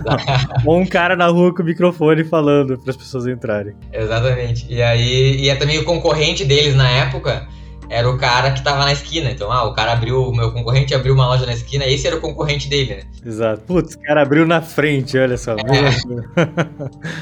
Ou 0.64 0.80
um 0.80 0.86
cara 0.86 1.14
na 1.14 1.26
rua 1.26 1.54
com 1.54 1.62
o 1.62 1.66
microfone 1.66 2.24
falando 2.24 2.78
para 2.78 2.90
as 2.90 2.96
pessoas 2.96 3.26
entrarem. 3.26 3.74
Exatamente. 3.92 4.66
E 4.72 4.82
aí, 4.82 5.36
e 5.36 5.50
é 5.50 5.54
também 5.54 5.78
o 5.78 5.84
concorrente 5.84 6.44
deles 6.44 6.74
na 6.74 6.88
época 6.88 7.46
era 7.88 8.08
o 8.08 8.16
cara 8.18 8.50
que 8.52 8.62
tava 8.62 8.84
na 8.84 8.92
esquina. 8.92 9.30
Então, 9.30 9.50
ah, 9.50 9.64
o 9.64 9.74
cara 9.74 9.92
abriu, 9.92 10.22
o 10.22 10.34
meu 10.34 10.52
concorrente 10.52 10.94
abriu 10.94 11.14
uma 11.14 11.26
loja 11.26 11.46
na 11.46 11.52
esquina, 11.52 11.86
esse 11.86 12.06
era 12.06 12.16
o 12.16 12.20
concorrente 12.20 12.68
dele, 12.68 12.96
né? 12.96 13.02
Exato. 13.24 13.62
Putz, 13.62 13.94
o 13.94 14.00
cara 14.00 14.22
abriu 14.22 14.46
na 14.46 14.60
frente, 14.60 15.18
olha 15.18 15.36
só. 15.36 15.52
É. 15.52 15.56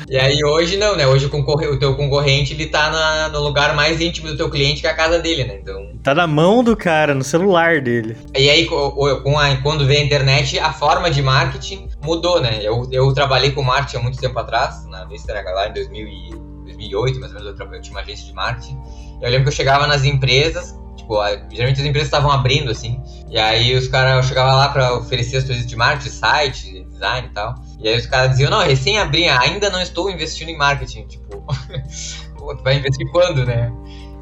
e 0.08 0.16
aí 0.18 0.44
hoje 0.44 0.76
não, 0.76 0.96
né? 0.96 1.06
Hoje 1.06 1.26
o, 1.26 1.30
concorre... 1.30 1.66
o 1.66 1.78
teu 1.78 1.94
concorrente, 1.94 2.52
ele 2.52 2.66
tá 2.66 2.90
na... 2.90 3.28
no 3.28 3.40
lugar 3.40 3.74
mais 3.74 4.00
íntimo 4.00 4.28
do 4.28 4.36
teu 4.36 4.50
cliente, 4.50 4.80
que 4.80 4.86
é 4.86 4.90
a 4.90 4.94
casa 4.94 5.18
dele, 5.18 5.44
né? 5.44 5.58
Então... 5.60 5.92
Tá 6.02 6.14
na 6.14 6.26
mão 6.26 6.64
do 6.64 6.76
cara, 6.76 7.14
no 7.14 7.24
celular 7.24 7.80
dele. 7.80 8.16
E 8.36 8.50
aí, 8.50 8.66
com 8.66 9.38
a... 9.38 9.56
quando 9.56 9.86
veio 9.86 10.00
a 10.00 10.04
internet, 10.04 10.58
a 10.58 10.72
forma 10.72 11.10
de 11.10 11.22
marketing 11.22 11.88
mudou, 12.02 12.40
né? 12.40 12.60
Eu, 12.62 12.88
eu 12.90 13.12
trabalhei 13.12 13.52
com 13.52 13.62
marketing 13.62 13.96
há 13.96 14.00
muito 14.00 14.18
tempo 14.18 14.38
atrás, 14.38 14.86
na 14.86 15.04
Vista 15.04 15.32
lá 15.32 15.68
em 15.68 15.72
2000 15.72 16.06
e... 16.06 16.52
2008, 16.64 17.20
mais 17.20 17.32
ou 17.32 17.40
menos, 17.40 17.60
eu, 17.60 17.66
eu 17.66 17.80
tinha 17.80 17.94
uma 17.94 18.00
agência 18.00 18.26
de 18.26 18.32
marketing. 18.32 18.78
Eu 19.22 19.30
lembro 19.30 19.44
que 19.44 19.48
eu 19.50 19.56
chegava 19.56 19.86
nas 19.86 20.04
empresas, 20.04 20.76
tipo, 20.96 21.14
geralmente 21.50 21.80
as 21.80 21.86
empresas 21.86 22.08
estavam 22.08 22.30
abrindo, 22.30 22.70
assim, 22.70 23.00
e 23.30 23.38
aí 23.38 23.74
os 23.74 23.88
caras, 23.88 24.16
eu 24.16 24.22
chegava 24.28 24.52
lá 24.52 24.68
pra 24.68 24.94
oferecer 24.94 25.38
as 25.38 25.44
coisas 25.44 25.64
de 25.64 25.76
marketing, 25.76 26.10
site, 26.10 26.86
design 26.90 27.28
e 27.28 27.30
tal, 27.30 27.54
e 27.80 27.88
aí 27.88 27.96
os 27.96 28.06
caras 28.06 28.32
diziam, 28.32 28.50
não, 28.50 28.60
recém 28.60 28.98
abri, 28.98 29.28
ainda 29.28 29.70
não 29.70 29.80
estou 29.80 30.10
investindo 30.10 30.48
em 30.48 30.58
marketing, 30.58 31.06
tipo, 31.06 31.46
tu 32.36 32.62
vai 32.64 32.76
investir 32.78 33.08
quando, 33.12 33.46
né? 33.46 33.72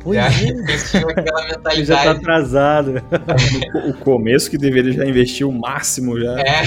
Pois 0.03 0.17
aquela 0.17 1.45
mentalidade. 1.45 1.85
Já 1.85 2.05
tá 2.05 2.11
atrasado. 2.13 2.95
o 3.87 3.93
começo 3.95 4.51
que 4.51 4.57
deveria 4.57 4.93
já 4.93 5.05
investir 5.05 5.47
o 5.47 5.53
máximo 5.53 6.19
já. 6.19 6.41
É. 6.41 6.63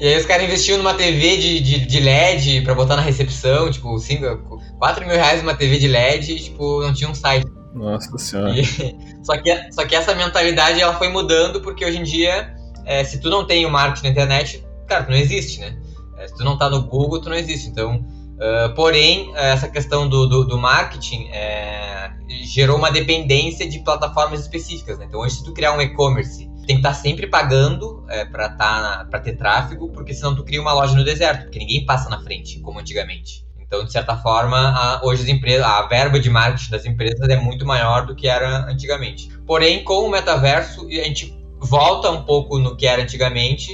E 0.00 0.06
aí 0.06 0.16
os 0.16 0.26
caras 0.26 0.44
investiam 0.44 0.78
numa 0.78 0.94
TV 0.94 1.36
de, 1.36 1.60
de, 1.60 1.86
de 1.86 2.00
LED 2.00 2.62
pra 2.62 2.74
botar 2.74 2.94
na 2.94 3.02
recepção, 3.02 3.70
tipo, 3.70 3.98
5, 3.98 4.58
4 4.78 5.06
mil 5.06 5.16
reais 5.16 5.42
numa 5.42 5.54
TV 5.54 5.78
de 5.78 5.88
LED 5.88 6.32
e, 6.32 6.40
tipo, 6.40 6.82
não 6.82 6.94
tinha 6.94 7.10
um 7.10 7.14
site. 7.14 7.46
Nossa 7.74 8.16
senhora. 8.16 8.54
E, 8.56 8.64
só, 9.24 9.36
que, 9.36 9.72
só 9.72 9.84
que 9.84 9.96
essa 9.96 10.14
mentalidade 10.14 10.80
ela 10.80 10.94
foi 10.94 11.08
mudando 11.08 11.60
porque 11.60 11.84
hoje 11.84 11.98
em 11.98 12.04
dia, 12.04 12.54
é, 12.84 13.02
se 13.02 13.20
tu 13.20 13.28
não 13.28 13.44
tem 13.44 13.66
o 13.66 13.70
marketing 13.70 14.04
na 14.04 14.10
internet, 14.10 14.64
cara, 14.86 15.04
tu 15.04 15.10
não 15.10 15.18
existe, 15.18 15.58
né? 15.60 15.76
É, 16.16 16.28
se 16.28 16.36
tu 16.36 16.44
não 16.44 16.56
tá 16.56 16.70
no 16.70 16.82
Google, 16.82 17.20
tu 17.20 17.28
não 17.28 17.36
existe. 17.36 17.68
Então, 17.68 17.96
uh, 17.96 18.72
porém, 18.76 19.32
essa 19.34 19.68
questão 19.68 20.08
do, 20.08 20.26
do, 20.26 20.44
do 20.44 20.58
marketing 20.58 21.28
é, 21.32 22.10
gerou 22.44 22.78
uma 22.78 22.90
dependência 22.90 23.68
de 23.68 23.80
plataformas 23.80 24.40
específicas, 24.40 24.96
né? 24.96 25.06
Então, 25.08 25.20
hoje, 25.20 25.36
se 25.36 25.44
tu 25.44 25.52
criar 25.52 25.72
um 25.72 25.80
e-commerce 25.80 26.48
tem 26.68 26.76
que 26.76 26.80
estar 26.80 26.90
tá 26.90 26.94
sempre 26.94 27.26
pagando 27.26 28.04
é, 28.10 28.26
para 28.26 28.50
tá, 28.50 29.06
pra 29.10 29.18
ter 29.18 29.32
tráfego, 29.32 29.88
porque 29.88 30.12
senão 30.12 30.36
tu 30.36 30.44
cria 30.44 30.60
uma 30.60 30.74
loja 30.74 30.94
no 30.94 31.02
deserto, 31.02 31.44
porque 31.44 31.58
ninguém 31.58 31.86
passa 31.86 32.10
na 32.10 32.20
frente, 32.20 32.60
como 32.60 32.78
antigamente. 32.78 33.42
Então, 33.58 33.82
de 33.84 33.90
certa 33.90 34.18
forma, 34.18 34.58
a, 34.58 35.00
hoje 35.02 35.22
as 35.22 35.28
empresas, 35.28 35.64
a 35.64 35.82
verba 35.86 36.20
de 36.20 36.28
marketing 36.28 36.70
das 36.70 36.84
empresas 36.84 37.26
é 37.26 37.36
muito 37.36 37.64
maior 37.64 38.04
do 38.04 38.14
que 38.14 38.28
era 38.28 38.70
antigamente. 38.70 39.30
Porém, 39.46 39.82
com 39.82 40.06
o 40.06 40.10
metaverso, 40.10 40.86
a 40.86 41.04
gente 41.04 41.34
volta 41.58 42.10
um 42.10 42.22
pouco 42.22 42.58
no 42.58 42.76
que 42.76 42.86
era 42.86 43.02
antigamente, 43.02 43.72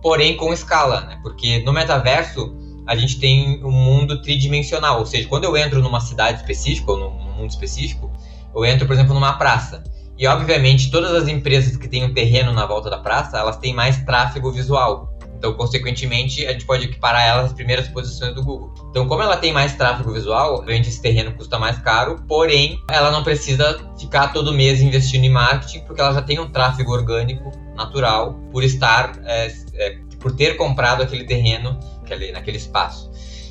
porém 0.00 0.36
com 0.36 0.52
escala, 0.52 1.00
né? 1.00 1.18
Porque 1.24 1.64
no 1.64 1.72
metaverso 1.72 2.56
a 2.86 2.94
gente 2.94 3.18
tem 3.18 3.60
um 3.64 3.72
mundo 3.72 4.22
tridimensional, 4.22 5.00
ou 5.00 5.06
seja, 5.06 5.26
quando 5.26 5.42
eu 5.42 5.56
entro 5.56 5.82
numa 5.82 6.00
cidade 6.00 6.38
específica 6.38 6.92
ou 6.92 6.98
num 6.98 7.10
mundo 7.10 7.50
específico, 7.50 8.08
eu 8.54 8.64
entro, 8.64 8.86
por 8.86 8.92
exemplo, 8.92 9.14
numa 9.14 9.32
praça. 9.32 9.82
E 10.18 10.26
obviamente 10.26 10.90
todas 10.90 11.12
as 11.12 11.28
empresas 11.28 11.76
que 11.76 11.88
têm 11.88 12.04
um 12.04 12.12
terreno 12.12 12.52
na 12.52 12.66
volta 12.66 12.88
da 12.88 12.98
praça, 12.98 13.38
elas 13.38 13.56
têm 13.58 13.74
mais 13.74 13.98
tráfego 14.04 14.50
visual. 14.50 15.12
Então, 15.38 15.52
consequentemente, 15.52 16.46
a 16.46 16.52
gente 16.52 16.64
pode 16.64 16.86
equiparar 16.86 17.22
elas 17.26 17.46
às 17.46 17.52
primeiras 17.52 17.86
posições 17.88 18.34
do 18.34 18.42
Google. 18.42 18.72
Então, 18.88 19.06
como 19.06 19.22
ela 19.22 19.36
tem 19.36 19.52
mais 19.52 19.74
tráfego 19.76 20.10
visual, 20.12 20.54
obviamente 20.54 20.88
esse 20.88 21.00
terreno 21.00 21.32
custa 21.32 21.58
mais 21.58 21.78
caro, 21.78 22.22
porém, 22.26 22.80
ela 22.90 23.10
não 23.10 23.22
precisa 23.22 23.78
ficar 23.98 24.32
todo 24.32 24.54
mês 24.54 24.80
investindo 24.80 25.24
em 25.24 25.30
marketing, 25.30 25.80
porque 25.80 26.00
ela 26.00 26.14
já 26.14 26.22
tem 26.22 26.40
um 26.40 26.48
tráfego 26.48 26.90
orgânico 26.90 27.52
natural 27.76 28.32
por 28.50 28.64
estar, 28.64 29.12
é, 29.26 29.52
é, 29.74 29.98
por 30.18 30.32
ter 30.32 30.56
comprado 30.56 31.02
aquele 31.02 31.24
terreno 31.24 31.78
aquele, 32.06 32.32
naquele 32.32 32.56
espaço. 32.56 33.10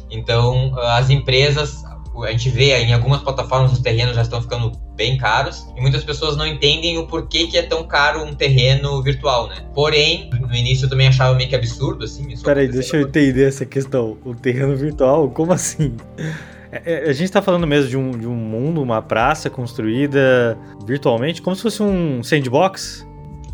Então, 0.10 0.73
as 0.80 1.10
empresas 1.10 1.84
a 2.23 2.32
gente 2.32 2.49
vê 2.49 2.75
em 2.78 2.93
algumas 2.93 3.21
plataformas 3.21 3.73
os 3.73 3.80
terrenos 3.80 4.15
já 4.15 4.21
estão 4.21 4.41
ficando 4.41 4.71
bem 4.95 5.17
caros 5.17 5.67
e 5.75 5.82
muitas 5.82 6.04
pessoas 6.04 6.38
não 6.38 6.47
entendem 6.47 6.97
o 6.97 7.08
porquê 7.08 7.47
que 7.47 7.58
é 7.58 7.63
tão 7.63 7.84
caro 7.86 8.23
um 8.23 8.34
terreno 8.34 9.01
virtual, 9.04 9.47
né? 9.49 9.65
Porém, 9.73 10.30
no 10.30 10.56
início 10.56 10.86
eu 10.86 10.89
também 10.89 11.08
achava 11.08 11.36
meio 11.36 11.49
que 11.49 11.56
absurdo, 11.56 12.06
assim. 12.06 12.36
Peraí, 12.43 12.67
deixa 12.67 12.97
eu 12.97 13.01
entender 13.01 13.47
essa 13.47 13.65
questão. 13.65 14.17
O 14.23 14.34
terreno 14.34 14.75
virtual, 14.75 15.30
como 15.30 15.51
assim? 15.51 15.95
É, 16.71 16.82
é, 16.86 17.10
a 17.10 17.13
gente 17.13 17.25
está 17.25 17.41
falando 17.41 17.65
mesmo 17.67 17.89
de 17.89 17.97
um, 17.97 18.12
de 18.12 18.28
um 18.28 18.36
mundo, 18.36 18.82
uma 18.82 19.01
praça 19.01 19.49
construída 19.49 20.58
virtualmente, 20.86 21.41
como 21.41 21.56
se 21.56 21.62
fosse 21.62 21.82
um 21.82 22.23
sandbox? 22.23 23.06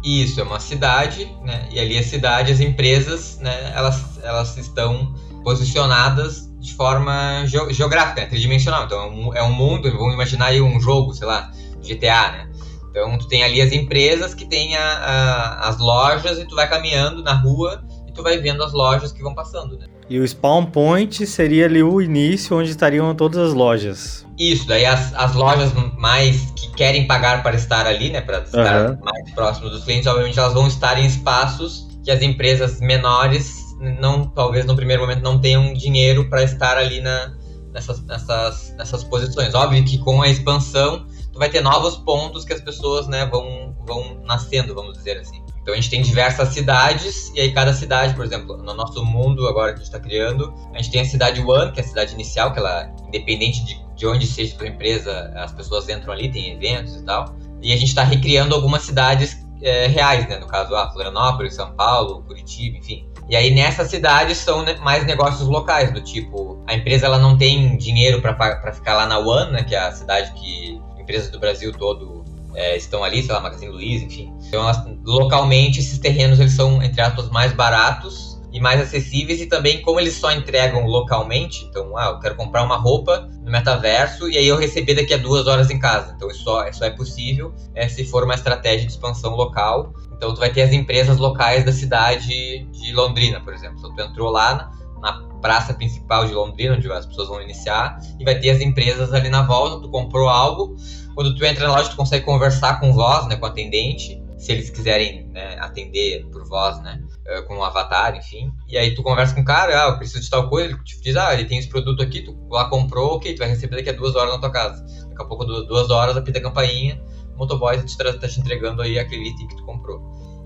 Isso, 0.03 0.39
é 0.39 0.43
uma 0.43 0.59
cidade, 0.59 1.31
né? 1.43 1.67
E 1.71 1.79
ali 1.79 1.97
a 1.97 2.03
cidade, 2.03 2.51
as 2.51 2.59
empresas, 2.59 3.37
né? 3.39 3.71
Elas, 3.75 4.19
elas 4.23 4.57
estão 4.57 5.13
posicionadas 5.43 6.50
de 6.61 6.73
forma 6.75 7.43
geográfica, 7.71 8.21
né, 8.21 8.27
tridimensional. 8.27 8.85
Então 8.85 9.01
é 9.01 9.07
um, 9.07 9.35
é 9.35 9.43
um 9.43 9.51
mundo, 9.51 9.91
vamos 9.91 10.13
imaginar 10.13 10.47
aí 10.47 10.61
um 10.61 10.79
jogo, 10.79 11.13
sei 11.13 11.27
lá, 11.27 11.51
GTA, 11.81 12.31
né? 12.31 12.49
Então 12.91 13.17
tu 13.17 13.27
tem 13.27 13.43
ali 13.43 13.61
as 13.61 13.71
empresas 13.71 14.33
que 14.33 14.45
tem 14.45 14.75
a, 14.75 14.83
a, 14.83 15.69
as 15.69 15.79
lojas 15.79 16.37
e 16.37 16.45
tu 16.45 16.55
vai 16.55 16.69
caminhando 16.69 17.23
na 17.23 17.33
rua 17.33 17.83
e 18.07 18.11
tu 18.11 18.21
vai 18.21 18.37
vendo 18.37 18.63
as 18.63 18.73
lojas 18.73 19.11
que 19.11 19.23
vão 19.23 19.33
passando, 19.33 19.77
né? 19.77 19.87
E 20.09 20.19
o 20.19 20.27
spawn 20.27 20.65
point 20.65 21.25
seria 21.25 21.65
ali 21.65 21.81
o 21.81 22.01
início 22.01 22.57
onde 22.57 22.69
estariam 22.69 23.15
todas 23.15 23.37
as 23.37 23.53
lojas. 23.53 24.25
Isso, 24.37 24.67
daí 24.67 24.85
as, 24.85 25.13
as 25.15 25.33
lojas 25.33 25.71
mais 25.97 26.51
que 26.51 26.69
querem 26.73 27.07
pagar 27.07 27.41
para 27.41 27.55
estar 27.55 27.87
ali, 27.87 28.09
né, 28.09 28.19
para 28.19 28.39
estar 28.39 28.89
uhum. 28.89 28.97
mais 29.01 29.31
próximo 29.33 29.69
dos 29.69 29.85
clientes, 29.85 30.07
obviamente 30.07 30.37
elas 30.37 30.53
vão 30.53 30.67
estar 30.67 30.99
em 30.99 31.05
espaços 31.05 31.87
que 32.03 32.11
as 32.11 32.21
empresas 32.21 32.81
menores 32.81 33.60
não 33.81 34.25
talvez 34.25 34.65
no 34.65 34.75
primeiro 34.75 35.01
momento 35.01 35.21
não 35.21 35.39
tenham 35.39 35.73
dinheiro 35.73 36.29
para 36.29 36.43
estar 36.43 36.77
ali 36.77 37.01
na, 37.01 37.33
nessas, 37.73 38.03
nessas, 38.05 38.73
nessas 38.77 39.03
posições. 39.03 39.53
Óbvio 39.53 39.83
que 39.83 39.97
com 39.97 40.21
a 40.21 40.29
expansão 40.29 41.05
tu 41.31 41.39
vai 41.39 41.49
ter 41.49 41.61
novos 41.61 41.97
pontos 41.97 42.45
que 42.45 42.53
as 42.53 42.61
pessoas 42.61 43.07
né, 43.07 43.25
vão, 43.25 43.75
vão 43.85 44.21
nascendo, 44.23 44.75
vamos 44.75 44.97
dizer 44.97 45.17
assim. 45.17 45.41
Então 45.61 45.73
a 45.73 45.77
gente 45.77 45.89
tem 45.89 46.01
diversas 46.01 46.49
cidades, 46.49 47.31
e 47.35 47.39
aí 47.39 47.53
cada 47.53 47.71
cidade, 47.73 48.15
por 48.15 48.25
exemplo, 48.25 48.57
no 48.57 48.73
nosso 48.73 49.05
mundo 49.05 49.47
agora 49.47 49.73
que 49.73 49.75
a 49.75 49.83
gente 49.83 49.93
está 49.93 49.99
criando, 49.99 50.53
a 50.73 50.77
gente 50.77 50.91
tem 50.91 51.01
a 51.01 51.05
cidade 51.05 51.39
One, 51.39 51.71
que 51.71 51.79
é 51.79 51.83
a 51.83 51.87
cidade 51.87 52.13
inicial, 52.13 52.51
que 52.51 52.59
ela, 52.59 52.91
independente 53.07 53.63
de, 53.63 53.79
de 53.95 54.07
onde 54.07 54.25
seja 54.25 54.55
a 54.55 54.57
sua 54.57 54.67
empresa, 54.67 55.31
as 55.35 55.51
pessoas 55.51 55.87
entram 55.87 56.13
ali, 56.13 56.31
tem 56.31 56.51
eventos 56.51 56.95
e 56.95 57.03
tal. 57.03 57.35
E 57.61 57.71
a 57.71 57.77
gente 57.77 57.89
está 57.89 58.03
recriando 58.03 58.55
algumas 58.55 58.81
cidades 58.81 59.37
é, 59.61 59.85
reais, 59.85 60.27
né? 60.27 60.39
No 60.39 60.47
caso, 60.47 60.75
a 60.75 60.91
Florianópolis, 60.91 61.53
São 61.53 61.75
Paulo, 61.75 62.23
Curitiba, 62.23 62.77
enfim. 62.77 63.05
E 63.29 63.35
aí 63.35 63.53
nessas 63.53 63.89
cidades 63.89 64.37
são 64.37 64.65
mais 64.81 65.05
negócios 65.05 65.47
locais, 65.47 65.91
do 65.93 66.01
tipo, 66.01 66.63
a 66.67 66.75
empresa 66.75 67.05
ela 67.05 67.17
não 67.17 67.37
tem 67.37 67.77
dinheiro 67.77 68.21
para 68.21 68.73
ficar 68.73 68.95
lá 68.95 69.05
na 69.05 69.19
One, 69.19 69.51
né, 69.51 69.63
que 69.63 69.75
é 69.75 69.79
a 69.79 69.91
cidade 69.91 70.31
que 70.33 70.79
empresas 70.99 71.29
do 71.29 71.39
Brasil 71.39 71.71
todo 71.71 72.23
é, 72.53 72.75
estão 72.75 73.03
ali, 73.03 73.23
sei 73.23 73.33
lá, 73.33 73.39
Magazine 73.41 73.71
Luiza, 73.71 74.05
enfim. 74.05 74.33
Então, 74.47 74.61
elas, 74.61 74.83
localmente, 75.05 75.79
esses 75.79 75.97
terrenos 75.99 76.39
eles 76.39 76.53
são, 76.53 76.81
entre 76.83 77.01
aspas, 77.01 77.29
mais 77.29 77.53
baratos 77.53 78.39
e 78.51 78.59
mais 78.59 78.81
acessíveis 78.81 79.39
e 79.39 79.45
também 79.45 79.81
como 79.81 79.99
eles 79.99 80.15
só 80.15 80.31
entregam 80.31 80.85
localmente, 80.85 81.63
então, 81.65 81.95
ah, 81.97 82.07
eu 82.07 82.19
quero 82.19 82.35
comprar 82.35 82.63
uma 82.63 82.75
roupa 82.75 83.29
no 83.41 83.49
metaverso 83.49 84.29
e 84.29 84.37
aí 84.37 84.45
eu 84.45 84.57
receber 84.57 84.93
daqui 84.93 85.13
a 85.13 85.17
duas 85.17 85.47
horas 85.47 85.69
em 85.69 85.79
casa. 85.79 86.13
Então 86.15 86.29
isso 86.29 86.43
só, 86.43 86.67
isso 86.67 86.79
só 86.79 86.85
é 86.85 86.89
possível 86.89 87.53
é, 87.73 87.87
se 87.87 88.03
for 88.03 88.23
uma 88.23 88.35
estratégia 88.35 88.85
de 88.85 88.91
expansão 88.91 89.35
local. 89.35 89.93
Então 90.21 90.35
tu 90.35 90.39
vai 90.39 90.53
ter 90.53 90.61
as 90.61 90.71
empresas 90.71 91.17
locais 91.17 91.65
da 91.65 91.71
cidade 91.71 92.59
de 92.65 92.93
Londrina, 92.93 93.41
por 93.41 93.55
exemplo. 93.55 93.79
Então 93.79 93.95
tu 93.95 94.01
entrou 94.03 94.29
lá 94.29 94.71
na, 95.01 95.31
praça 95.41 95.73
principal 95.73 96.27
de 96.27 96.33
Londrina, 96.35 96.75
onde 96.75 96.91
as 96.91 97.07
pessoas 97.07 97.27
vão 97.27 97.41
iniciar, 97.41 97.97
e 98.19 98.23
vai 98.23 98.37
ter 98.37 98.51
as 98.51 98.61
empresas 98.61 99.11
ali 99.11 99.27
na 99.27 99.41
volta, 99.41 99.81
tu 99.81 99.89
comprou 99.89 100.29
algo, 100.29 100.75
quando 101.15 101.33
tu 101.33 101.43
entra 101.43 101.67
na 101.67 101.73
loja 101.73 101.89
tu 101.89 101.95
consegue 101.95 102.23
conversar 102.23 102.79
com 102.79 102.93
voz, 102.93 103.25
né, 103.25 103.35
com 103.35 103.47
o 103.47 103.49
atendente, 103.49 104.21
se 104.37 104.51
eles 104.51 104.69
quiserem 104.69 105.25
né, 105.29 105.57
atender 105.59 106.27
por 106.31 106.47
voz, 106.47 106.79
né? 106.83 107.01
Eh, 107.25 107.41
com 107.43 107.55
um 107.55 107.63
avatar, 107.63 108.15
enfim. 108.15 108.51
E 108.67 108.77
aí 108.77 108.93
tu 108.93 109.01
conversa 109.01 109.33
com 109.33 109.41
o 109.41 109.45
cara, 109.45 109.85
ah, 109.85 109.89
eu 109.89 109.97
preciso 109.97 110.21
de 110.21 110.29
tal 110.29 110.49
coisa, 110.49 110.69
ele 110.69 110.83
te 110.83 111.01
diz, 111.01 111.15
ah, 111.15 111.33
ele 111.33 111.45
tem 111.45 111.57
esse 111.57 111.67
produto 111.67 112.03
aqui, 112.03 112.21
tu 112.21 112.35
lá 112.49 112.65
comprou, 112.65 113.15
ok, 113.15 113.33
tu 113.33 113.39
vai 113.39 113.47
receber 113.47 113.77
daqui 113.77 113.89
a 113.89 113.93
duas 113.93 114.15
horas 114.15 114.33
na 114.33 114.39
tua 114.39 114.51
casa. 114.51 114.83
Daqui 115.09 115.21
a 115.21 115.25
pouco, 115.25 115.45
duas 115.45 115.89
horas, 115.89 116.17
apita 116.17 116.39
a 116.39 116.41
campainha, 116.41 117.01
o 117.35 117.37
motoboy 117.37 117.77
tá 117.77 118.27
te, 118.27 118.39
entregando 118.39 118.81
aí 118.81 118.99
aquele 118.99 119.29
item 119.29 119.47
que 119.47 119.55
tu 119.55 119.65
comprou. 119.65 120.01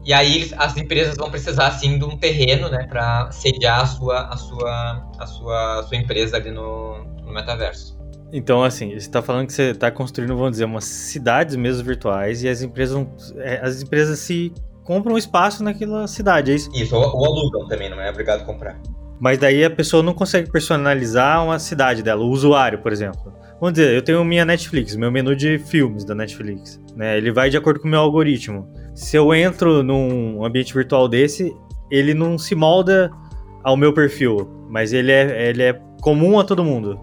E 0.06 0.13
aí 0.13 0.52
as 0.58 0.78
empresas 0.78 1.15
vão 1.17 1.32
precisar 1.32 1.71
sim 1.71 1.98
de 1.98 2.06
um 2.06 2.15
terreno, 2.15 2.69
né, 2.69 2.86
para 2.88 3.32
sediar 3.32 3.82
a 3.82 3.86
sua, 3.86 4.28
a 4.28 4.38
sua, 4.38 5.10
a 5.17 5.26
sua, 5.26 5.80
a 5.80 5.84
sua 5.84 5.98
empresa 5.98 6.38
ali 6.38 6.52
no, 6.52 7.04
no 7.24 7.34
metaverso. 7.34 7.98
Então, 8.32 8.63
assim, 8.63 8.89
você 8.89 8.98
está 8.98 9.21
falando 9.21 9.48
que 9.48 9.54
você 9.54 9.71
está 9.71 9.89
construindo, 9.89 10.36
vamos 10.36 10.52
dizer, 10.52 10.65
umas 10.65 10.86
cidades 10.86 11.56
mesmo 11.56 11.84
virtuais 11.84 12.43
e 12.43 12.50
as 12.50 12.62
empresas, 12.62 13.08
é, 13.38 13.62
as 13.63 13.82
empresas 13.82 14.19
se 14.19 14.54
compram 14.84 15.17
espaço 15.17 15.63
naquela 15.63 16.08
cidade, 16.08 16.52
é 16.52 16.56
isso? 16.56 16.69
Isso, 16.74 16.95
ou 16.95 17.26
alugam 17.26 17.67
também, 17.67 17.89
não 17.89 18.00
é 18.00 18.10
obrigado 18.10 18.41
a 18.41 18.45
comprar. 18.45 18.80
Mas 19.19 19.39
daí 19.39 19.63
a 19.63 19.69
pessoa 19.69 20.04
não 20.04 20.13
consegue 20.13 20.52
personalizar 20.52 21.43
uma 21.43 21.58
cidade 21.58 22.04
dela, 22.04 22.21
o 22.21 22.30
usuário, 22.30 22.80
por 22.80 22.91
exemplo. 22.91 23.34
Vamos 23.60 23.74
dizer, 23.74 23.94
eu 23.94 24.02
tenho 24.02 24.24
minha 24.24 24.44
Netflix, 24.44 24.96
meu 24.96 25.12
menu 25.12 25.36
de 25.36 25.58
filmes 25.58 26.04
da 26.04 26.13
Netflix. 26.13 26.80
Né? 26.96 27.18
Ele 27.18 27.32
vai 27.32 27.50
de 27.50 27.58
acordo 27.58 27.80
com 27.80 27.88
o 27.88 27.91
meu 27.91 28.00
algoritmo. 28.00 28.68
Se 28.94 29.15
eu 29.18 29.34
entro 29.34 29.82
num 29.82 30.44
ambiente 30.44 30.74
virtual 30.74 31.08
desse, 31.08 31.54
ele 31.89 32.13
não 32.13 32.38
se 32.38 32.54
molda 32.54 33.12
ao 33.63 33.78
meu 33.78 33.94
perfil, 33.94 34.50
mas 34.70 34.94
ele 34.94 35.12
é, 35.12 35.50
ele 35.50 35.63
é 35.63 35.74
comum 36.02 36.39
a 36.39 36.44
todo 36.44 36.63
mundo. 36.63 37.00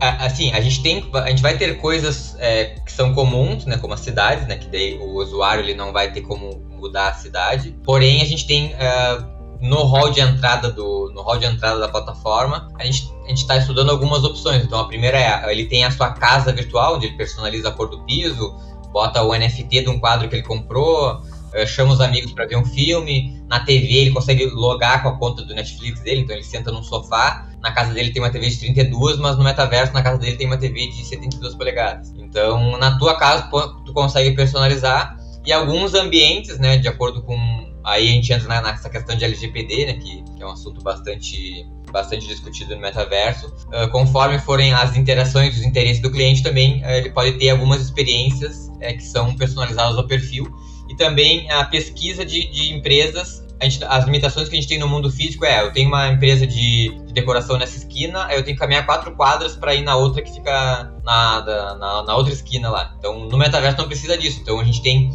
Assim, 0.00 0.52
a 0.52 0.60
gente 0.60 0.82
tem, 0.82 1.04
a 1.14 1.30
gente 1.30 1.40
vai 1.40 1.56
ter 1.56 1.78
coisas 1.78 2.36
é, 2.38 2.76
que 2.84 2.92
são 2.92 3.14
comuns, 3.14 3.64
né, 3.64 3.78
como 3.78 3.94
as 3.94 4.00
cidades, 4.00 4.46
né, 4.46 4.56
que 4.56 4.68
daí 4.68 4.98
o 4.98 5.14
usuário 5.14 5.64
ele 5.64 5.74
não 5.74 5.92
vai 5.92 6.12
ter 6.12 6.20
como 6.20 6.62
mudar 6.70 7.08
a 7.08 7.14
cidade. 7.14 7.74
Porém, 7.82 8.20
a 8.20 8.24
gente 8.24 8.46
tem 8.46 8.74
uh, 8.74 9.33
no 9.64 9.82
hall 9.84 10.10
de 10.10 10.20
entrada 10.20 10.70
do 10.70 11.10
no 11.14 11.22
hall 11.22 11.38
de 11.38 11.46
entrada 11.46 11.80
da 11.80 11.88
plataforma, 11.88 12.68
a 12.78 12.84
gente 12.84 13.10
a 13.24 13.28
gente 13.28 13.38
está 13.38 13.56
estudando 13.56 13.90
algumas 13.90 14.22
opções. 14.22 14.62
Então 14.62 14.78
a 14.78 14.86
primeira 14.86 15.18
é 15.18 15.50
ele 15.50 15.64
tem 15.64 15.84
a 15.84 15.90
sua 15.90 16.10
casa 16.10 16.52
virtual, 16.52 16.96
onde 16.96 17.06
ele 17.06 17.16
personaliza 17.16 17.70
a 17.70 17.72
cor 17.72 17.88
do 17.88 18.02
piso, 18.02 18.54
bota 18.92 19.22
o 19.22 19.34
NFT 19.34 19.84
de 19.84 19.88
um 19.88 19.98
quadro 19.98 20.28
que 20.28 20.36
ele 20.36 20.42
comprou, 20.42 21.22
eh, 21.54 21.64
chama 21.64 21.94
os 21.94 22.00
amigos 22.02 22.32
para 22.32 22.46
ver 22.46 22.56
um 22.56 22.64
filme. 22.64 23.42
Na 23.48 23.60
TV 23.60 23.94
ele 23.94 24.10
consegue 24.10 24.44
logar 24.46 25.02
com 25.02 25.08
a 25.08 25.16
conta 25.16 25.42
do 25.42 25.54
Netflix 25.54 26.00
dele, 26.00 26.20
então 26.20 26.36
ele 26.36 26.44
senta 26.44 26.70
num 26.70 26.82
sofá. 26.82 27.48
Na 27.62 27.72
casa 27.72 27.94
dele 27.94 28.10
tem 28.10 28.20
uma 28.20 28.30
TV 28.30 28.50
de 28.50 28.58
32, 28.58 29.16
mas 29.16 29.38
no 29.38 29.44
metaverso 29.44 29.94
na 29.94 30.02
casa 30.02 30.18
dele 30.18 30.36
tem 30.36 30.46
uma 30.46 30.58
TV 30.58 30.88
de 30.88 31.06
72 31.06 31.54
polegadas. 31.54 32.12
Então 32.18 32.76
na 32.76 32.98
tua 32.98 33.16
casa 33.16 33.48
tu 33.86 33.94
consegue 33.94 34.36
personalizar 34.36 35.16
e 35.46 35.52
alguns 35.52 35.94
ambientes, 35.94 36.58
né, 36.58 36.76
de 36.76 36.88
acordo 36.88 37.22
com 37.22 37.73
Aí 37.84 38.08
a 38.08 38.12
gente 38.12 38.32
entra 38.32 38.48
na, 38.48 38.62
nessa 38.62 38.88
questão 38.88 39.14
de 39.14 39.24
LGPD, 39.24 39.86
né, 39.86 39.92
que, 39.94 40.22
que 40.22 40.42
é 40.42 40.46
um 40.46 40.52
assunto 40.52 40.82
bastante 40.82 41.66
bastante 41.92 42.26
discutido 42.26 42.74
no 42.74 42.80
metaverso. 42.80 43.46
Uh, 43.68 43.88
conforme 43.92 44.38
forem 44.40 44.72
as 44.74 44.96
interações, 44.96 45.56
os 45.56 45.62
interesses 45.62 46.02
do 46.02 46.10
cliente, 46.10 46.42
também 46.42 46.82
uh, 46.82 46.88
ele 46.88 47.10
pode 47.10 47.38
ter 47.38 47.50
algumas 47.50 47.80
experiências 47.80 48.66
uh, 48.66 48.80
que 48.80 49.04
são 49.04 49.32
personalizadas 49.36 49.96
ao 49.96 50.04
perfil. 50.04 50.52
E 50.88 50.96
também 50.96 51.48
a 51.50 51.64
pesquisa 51.64 52.24
de, 52.24 52.50
de 52.50 52.74
empresas. 52.74 53.44
Gente, 53.62 53.84
as 53.84 54.04
limitações 54.04 54.48
que 54.48 54.56
a 54.56 54.60
gente 54.60 54.68
tem 54.68 54.78
no 54.78 54.88
mundo 54.88 55.10
físico 55.10 55.44
é: 55.44 55.62
eu 55.62 55.72
tenho 55.72 55.88
uma 55.88 56.08
empresa 56.08 56.46
de, 56.46 56.90
de 57.06 57.12
decoração 57.12 57.56
nessa 57.56 57.78
esquina, 57.78 58.26
eu 58.32 58.42
tenho 58.42 58.56
que 58.56 58.60
caminhar 58.60 58.84
quatro 58.84 59.14
quadras 59.14 59.54
para 59.54 59.74
ir 59.74 59.82
na 59.82 59.94
outra 59.96 60.20
que 60.20 60.32
fica 60.32 60.92
na, 61.04 61.76
na, 61.76 62.02
na 62.02 62.16
outra 62.16 62.32
esquina 62.32 62.68
lá. 62.68 62.92
Então 62.98 63.20
no 63.28 63.38
metaverso 63.38 63.78
não 63.78 63.86
precisa 63.86 64.18
disso. 64.18 64.40
Então 64.42 64.58
a 64.58 64.64
gente 64.64 64.82
tem 64.82 65.14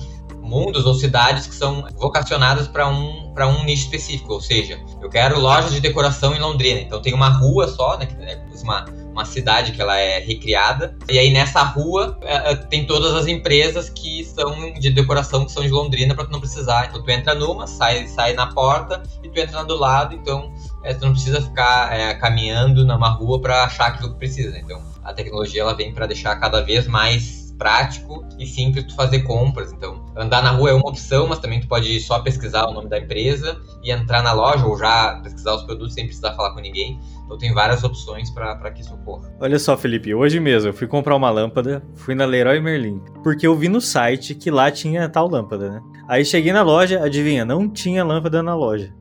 mundos 0.50 0.86
ou 0.86 0.96
cidades 0.96 1.46
que 1.46 1.54
são 1.54 1.88
vocacionadas 1.96 2.68
para 2.68 2.88
um, 2.90 3.32
um 3.38 3.64
nicho 3.64 3.84
específico. 3.84 4.34
Ou 4.34 4.42
seja, 4.42 4.80
eu 5.02 5.10
quero 5.10 5.40
lojas 5.40 5.72
de 5.72 5.80
decoração 5.80 6.34
em 6.34 6.40
Londrina. 6.40 6.82
Então 6.82 7.02
tem 7.02 7.14
uma 7.14 7.30
rua 7.30 7.68
só, 7.68 7.98
né? 7.98 8.08
É 8.22 8.40
uma, 8.64 8.86
uma 9.12 9.26
cidade 9.26 9.72
que 9.72 9.82
ela 9.82 9.98
é 9.98 10.20
recriada. 10.20 10.98
E 11.08 11.20
aí 11.20 11.32
nessa 11.32 11.62
rua 11.62 12.18
é, 12.22 12.52
é, 12.52 12.56
tem 12.56 12.86
todas 12.86 13.14
as 13.14 13.28
empresas 13.28 13.90
que 13.90 14.24
são 14.26 14.74
de 14.74 14.90
decoração 14.90 15.46
que 15.46 15.52
são 15.52 15.64
de 15.64 15.70
Londrina 15.70 16.16
para 16.16 16.26
tu 16.26 16.32
não 16.32 16.40
precisar. 16.40 16.88
Então 16.88 17.04
tu 17.04 17.10
entra 17.12 17.36
numa, 17.36 17.68
sai, 17.68 18.08
sai 18.08 18.34
na 18.34 18.48
porta 18.48 19.04
e 19.24 19.30
tu 19.30 19.40
entra 19.40 19.64
do 19.64 19.78
lado. 19.78 20.16
Então 20.16 20.52
é, 20.84 20.94
tu 20.94 21.06
não 21.06 21.14
precisa 21.14 21.42
ficar 21.42 21.94
é, 21.94 22.14
caminhando 22.16 22.86
numa 22.86 23.10
rua 23.10 23.40
para 23.40 23.64
achar 23.64 23.88
aquilo 23.88 24.12
que 24.12 24.18
precisa. 24.18 24.58
Então 24.58 24.82
a 25.04 25.14
tecnologia 25.14 25.62
ela 25.62 25.76
vem 25.76 25.94
para 25.94 26.08
deixar 26.08 26.36
cada 26.38 26.62
vez 26.62 26.88
mais 26.88 27.49
prático 27.60 28.26
e 28.40 28.48
simples 28.48 28.86
tu 28.86 28.96
fazer 28.96 29.20
compras. 29.20 29.72
Então, 29.72 30.04
andar 30.16 30.42
na 30.42 30.52
rua 30.52 30.72
é 30.72 30.74
uma 30.74 30.90
opção, 30.90 31.28
mas 31.28 31.38
também 31.40 31.60
tu 31.60 31.68
pode 31.68 32.00
só 32.00 32.20
pesquisar 32.20 32.66
o 32.68 32.74
nome 32.74 32.90
da 32.90 32.98
empresa 32.98 33.62
e 33.84 33.92
entrar 33.92 34.24
na 34.24 34.32
loja 34.32 34.66
ou 34.66 34.78
já 34.78 35.20
pesquisar 35.22 35.54
os 35.54 35.64
produtos 35.64 35.94
sem 35.94 36.06
precisar 36.06 36.34
falar 36.34 36.54
com 36.54 36.62
ninguém. 36.62 37.00
Então 37.26 37.38
tem 37.38 37.54
várias 37.54 37.84
opções 37.84 38.32
para 38.32 38.72
que 38.72 38.82
isso 38.82 38.94
ocorra. 38.96 39.32
Olha 39.40 39.60
só, 39.60 39.78
Felipe, 39.78 40.16
hoje 40.16 40.40
mesmo 40.40 40.70
eu 40.70 40.74
fui 40.74 40.88
comprar 40.88 41.16
uma 41.16 41.30
lâmpada, 41.30 41.84
fui 41.96 42.16
na 42.16 42.26
Leroy 42.26 42.60
Merlin, 42.60 43.00
porque 43.24 43.46
eu 43.46 43.56
vi 43.56 43.70
no 43.70 43.80
site 43.80 44.34
que 44.34 44.50
lá 44.50 44.72
tinha 44.72 45.08
tal 45.08 45.30
lâmpada, 45.30 45.70
né? 45.70 45.82
Aí 46.08 46.26
cheguei 46.26 46.52
na 46.52 46.64
loja, 46.64 47.04
adivinha, 47.04 47.46
não 47.46 47.70
tinha 47.70 48.04
lâmpada 48.04 48.42
na 48.42 48.56
loja 48.56 48.99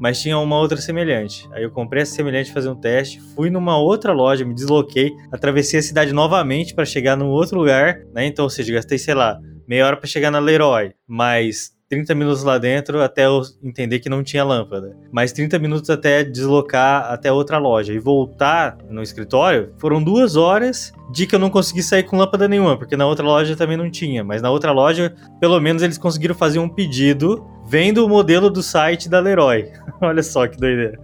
mas 0.00 0.20
tinha 0.20 0.38
uma 0.38 0.58
outra 0.58 0.78
semelhante. 0.78 1.48
Aí 1.52 1.62
eu 1.62 1.70
comprei 1.70 2.02
essa 2.02 2.14
semelhante 2.14 2.52
fazer 2.52 2.68
um 2.68 2.74
teste, 2.74 3.20
fui 3.34 3.50
numa 3.50 3.78
outra 3.78 4.12
loja, 4.12 4.44
me 4.44 4.54
desloquei, 4.54 5.12
atravessei 5.32 5.80
a 5.80 5.82
cidade 5.82 6.12
novamente 6.12 6.74
para 6.74 6.84
chegar 6.84 7.16
num 7.16 7.28
outro 7.28 7.58
lugar, 7.58 8.00
né? 8.12 8.26
Então, 8.26 8.44
ou 8.44 8.50
seja, 8.50 8.72
gastei, 8.72 8.98
sei 8.98 9.14
lá, 9.14 9.38
meia 9.66 9.86
hora 9.86 9.96
para 9.96 10.06
chegar 10.06 10.30
na 10.30 10.38
Leroy, 10.38 10.92
mas 11.06 11.77
30 11.88 12.14
minutos 12.14 12.42
lá 12.42 12.58
dentro 12.58 13.02
até 13.02 13.24
eu 13.24 13.40
entender 13.62 13.98
que 13.98 14.10
não 14.10 14.22
tinha 14.22 14.44
lâmpada. 14.44 14.94
Mais 15.10 15.32
30 15.32 15.58
minutos 15.58 15.88
até 15.88 16.22
deslocar 16.22 17.10
até 17.10 17.32
outra 17.32 17.56
loja 17.56 17.94
e 17.94 17.98
voltar 17.98 18.76
no 18.90 19.02
escritório. 19.02 19.72
Foram 19.78 20.02
duas 20.02 20.36
horas 20.36 20.92
de 21.10 21.26
que 21.26 21.34
eu 21.34 21.38
não 21.38 21.48
consegui 21.48 21.82
sair 21.82 22.02
com 22.02 22.18
lâmpada 22.18 22.46
nenhuma, 22.46 22.76
porque 22.76 22.96
na 22.96 23.06
outra 23.06 23.24
loja 23.24 23.56
também 23.56 23.76
não 23.76 23.90
tinha. 23.90 24.22
Mas 24.22 24.42
na 24.42 24.50
outra 24.50 24.70
loja, 24.70 25.14
pelo 25.40 25.58
menos 25.60 25.82
eles 25.82 25.96
conseguiram 25.96 26.34
fazer 26.34 26.58
um 26.58 26.68
pedido 26.68 27.46
vendo 27.66 28.04
o 28.04 28.08
modelo 28.08 28.50
do 28.50 28.62
site 28.62 29.08
da 29.08 29.18
Leroy. 29.18 29.70
Olha 30.00 30.22
só 30.22 30.46
que 30.46 30.58
doideira. 30.58 30.98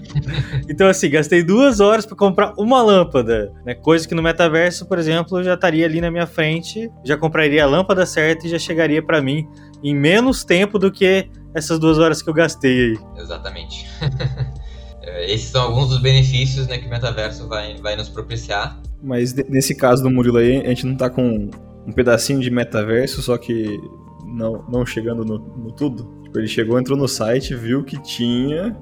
então, 0.68 0.88
assim, 0.88 1.10
gastei 1.10 1.42
duas 1.42 1.78
horas 1.78 2.06
para 2.06 2.16
comprar 2.16 2.54
uma 2.56 2.82
lâmpada, 2.82 3.52
né? 3.66 3.74
Coisa 3.74 4.08
que 4.08 4.14
no 4.14 4.22
metaverso, 4.22 4.86
por 4.86 4.98
exemplo, 4.98 5.42
já 5.42 5.54
estaria 5.54 5.84
ali 5.84 6.00
na 6.00 6.10
minha 6.10 6.26
frente, 6.26 6.90
já 7.04 7.18
compraria 7.18 7.64
a 7.64 7.66
lâmpada 7.66 8.06
certa 8.06 8.46
e 8.46 8.50
já 8.50 8.58
chegaria 8.58 9.02
para 9.02 9.20
mim 9.20 9.46
em 9.82 9.94
menos 9.94 10.44
tempo 10.44 10.78
do 10.78 10.90
que 10.90 11.28
essas 11.54 11.78
duas 11.78 11.98
horas 11.98 12.22
que 12.22 12.30
eu 12.30 12.34
gastei 12.34 12.90
aí. 12.90 12.98
Exatamente. 13.18 13.86
É, 15.04 15.32
esses 15.32 15.50
são 15.50 15.62
alguns 15.62 15.88
dos 15.88 16.00
benefícios 16.00 16.68
né, 16.68 16.78
que 16.78 16.86
o 16.86 16.88
metaverso 16.88 17.48
vai, 17.48 17.76
vai 17.78 17.96
nos 17.96 18.08
propiciar. 18.08 18.80
Mas 19.02 19.34
nesse 19.34 19.74
caso 19.74 20.00
do 20.00 20.08
Murilo 20.08 20.38
aí, 20.38 20.64
a 20.64 20.68
gente 20.68 20.86
não 20.86 20.96
tá 20.96 21.10
com 21.10 21.50
um 21.84 21.92
pedacinho 21.92 22.38
de 22.38 22.50
metaverso, 22.50 23.20
só 23.20 23.36
que 23.36 23.80
não, 24.24 24.64
não 24.68 24.86
chegando 24.86 25.24
no, 25.24 25.38
no 25.38 25.72
tudo. 25.72 26.22
Tipo, 26.22 26.38
ele 26.38 26.46
chegou, 26.46 26.78
entrou 26.78 26.96
no 26.96 27.08
site, 27.08 27.54
viu 27.54 27.82
que 27.82 28.00
tinha, 28.00 28.76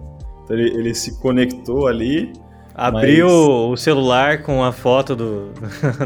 então 0.44 0.58
ele, 0.58 0.68
ele 0.76 0.94
se 0.94 1.18
conectou 1.20 1.86
ali, 1.86 2.32
Abriu 2.74 3.26
Mas... 3.26 3.34
o 3.34 3.76
celular 3.76 4.42
com 4.42 4.64
a 4.64 4.72
foto 4.72 5.14
do, 5.16 5.52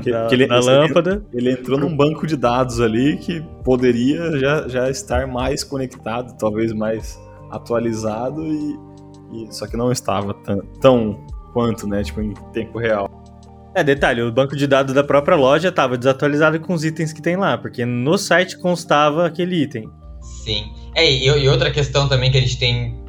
que, 0.02 0.10
da, 0.12 0.26
que 0.26 0.34
ele, 0.34 0.46
da 0.46 0.60
lâmpada. 0.60 1.24
Ele, 1.32 1.50
ele 1.50 1.60
entrou 1.60 1.78
num 1.78 1.94
banco 1.94 2.26
de 2.26 2.36
dados 2.36 2.80
ali 2.80 3.16
que 3.18 3.42
poderia 3.62 4.38
já, 4.38 4.68
já 4.68 4.90
estar 4.90 5.26
mais 5.26 5.62
conectado, 5.62 6.36
talvez 6.38 6.72
mais 6.72 7.18
atualizado, 7.50 8.42
e, 8.42 8.78
e 9.32 9.54
só 9.54 9.66
que 9.66 9.76
não 9.76 9.92
estava 9.92 10.34
tão, 10.34 10.60
tão 10.80 11.26
quanto, 11.52 11.86
né? 11.86 12.02
Tipo, 12.02 12.20
em 12.22 12.34
tempo 12.52 12.78
real. 12.78 13.08
É, 13.74 13.82
detalhe, 13.82 14.22
o 14.22 14.30
banco 14.30 14.56
de 14.56 14.66
dados 14.66 14.94
da 14.94 15.02
própria 15.02 15.36
loja 15.36 15.68
estava 15.68 15.98
desatualizado 15.98 16.60
com 16.60 16.74
os 16.74 16.84
itens 16.84 17.12
que 17.12 17.20
tem 17.20 17.36
lá, 17.36 17.58
porque 17.58 17.84
no 17.84 18.16
site 18.16 18.56
constava 18.58 19.26
aquele 19.26 19.62
item. 19.62 19.90
Sim. 20.44 20.72
É, 20.94 21.10
e, 21.10 21.26
e 21.26 21.48
outra 21.48 21.70
questão 21.70 22.08
também 22.08 22.30
que 22.30 22.38
a 22.38 22.40
gente 22.40 22.58
tem 22.58 23.03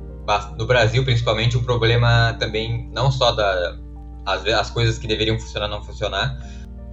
no 0.58 0.66
Brasil, 0.66 1.04
principalmente, 1.04 1.58
o 1.58 1.64
problema 1.64 2.36
também, 2.40 2.90
não 2.94 3.12
só 3.12 3.32
da 3.32 3.78
as, 4.26 4.46
as 4.46 4.70
coisas 4.72 4.98
que 4.98 5.08
deveriam 5.08 5.40
funcionar 5.40 5.68
não 5.68 5.84
funcionar, 5.84 6.38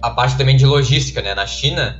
a 0.01 0.11
parte 0.11 0.37
também 0.37 0.55
de 0.55 0.65
logística, 0.65 1.21
né? 1.21 1.33
Na 1.33 1.47
China, 1.47 1.99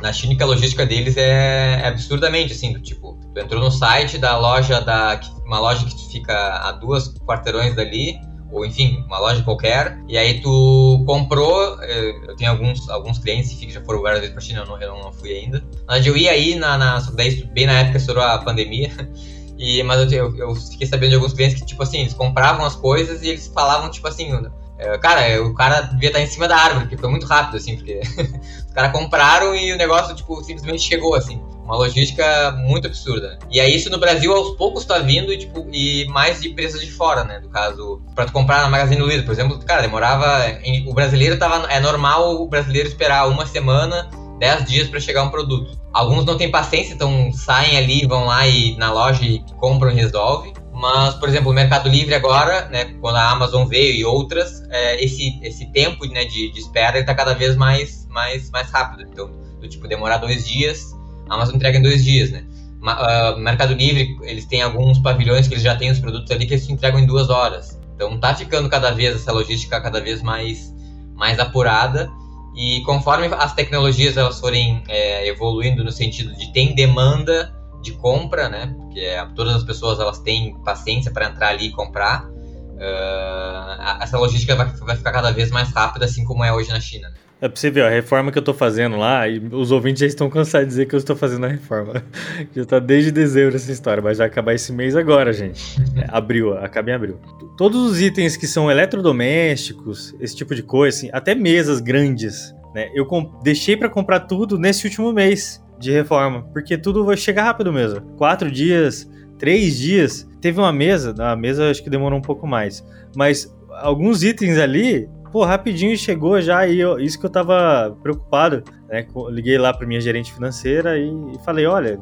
na 0.00 0.12
China 0.12 0.34
que 0.34 0.42
a 0.42 0.46
logística 0.46 0.84
deles 0.84 1.16
é, 1.16 1.80
é, 1.82 1.86
absurdamente 1.86 2.52
assim, 2.52 2.72
do 2.72 2.80
tipo, 2.80 3.18
tu 3.32 3.40
entrou 3.40 3.62
no 3.62 3.70
site 3.70 4.18
da 4.18 4.36
loja 4.36 4.80
da 4.80 5.20
uma 5.46 5.60
loja 5.60 5.84
que 5.84 6.10
fica 6.10 6.34
a 6.34 6.72
duas 6.72 7.14
quarteirões 7.26 7.76
dali, 7.76 8.18
ou 8.50 8.66
enfim, 8.66 9.02
uma 9.06 9.18
loja 9.18 9.42
qualquer, 9.42 9.98
e 10.08 10.16
aí 10.16 10.40
tu 10.40 11.02
comprou, 11.06 11.78
eh, 11.82 12.14
eu 12.28 12.36
tenho 12.36 12.50
alguns, 12.50 12.88
alguns 12.90 13.18
clientes 13.18 13.52
que 13.54 13.70
já 13.70 13.82
foram 13.82 14.02
várias 14.02 14.20
vezes 14.20 14.34
pra 14.34 14.42
China, 14.42 14.60
eu 14.60 14.66
não, 14.66 14.82
eu 14.82 15.04
não 15.04 15.12
fui 15.12 15.32
ainda. 15.32 15.64
Verdade, 15.74 16.08
eu 16.08 16.16
ia 16.16 16.30
aí, 16.32 16.54
na, 16.54 16.76
na, 16.76 16.98
daí, 17.14 17.44
bem 17.54 17.66
na 17.66 17.80
época 17.80 17.96
estourou 17.96 18.22
a 18.22 18.38
pandemia, 18.38 18.90
E, 19.62 19.80
mas 19.84 20.12
eu, 20.12 20.36
eu, 20.36 20.54
fiquei 20.56 20.88
sabendo 20.88 21.10
de 21.10 21.14
alguns 21.14 21.32
clientes 21.32 21.60
que, 21.60 21.64
tipo 21.64 21.80
assim, 21.84 22.00
eles 22.00 22.12
compravam 22.12 22.66
as 22.66 22.74
coisas 22.74 23.22
e 23.22 23.28
eles 23.28 23.46
falavam, 23.46 23.88
tipo 23.88 24.08
assim, 24.08 24.28
é, 24.76 24.98
cara, 24.98 25.40
o 25.40 25.54
cara 25.54 25.82
devia 25.82 26.08
estar 26.08 26.20
em 26.20 26.26
cima 26.26 26.48
da 26.48 26.56
árvore, 26.56 26.86
porque 26.86 26.96
foi 26.96 27.08
muito 27.08 27.26
rápido, 27.26 27.58
assim, 27.58 27.76
porque 27.76 28.00
os 28.66 28.74
caras 28.74 28.90
compraram 28.90 29.54
e 29.54 29.72
o 29.72 29.76
negócio, 29.76 30.16
tipo, 30.16 30.42
simplesmente 30.42 30.82
chegou, 30.82 31.14
assim. 31.14 31.40
Uma 31.62 31.76
logística 31.76 32.50
muito 32.58 32.88
absurda. 32.88 33.38
E 33.48 33.60
aí 33.60 33.76
isso 33.76 33.88
no 33.88 33.98
Brasil 33.98 34.34
aos 34.34 34.56
poucos 34.56 34.84
tá 34.84 34.98
vindo 34.98 35.34
tipo, 35.38 35.64
e 35.72 36.06
mais 36.08 36.40
de 36.40 36.48
empresas 36.48 36.80
de 36.80 36.90
fora, 36.90 37.22
né? 37.22 37.38
Do 37.38 37.48
caso, 37.48 38.02
pra 38.16 38.24
tu 38.24 38.32
comprar 38.32 38.62
na 38.62 38.68
Magazine 38.68 39.00
Luiza, 39.00 39.22
por 39.22 39.30
exemplo, 39.30 39.60
cara, 39.60 39.80
demorava. 39.80 40.44
O 40.88 40.92
brasileiro 40.92 41.38
tava. 41.38 41.68
É 41.72 41.78
normal 41.78 42.42
o 42.42 42.48
brasileiro 42.48 42.88
esperar 42.88 43.28
uma 43.28 43.46
semana 43.46 44.10
10 44.42 44.64
dias 44.64 44.88
para 44.88 44.98
chegar 44.98 45.22
um 45.22 45.30
produto. 45.30 45.78
Alguns 45.92 46.24
não 46.24 46.36
têm 46.36 46.50
paciência, 46.50 46.94
então 46.94 47.30
saem 47.32 47.78
ali, 47.78 48.04
vão 48.04 48.24
lá 48.24 48.44
e 48.44 48.76
na 48.76 48.92
loja 48.92 49.24
e 49.24 49.40
compram 49.60 49.92
e 49.92 49.94
resolvem. 49.94 50.52
Mas, 50.74 51.14
por 51.14 51.28
exemplo, 51.28 51.52
o 51.52 51.54
Mercado 51.54 51.88
Livre 51.88 52.12
agora, 52.12 52.68
né, 52.68 52.86
quando 53.00 53.14
a 53.14 53.30
Amazon 53.30 53.68
veio 53.68 53.94
e 53.94 54.04
outras, 54.04 54.64
é, 54.68 55.04
esse, 55.04 55.38
esse 55.44 55.70
tempo 55.70 56.04
né, 56.06 56.24
de, 56.24 56.50
de 56.50 56.58
espera 56.58 56.98
está 56.98 57.14
cada 57.14 57.34
vez 57.34 57.54
mais, 57.54 58.08
mais, 58.10 58.50
mais 58.50 58.68
rápido. 58.68 59.08
Então, 59.08 59.30
do 59.60 59.68
tipo, 59.68 59.86
demorar 59.86 60.16
dois 60.16 60.44
dias, 60.44 60.92
a 61.30 61.34
Amazon 61.36 61.54
entrega 61.54 61.78
em 61.78 61.82
dois 61.82 62.02
dias, 62.02 62.32
né? 62.32 62.44
Uh, 62.82 63.38
Mercado 63.38 63.74
Livre, 63.74 64.16
eles 64.22 64.44
têm 64.46 64.60
alguns 64.60 64.98
pavilhões 64.98 65.46
que 65.46 65.54
eles 65.54 65.62
já 65.62 65.76
têm 65.76 65.92
os 65.92 66.00
produtos 66.00 66.28
ali 66.32 66.46
que 66.46 66.54
eles 66.54 66.68
entregam 66.68 66.98
em 66.98 67.06
duas 67.06 67.30
horas. 67.30 67.78
Então 67.94 68.18
tá 68.18 68.34
ficando 68.34 68.68
cada 68.68 68.90
vez 68.90 69.14
essa 69.14 69.30
logística 69.30 69.80
cada 69.80 70.00
vez 70.00 70.20
mais, 70.20 70.74
mais 71.14 71.38
apurada 71.38 72.10
e 72.54 72.82
conforme 72.82 73.26
as 73.26 73.54
tecnologias 73.54 74.16
elas 74.16 74.38
forem 74.38 74.82
é, 74.88 75.26
evoluindo 75.28 75.82
no 75.82 75.90
sentido 75.90 76.34
de 76.36 76.52
tem 76.52 76.74
demanda 76.74 77.54
de 77.82 77.92
compra, 77.92 78.48
né? 78.48 78.74
Porque 78.76 79.00
é, 79.00 79.24
todas 79.34 79.54
as 79.56 79.64
pessoas 79.64 79.98
elas 79.98 80.18
têm 80.18 80.54
paciência 80.62 81.10
para 81.10 81.26
entrar 81.26 81.48
ali 81.48 81.66
e 81.66 81.70
comprar. 81.70 82.28
Uh, 82.72 84.02
essa 84.02 84.18
logística 84.18 84.56
vai, 84.56 84.66
vai, 84.66 84.96
ficar 84.96 85.12
cada 85.12 85.30
vez 85.30 85.50
mais 85.50 85.70
rápida, 85.70 86.04
assim 86.04 86.24
como 86.24 86.42
é 86.42 86.52
hoje 86.52 86.70
na 86.70 86.80
China. 86.80 87.08
Né? 87.10 87.14
É 87.42 87.70
ver, 87.70 87.82
a 87.82 87.90
reforma 87.90 88.30
que 88.30 88.38
eu 88.38 88.42
tô 88.42 88.54
fazendo 88.54 88.96
lá, 88.96 89.26
e 89.26 89.40
os 89.50 89.72
ouvintes 89.72 89.98
já 89.98 90.06
estão 90.06 90.30
cansados 90.30 90.68
de 90.68 90.70
dizer 90.70 90.86
que 90.86 90.94
eu 90.94 90.98
estou 90.98 91.16
fazendo 91.16 91.44
a 91.44 91.48
reforma. 91.48 92.00
já 92.54 92.64
tá 92.64 92.78
desde 92.78 93.10
dezembro 93.10 93.56
essa 93.56 93.72
história, 93.72 94.00
mas 94.00 94.18
vai 94.18 94.28
acabar 94.28 94.54
esse 94.54 94.72
mês 94.72 94.94
agora, 94.94 95.32
gente. 95.32 95.76
É, 95.96 96.06
abril, 96.08 96.56
acaba 96.56 96.90
em 96.90 96.92
abril. 96.92 97.18
Todos 97.58 97.82
os 97.82 98.00
itens 98.00 98.36
que 98.36 98.46
são 98.46 98.70
eletrodomésticos, 98.70 100.14
esse 100.20 100.36
tipo 100.36 100.54
de 100.54 100.62
coisa, 100.62 100.96
assim, 100.96 101.10
até 101.12 101.34
mesas 101.34 101.80
grandes, 101.80 102.54
né? 102.72 102.88
Eu 102.94 103.08
deixei 103.42 103.76
para 103.76 103.88
comprar 103.88 104.20
tudo 104.20 104.56
nesse 104.56 104.86
último 104.86 105.12
mês 105.12 105.60
de 105.80 105.90
reforma, 105.90 106.44
porque 106.52 106.78
tudo 106.78 107.04
vai 107.04 107.16
chegar 107.16 107.42
rápido 107.42 107.72
mesmo. 107.72 108.02
Quatro 108.16 108.52
dias, 108.52 109.10
três 109.36 109.76
dias. 109.76 110.28
Teve 110.40 110.60
uma 110.60 110.72
mesa, 110.72 111.12
a 111.18 111.34
mesa 111.34 111.68
acho 111.68 111.82
que 111.82 111.90
demorou 111.90 112.20
um 112.20 112.22
pouco 112.22 112.46
mais, 112.46 112.84
mas 113.16 113.52
alguns 113.80 114.22
itens 114.22 114.58
ali 114.58 115.08
pô, 115.32 115.44
rapidinho 115.44 115.96
chegou 115.96 116.40
já 116.40 116.66
e 116.66 116.78
eu, 116.78 117.00
isso 117.00 117.18
que 117.18 117.24
eu 117.24 117.30
tava 117.30 117.96
preocupado, 118.02 118.62
né? 118.88 119.06
Liguei 119.30 119.56
lá 119.56 119.72
pra 119.72 119.86
minha 119.86 120.00
gerente 120.00 120.32
financeira 120.32 120.98
e, 120.98 121.08
e, 121.08 121.38
falei, 121.44 121.64
olha, 121.66 121.98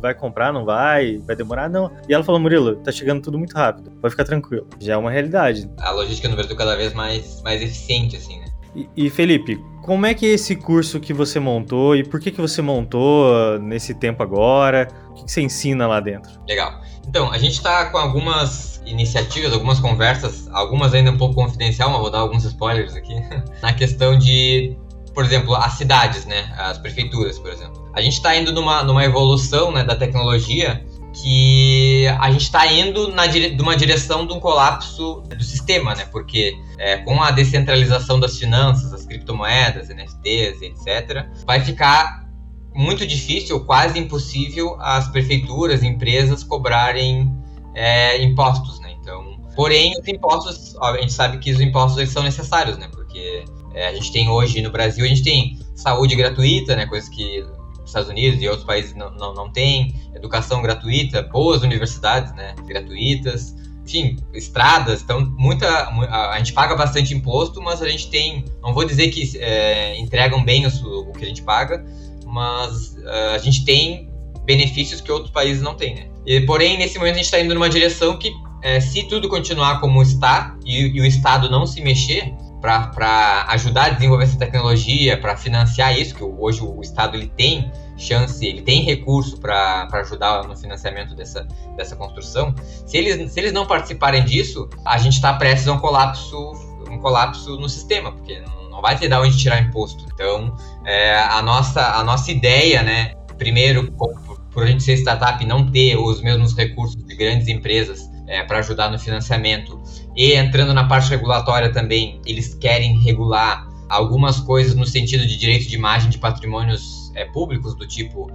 vai 0.00 0.14
comprar, 0.14 0.52
não 0.52 0.64
vai, 0.64 1.18
vai 1.18 1.36
demorar, 1.36 1.68
não. 1.68 1.92
E 2.08 2.14
ela 2.14 2.24
falou, 2.24 2.40
Murilo, 2.40 2.76
tá 2.76 2.90
chegando 2.90 3.22
tudo 3.22 3.38
muito 3.38 3.54
rápido, 3.54 3.90
pode 4.00 4.12
ficar 4.12 4.24
tranquilo. 4.24 4.66
Já 4.80 4.94
é 4.94 4.96
uma 4.96 5.10
realidade. 5.10 5.70
A 5.78 5.90
logística 5.90 6.28
no 6.28 6.34
Brasil 6.34 6.56
cada 6.56 6.74
vez 6.74 6.94
mais, 6.94 7.42
mais 7.42 7.60
eficiente, 7.60 8.16
assim, 8.16 8.40
né? 8.40 8.46
E, 8.74 8.88
e, 8.96 9.10
Felipe, 9.10 9.62
como 9.82 10.06
é 10.06 10.14
que 10.14 10.26
é 10.26 10.30
esse 10.30 10.56
curso 10.56 11.00
que 11.00 11.12
você 11.12 11.40
montou 11.40 11.96
e 11.96 12.04
por 12.04 12.20
que, 12.20 12.30
que 12.30 12.40
você 12.40 12.60
montou 12.62 13.58
nesse 13.58 13.94
tempo 13.94 14.22
agora? 14.22 14.88
O 15.10 15.14
que, 15.14 15.24
que 15.24 15.32
você 15.32 15.40
ensina 15.40 15.86
lá 15.86 16.00
dentro? 16.00 16.30
Legal. 16.48 16.80
Então, 17.06 17.30
a 17.32 17.38
gente 17.38 17.54
está 17.54 17.86
com 17.86 17.98
algumas 17.98 18.80
iniciativas, 18.86 19.52
algumas 19.52 19.80
conversas, 19.80 20.48
algumas 20.52 20.94
ainda 20.94 21.10
um 21.10 21.16
pouco 21.16 21.34
confidencial, 21.34 21.90
mas 21.90 22.00
vou 22.00 22.10
dar 22.10 22.20
alguns 22.20 22.44
spoilers 22.44 22.94
aqui, 22.94 23.14
na 23.62 23.72
questão 23.72 24.16
de, 24.16 24.76
por 25.14 25.24
exemplo, 25.24 25.54
as 25.54 25.72
cidades, 25.72 26.24
né? 26.26 26.52
As 26.56 26.78
prefeituras, 26.78 27.38
por 27.38 27.50
exemplo. 27.50 27.90
A 27.94 28.00
gente 28.00 28.14
está 28.14 28.36
indo 28.36 28.52
numa, 28.52 28.82
numa 28.84 29.04
evolução 29.04 29.72
né, 29.72 29.82
da 29.82 29.96
tecnologia 29.96 30.84
que 31.12 32.06
a 32.18 32.30
gente 32.30 32.42
está 32.42 32.66
indo 32.66 33.08
na 33.08 33.26
dire... 33.26 33.50
de 33.50 33.62
uma 33.62 33.76
direção 33.76 34.26
de 34.26 34.32
um 34.32 34.40
colapso 34.40 35.22
do 35.22 35.42
sistema, 35.44 35.94
né? 35.94 36.06
Porque 36.10 36.56
é, 36.78 36.98
com 36.98 37.22
a 37.22 37.30
descentralização 37.30 38.20
das 38.20 38.38
finanças, 38.38 38.92
as 38.92 39.04
criptomoedas, 39.04 39.88
NFTs, 39.88 40.62
etc., 40.62 41.26
vai 41.44 41.60
ficar 41.60 42.28
muito 42.74 43.06
difícil, 43.06 43.64
quase 43.64 43.98
impossível, 43.98 44.76
as 44.80 45.08
prefeituras, 45.08 45.82
empresas 45.82 46.44
cobrarem 46.44 47.34
é, 47.74 48.22
impostos, 48.22 48.80
né? 48.80 48.94
Então, 49.00 49.40
porém, 49.56 49.92
os 50.00 50.06
impostos, 50.06 50.76
a 50.80 50.96
gente 50.98 51.12
sabe 51.12 51.38
que 51.38 51.50
os 51.50 51.60
impostos 51.60 51.98
eles 51.98 52.10
são 52.10 52.22
necessários, 52.22 52.78
né? 52.78 52.88
Porque 52.92 53.44
é, 53.74 53.88
a 53.88 53.94
gente 53.94 54.12
tem 54.12 54.28
hoje 54.28 54.62
no 54.62 54.70
Brasil, 54.70 55.04
a 55.04 55.08
gente 55.08 55.22
tem 55.22 55.58
saúde 55.74 56.14
gratuita, 56.14 56.76
né? 56.76 56.86
Coisas 56.86 57.08
que 57.08 57.44
Estados 57.90 58.08
Unidos 58.08 58.42
e 58.42 58.48
outros 58.48 58.66
países 58.66 58.94
não, 58.94 59.10
não, 59.12 59.34
não 59.34 59.50
têm, 59.50 59.94
educação 60.14 60.62
gratuita, 60.62 61.22
boas 61.22 61.62
universidades, 61.62 62.34
né? 62.34 62.54
Gratuitas, 62.66 63.54
enfim, 63.84 64.16
estradas, 64.32 65.02
então 65.02 65.34
muita 65.36 65.66
a, 65.66 66.30
a, 66.32 66.38
gente 66.38 66.52
paga 66.52 66.76
bastante 66.76 67.12
imposto, 67.12 67.60
mas 67.60 67.82
a 67.82 67.88
gente 67.88 68.08
tem, 68.08 68.44
não 68.62 68.72
vou 68.72 68.84
dizer 68.84 69.08
que 69.08 69.36
é, 69.38 69.98
entregam 69.98 70.44
bem 70.44 70.66
o, 70.66 71.10
o, 71.10 71.12
que 71.12 71.24
a 71.24 71.28
gente 71.28 71.42
paga, 71.42 71.84
mas 72.24 72.96
uh, 72.98 73.34
a 73.34 73.38
gente 73.38 73.64
tem 73.64 74.08
benefícios 74.44 75.00
que 75.00 75.10
outros 75.10 75.32
países 75.32 75.62
não 75.62 75.74
têm, 75.74 75.94
né? 75.94 76.06
E, 76.24 76.40
porém, 76.42 76.78
nesse 76.78 76.98
momento 76.98 77.14
a 77.14 77.16
gente 77.16 77.24
está 77.24 77.40
indo 77.40 77.54
numa 77.54 77.68
direção 77.68 78.16
que, 78.16 78.30
é, 78.62 78.78
se 78.78 79.04
tudo 79.04 79.28
continuar 79.28 79.80
como 79.80 80.02
está 80.02 80.56
e, 80.64 80.86
e 80.86 81.00
o 81.00 81.04
Estado 81.04 81.50
não 81.50 81.66
se 81.66 81.80
mexer 81.80 82.32
para 82.60 83.46
ajudar 83.48 83.86
a 83.86 83.88
desenvolver 83.90 84.24
essa 84.24 84.38
tecnologia, 84.38 85.18
para 85.18 85.36
financiar 85.36 85.98
isso, 85.98 86.14
que 86.14 86.22
hoje 86.22 86.62
o 86.62 86.80
Estado 86.82 87.16
ele 87.16 87.28
tem 87.28 87.70
chance, 87.96 88.44
ele 88.46 88.62
tem 88.62 88.82
recurso 88.82 89.38
para 89.38 89.88
ajudar 89.92 90.46
no 90.46 90.56
financiamento 90.56 91.14
dessa, 91.14 91.46
dessa 91.76 91.96
construção. 91.96 92.54
Se 92.86 92.96
eles, 92.96 93.32
se 93.32 93.40
eles 93.40 93.52
não 93.52 93.66
participarem 93.66 94.24
disso, 94.24 94.68
a 94.84 94.98
gente 94.98 95.14
está 95.14 95.34
prestes 95.34 95.68
a 95.68 95.72
um 95.72 95.78
colapso, 95.78 96.52
um 96.90 96.98
colapso 96.98 97.56
no 97.56 97.68
sistema, 97.68 98.12
porque 98.12 98.42
não 98.70 98.80
vai 98.82 98.98
ter 98.98 99.08
de 99.08 99.14
onde 99.14 99.36
tirar 99.36 99.60
imposto. 99.60 100.04
Então, 100.12 100.54
é, 100.84 101.18
a, 101.18 101.40
nossa, 101.42 101.96
a 101.96 102.04
nossa 102.04 102.30
ideia, 102.30 102.82
né, 102.82 103.14
primeiro, 103.38 103.90
por 103.92 104.64
a 104.64 104.66
gente 104.66 104.82
ser 104.82 104.94
startup 104.94 105.42
e 105.42 105.46
não 105.46 105.70
ter 105.70 105.96
os 105.96 106.20
mesmos 106.20 106.54
recursos 106.56 107.02
de 107.04 107.14
grandes 107.14 107.48
empresas 107.48 108.09
é, 108.30 108.44
para 108.44 108.60
ajudar 108.60 108.90
no 108.90 108.98
financiamento, 108.98 109.78
e 110.16 110.32
entrando 110.34 110.72
na 110.72 110.84
parte 110.84 111.10
regulatória 111.10 111.72
também, 111.72 112.20
eles 112.24 112.54
querem 112.54 112.98
regular 113.02 113.68
algumas 113.88 114.38
coisas 114.38 114.76
no 114.76 114.86
sentido 114.86 115.26
de 115.26 115.36
direito 115.36 115.68
de 115.68 115.74
imagem 115.74 116.08
de 116.08 116.16
patrimônios 116.16 117.10
é, 117.16 117.24
públicos, 117.24 117.74
do 117.74 117.86
tipo 117.86 118.30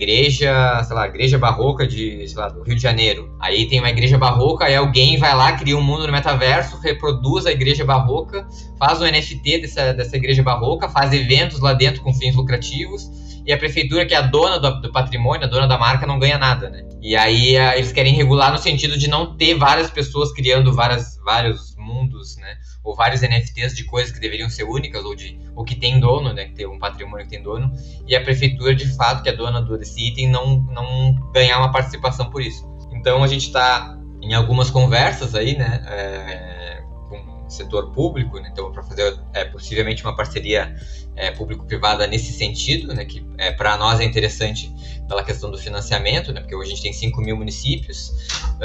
igreja, 0.00 0.82
sei 0.82 0.96
lá, 0.96 1.06
igreja 1.06 1.38
barroca 1.38 1.86
de, 1.86 2.26
sei 2.26 2.36
lá, 2.38 2.48
do 2.48 2.62
Rio 2.62 2.74
de 2.74 2.82
Janeiro. 2.82 3.30
Aí 3.38 3.68
tem 3.68 3.78
uma 3.78 3.90
igreja 3.90 4.16
barroca, 4.16 4.64
aí 4.64 4.74
alguém 4.74 5.18
vai 5.18 5.34
lá, 5.34 5.52
cria 5.52 5.76
um 5.76 5.82
mundo 5.82 6.06
no 6.06 6.12
metaverso, 6.12 6.80
reproduz 6.80 7.44
a 7.44 7.52
igreja 7.52 7.84
barroca, 7.84 8.46
faz 8.78 9.00
um 9.00 9.04
NFT 9.04 9.60
dessa, 9.60 9.92
dessa 9.92 10.16
igreja 10.16 10.42
barroca, 10.42 10.88
faz 10.88 11.12
eventos 11.12 11.60
lá 11.60 11.74
dentro 11.74 12.02
com 12.02 12.14
fins 12.14 12.34
lucrativos, 12.34 13.10
e 13.46 13.52
a 13.52 13.58
prefeitura, 13.58 14.06
que 14.06 14.14
é 14.14 14.18
a 14.18 14.22
dona 14.22 14.58
do, 14.58 14.80
do 14.80 14.92
patrimônio, 14.92 15.44
a 15.44 15.50
dona 15.50 15.66
da 15.66 15.78
marca, 15.78 16.06
não 16.06 16.18
ganha 16.18 16.38
nada, 16.38 16.70
né? 16.70 16.84
E 17.02 17.16
aí 17.16 17.56
a, 17.56 17.76
eles 17.76 17.92
querem 17.92 18.14
regular 18.14 18.52
no 18.52 18.58
sentido 18.58 18.98
de 18.98 19.08
não 19.08 19.36
ter 19.36 19.54
várias 19.54 19.90
pessoas 19.90 20.32
criando 20.32 20.72
várias, 20.72 21.18
vários 21.24 21.74
mundos, 21.76 22.36
né? 22.36 22.56
Ou 22.82 22.94
vários 22.94 23.20
NFTs 23.20 23.74
de 23.74 23.84
coisas 23.84 24.12
que 24.12 24.20
deveriam 24.20 24.48
ser 24.48 24.64
únicas 24.64 25.04
ou 25.04 25.14
de 25.14 25.38
ou 25.54 25.64
que 25.64 25.74
tem 25.74 26.00
dono, 26.00 26.32
né, 26.32 26.46
que 26.46 26.54
tem 26.54 26.66
um 26.66 26.78
patrimônio 26.78 27.24
que 27.24 27.30
tem 27.30 27.42
dono, 27.42 27.72
e 28.06 28.16
a 28.16 28.22
prefeitura 28.22 28.74
de 28.74 28.86
fato 28.96 29.22
que 29.22 29.28
é 29.28 29.32
dona 29.32 29.60
desse 29.76 30.08
item 30.08 30.28
não 30.28 30.60
não 30.62 31.14
ganhar 31.32 31.58
uma 31.58 31.70
participação 31.70 32.30
por 32.30 32.40
isso. 32.40 32.68
Então 32.92 33.22
a 33.22 33.26
gente 33.26 33.46
está 33.46 33.98
em 34.22 34.34
algumas 34.34 34.70
conversas 34.70 35.34
aí, 35.34 35.56
né, 35.56 35.82
é, 35.86 36.82
com 37.08 37.46
o 37.46 37.50
setor 37.50 37.92
público, 37.92 38.38
né, 38.38 38.48
então 38.52 38.72
para 38.72 38.82
fazer 38.82 39.18
é, 39.32 39.44
possivelmente 39.44 40.02
uma 40.02 40.14
parceria 40.14 40.74
é, 41.16 41.30
público-privada 41.30 42.06
nesse 42.06 42.32
sentido, 42.32 42.94
né, 42.94 43.04
que 43.04 43.26
é, 43.38 43.50
para 43.50 43.76
nós 43.76 44.00
é 44.00 44.04
interessante 44.04 44.72
pela 45.08 45.24
questão 45.24 45.50
do 45.50 45.58
financiamento, 45.58 46.32
né, 46.32 46.40
porque 46.40 46.54
hoje 46.54 46.72
a 46.72 46.74
gente 46.74 46.82
tem 46.82 46.92
5 46.92 47.20
mil 47.20 47.36
municípios, 47.36 48.12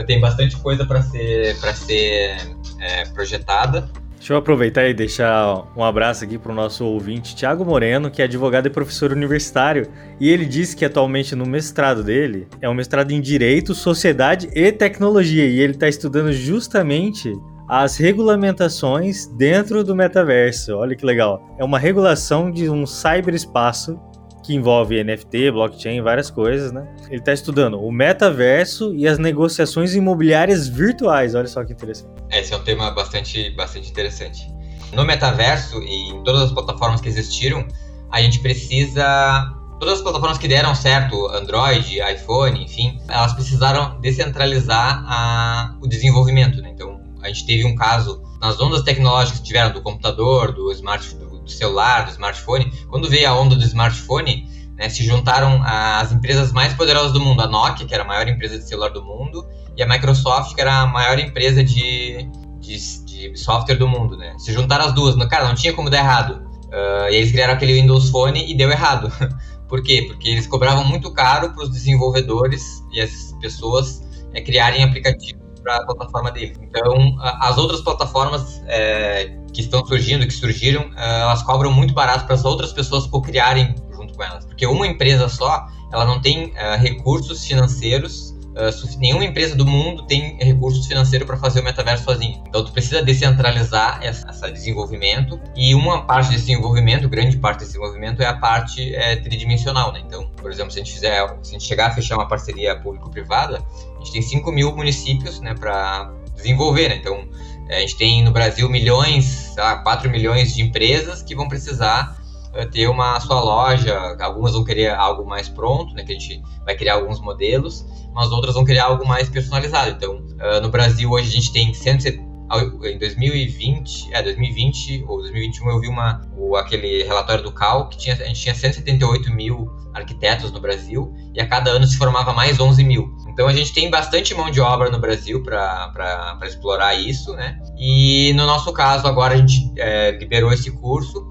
tem 0.06 0.20
bastante 0.20 0.56
coisa 0.58 0.86
para 0.86 1.02
ser, 1.02 1.60
pra 1.60 1.74
ser 1.74 2.38
é, 2.80 3.06
projetada. 3.06 3.90
Deixa 4.26 4.34
eu 4.34 4.38
aproveitar 4.40 4.90
e 4.90 4.94
deixar 4.96 5.68
um 5.78 5.84
abraço 5.84 6.24
aqui 6.24 6.36
para 6.36 6.52
o 6.52 6.56
nosso 6.56 6.84
ouvinte, 6.84 7.36
Tiago 7.36 7.64
Moreno, 7.64 8.10
que 8.10 8.24
é 8.24 8.26
advogado 8.26 8.66
e 8.66 8.72
professor 8.72 9.12
universitário. 9.12 9.88
E 10.20 10.28
ele 10.28 10.46
disse 10.46 10.76
que 10.76 10.84
atualmente 10.84 11.36
no 11.36 11.46
mestrado 11.46 12.04
dele 12.04 12.48
é 12.60 12.68
um 12.68 12.74
mestrado 12.74 13.12
em 13.12 13.22
Direito, 13.22 13.76
Sociedade 13.76 14.50
e 14.56 14.72
Tecnologia. 14.72 15.46
E 15.46 15.60
ele 15.60 15.74
está 15.74 15.88
estudando 15.88 16.34
justamente 16.34 17.32
as 17.70 17.98
regulamentações 17.98 19.28
dentro 19.28 19.84
do 19.84 19.96
metaverso. 19.96 20.76
Olha 20.76 20.96
que 20.96 21.06
legal. 21.06 21.56
É 21.60 21.64
uma 21.64 21.78
regulação 21.78 22.50
de 22.50 22.68
um 22.68 22.88
cyberespaço 22.88 24.00
que 24.46 24.54
envolve 24.54 25.04
NFT, 25.04 25.52
blockchain, 25.52 26.02
várias 26.02 26.30
coisas, 26.30 26.72
né? 26.72 26.88
Ele 27.08 27.18
está 27.18 27.34
estudando 27.34 27.82
o 27.82 27.92
metaverso 27.92 28.94
e 28.94 29.08
as 29.08 29.18
negociações 29.18 29.96
imobiliárias 29.96 30.68
virtuais. 30.68 31.34
Olha 31.34 31.48
só 31.48 31.64
que 31.64 31.74
interessante. 31.74 32.10
Esse 32.32 32.54
é 32.54 32.58
um 32.58 32.64
tema 32.64 32.92
bastante, 32.92 33.50
bastante 33.52 33.90
interessante. 33.90 34.48
No 34.94 35.04
metaverso 35.04 35.82
e 35.82 36.10
em 36.12 36.24
todas 36.24 36.44
as 36.44 36.52
plataformas 36.52 37.02
que 37.02 37.08
existiram, 37.08 37.68
a 38.12 38.22
gente 38.22 38.40
precisa 38.40 39.52
todas 39.80 39.96
as 39.96 40.02
plataformas 40.02 40.38
que 40.38 40.48
deram 40.48 40.74
certo, 40.74 41.28
Android, 41.30 42.00
iPhone, 42.00 42.64
enfim, 42.64 43.00
elas 43.10 43.34
precisaram 43.34 44.00
descentralizar 44.00 45.04
a, 45.08 45.76
o 45.82 45.88
desenvolvimento. 45.88 46.62
Né? 46.62 46.72
Então, 46.74 47.02
a 47.22 47.28
gente 47.28 47.46
teve 47.46 47.66
um 47.66 47.76
caso 47.76 48.22
nas 48.40 48.60
ondas 48.60 48.84
tecnológicas 48.84 49.40
que 49.40 49.46
tiveram 49.48 49.74
do 49.74 49.82
computador, 49.82 50.54
do 50.54 50.72
smart, 50.72 51.06
do, 51.46 51.52
celular, 51.52 52.06
do 52.06 52.12
smartphone. 52.12 52.72
Quando 52.90 53.10
veio 53.10 53.30
a 53.30 53.40
onda 53.40 53.56
do 53.56 53.64
smartphone, 53.64 54.50
né, 54.76 54.90
se 54.90 55.04
juntaram 55.06 55.62
as 55.64 56.12
empresas 56.12 56.52
mais 56.52 56.74
poderosas 56.74 57.14
do 57.14 57.20
mundo, 57.20 57.42
a 57.42 57.48
Nokia, 57.48 57.86
que 57.86 57.94
era 57.94 58.04
a 58.04 58.08
maior 58.08 58.28
empresa 58.28 58.58
de 58.58 58.68
celular 58.68 58.90
do 58.90 59.04
mundo, 59.04 59.48
e 59.78 59.84
a 59.84 59.88
Microsoft, 59.88 60.56
que 60.56 60.62
era 60.62 60.82
a 60.82 60.88
maior 60.88 61.20
empresa 61.20 61.64
de, 61.64 62.30
de, 62.60 63.06
de 63.06 63.38
software 63.38 63.76
do 63.76 63.88
mundo, 63.88 64.18
né? 64.18 64.36
Se 64.38 64.52
juntaram 64.52 64.86
as 64.86 64.94
duas, 64.94 65.16
cara, 65.28 65.48
não 65.48 65.56
tinha 65.56 65.74
como 65.74 65.90
dar 65.90 66.00
errado. 66.00 66.46
Uh, 66.66 67.10
e 67.10 67.16
eles 67.16 67.32
criaram 67.32 67.54
aquele 67.54 67.74
Windows 67.74 68.10
Phone 68.10 68.52
e 68.52 68.56
deu 68.56 68.70
errado. 68.70 69.12
Por 69.68 69.82
quê? 69.82 70.04
Porque 70.08 70.30
eles 70.30 70.46
cobravam 70.46 70.84
muito 70.84 71.12
caro 71.12 71.52
para 71.54 71.64
os 71.64 71.72
desenvolvedores 71.72 72.84
e 72.92 73.02
as 73.02 73.34
pessoas 73.42 74.04
é, 74.34 74.42
criarem 74.42 74.84
aplicativos 74.84 75.35
para 75.66 75.78
a 75.78 75.86
plataforma 75.86 76.32
deles. 76.32 76.58
Então, 76.62 77.18
as 77.20 77.58
outras 77.58 77.82
plataformas 77.82 78.62
é, 78.68 79.36
que 79.52 79.62
estão 79.62 79.84
surgindo, 79.84 80.26
que 80.28 80.34
surgiram, 80.34 80.92
é, 80.96 81.22
elas 81.22 81.42
cobram 81.42 81.72
muito 81.72 81.94
barato 81.94 82.26
para 82.26 82.36
as 82.36 82.46
outras 82.46 82.72
pessoas 82.72 83.10
criarem 83.26 83.74
junto 83.96 84.14
com 84.14 84.24
elas. 84.24 84.46
Porque 84.46 84.68
uma 84.68 84.86
empresa 84.86 85.28
só, 85.28 85.66
ela 85.92 86.06
não 86.06 86.22
tem 86.22 86.52
uh, 86.52 86.78
recursos 86.78 87.46
financeiros 87.46 88.36
Uh, 88.56 89.00
nenhuma 89.00 89.26
empresa 89.26 89.54
do 89.54 89.66
mundo 89.66 90.04
tem 90.04 90.38
recursos 90.38 90.88
financeiros 90.88 91.28
para 91.28 91.36
fazer 91.36 91.60
o 91.60 91.64
metaverso 91.64 92.06
sozinho. 92.06 92.42
Então, 92.48 92.64
tu 92.64 92.72
precisa 92.72 93.04
descentralizar 93.04 94.00
esse 94.02 94.26
desenvolvimento 94.54 95.38
e 95.58 95.76
uma 95.76 96.04
parte 96.04 96.30
desse 96.30 96.46
desenvolvimento, 96.46 97.10
grande 97.10 97.36
parte 97.36 97.60
desse 97.60 97.74
desenvolvimento 97.74 98.22
é 98.22 98.26
a 98.26 98.34
parte 98.34 98.96
é, 98.96 99.18
tridimensional, 99.18 99.92
né? 99.92 100.02
Então, 100.08 100.30
por 100.38 100.50
exemplo, 100.50 100.72
se 100.72 100.80
a 100.80 100.84
gente 100.84 100.94
fizer, 100.94 101.28
se 101.44 101.50
a 101.50 101.52
gente 101.52 101.66
chegar 101.66 101.88
a 101.88 101.92
fechar 101.92 102.16
uma 102.16 102.30
parceria 102.30 102.80
público-privada, 102.80 103.62
gente 104.06 104.12
tem 104.14 104.22
5 104.22 104.52
mil 104.52 104.76
municípios, 104.76 105.40
né, 105.40 105.54
para 105.54 106.14
desenvolver, 106.36 106.90
né? 106.90 106.96
Então, 106.96 107.28
é, 107.68 107.78
a 107.78 107.80
gente 107.80 107.98
tem 107.98 108.24
no 108.24 108.32
Brasil 108.32 108.70
milhões, 108.70 109.56
lá, 109.58 109.78
4 109.78 110.10
milhões 110.10 110.54
de 110.54 110.62
empresas 110.62 111.22
que 111.22 111.36
vão 111.36 111.48
precisar 111.48 112.18
uh, 112.54 112.70
ter 112.70 112.88
uma 112.88 113.20
sua 113.20 113.42
loja, 113.42 114.16
algumas 114.20 114.54
vão 114.54 114.64
querer 114.64 114.94
algo 114.94 115.26
mais 115.26 115.50
pronto, 115.50 115.94
né, 115.94 116.04
que 116.04 116.12
a 116.12 116.20
gente 116.20 116.42
vai 116.64 116.76
criar 116.76 116.96
alguns 116.96 117.20
modelos, 117.20 117.86
mas 118.14 118.32
outras 118.32 118.54
vão 118.54 118.64
criar 118.64 118.86
algo 118.86 119.08
mais 119.08 119.28
personalizado. 119.30 119.92
Então, 119.92 120.18
uh, 120.18 120.62
no 120.62 120.70
Brasil 120.70 121.10
hoje 121.10 121.30
a 121.30 121.32
gente 121.32 121.52
tem 121.52 121.74
170 121.74 122.36
em 122.84 123.00
2020, 123.00 124.14
é 124.14 124.22
2020 124.22 125.06
ou 125.08 125.18
2021 125.18 125.68
eu 125.68 125.80
vi 125.80 125.88
uma 125.88 126.22
o, 126.38 126.56
aquele 126.56 127.04
relatório 127.04 127.44
do 127.44 127.52
Cal 127.52 127.90
que 127.90 127.98
tinha 127.98 128.16
a 128.16 128.26
gente 128.28 128.40
tinha 128.40 128.54
178 128.54 129.34
mil 129.34 129.68
arquitetos 129.94 130.52
no 130.52 130.60
Brasil 130.60 131.12
e 131.34 131.42
a 131.42 131.48
cada 131.48 131.72
ano 131.72 131.88
se 131.88 131.98
formava 131.98 132.34
mais 132.34 132.60
11 132.60 132.84
mil. 132.84 133.16
Então 133.36 133.50
a 133.50 133.54
gente 133.54 133.74
tem 133.74 133.90
bastante 133.90 134.34
mão 134.34 134.50
de 134.50 134.62
obra 134.62 134.90
no 134.90 134.98
Brasil 134.98 135.44
para 135.44 136.40
explorar 136.44 136.96
isso, 136.96 137.34
né? 137.34 137.60
E 137.78 138.32
no 138.34 138.46
nosso 138.46 138.72
caso 138.72 139.06
agora 139.08 139.34
a 139.34 139.38
gente 139.38 139.74
é, 139.78 140.12
liberou 140.12 140.54
esse 140.54 140.72
curso 140.72 141.22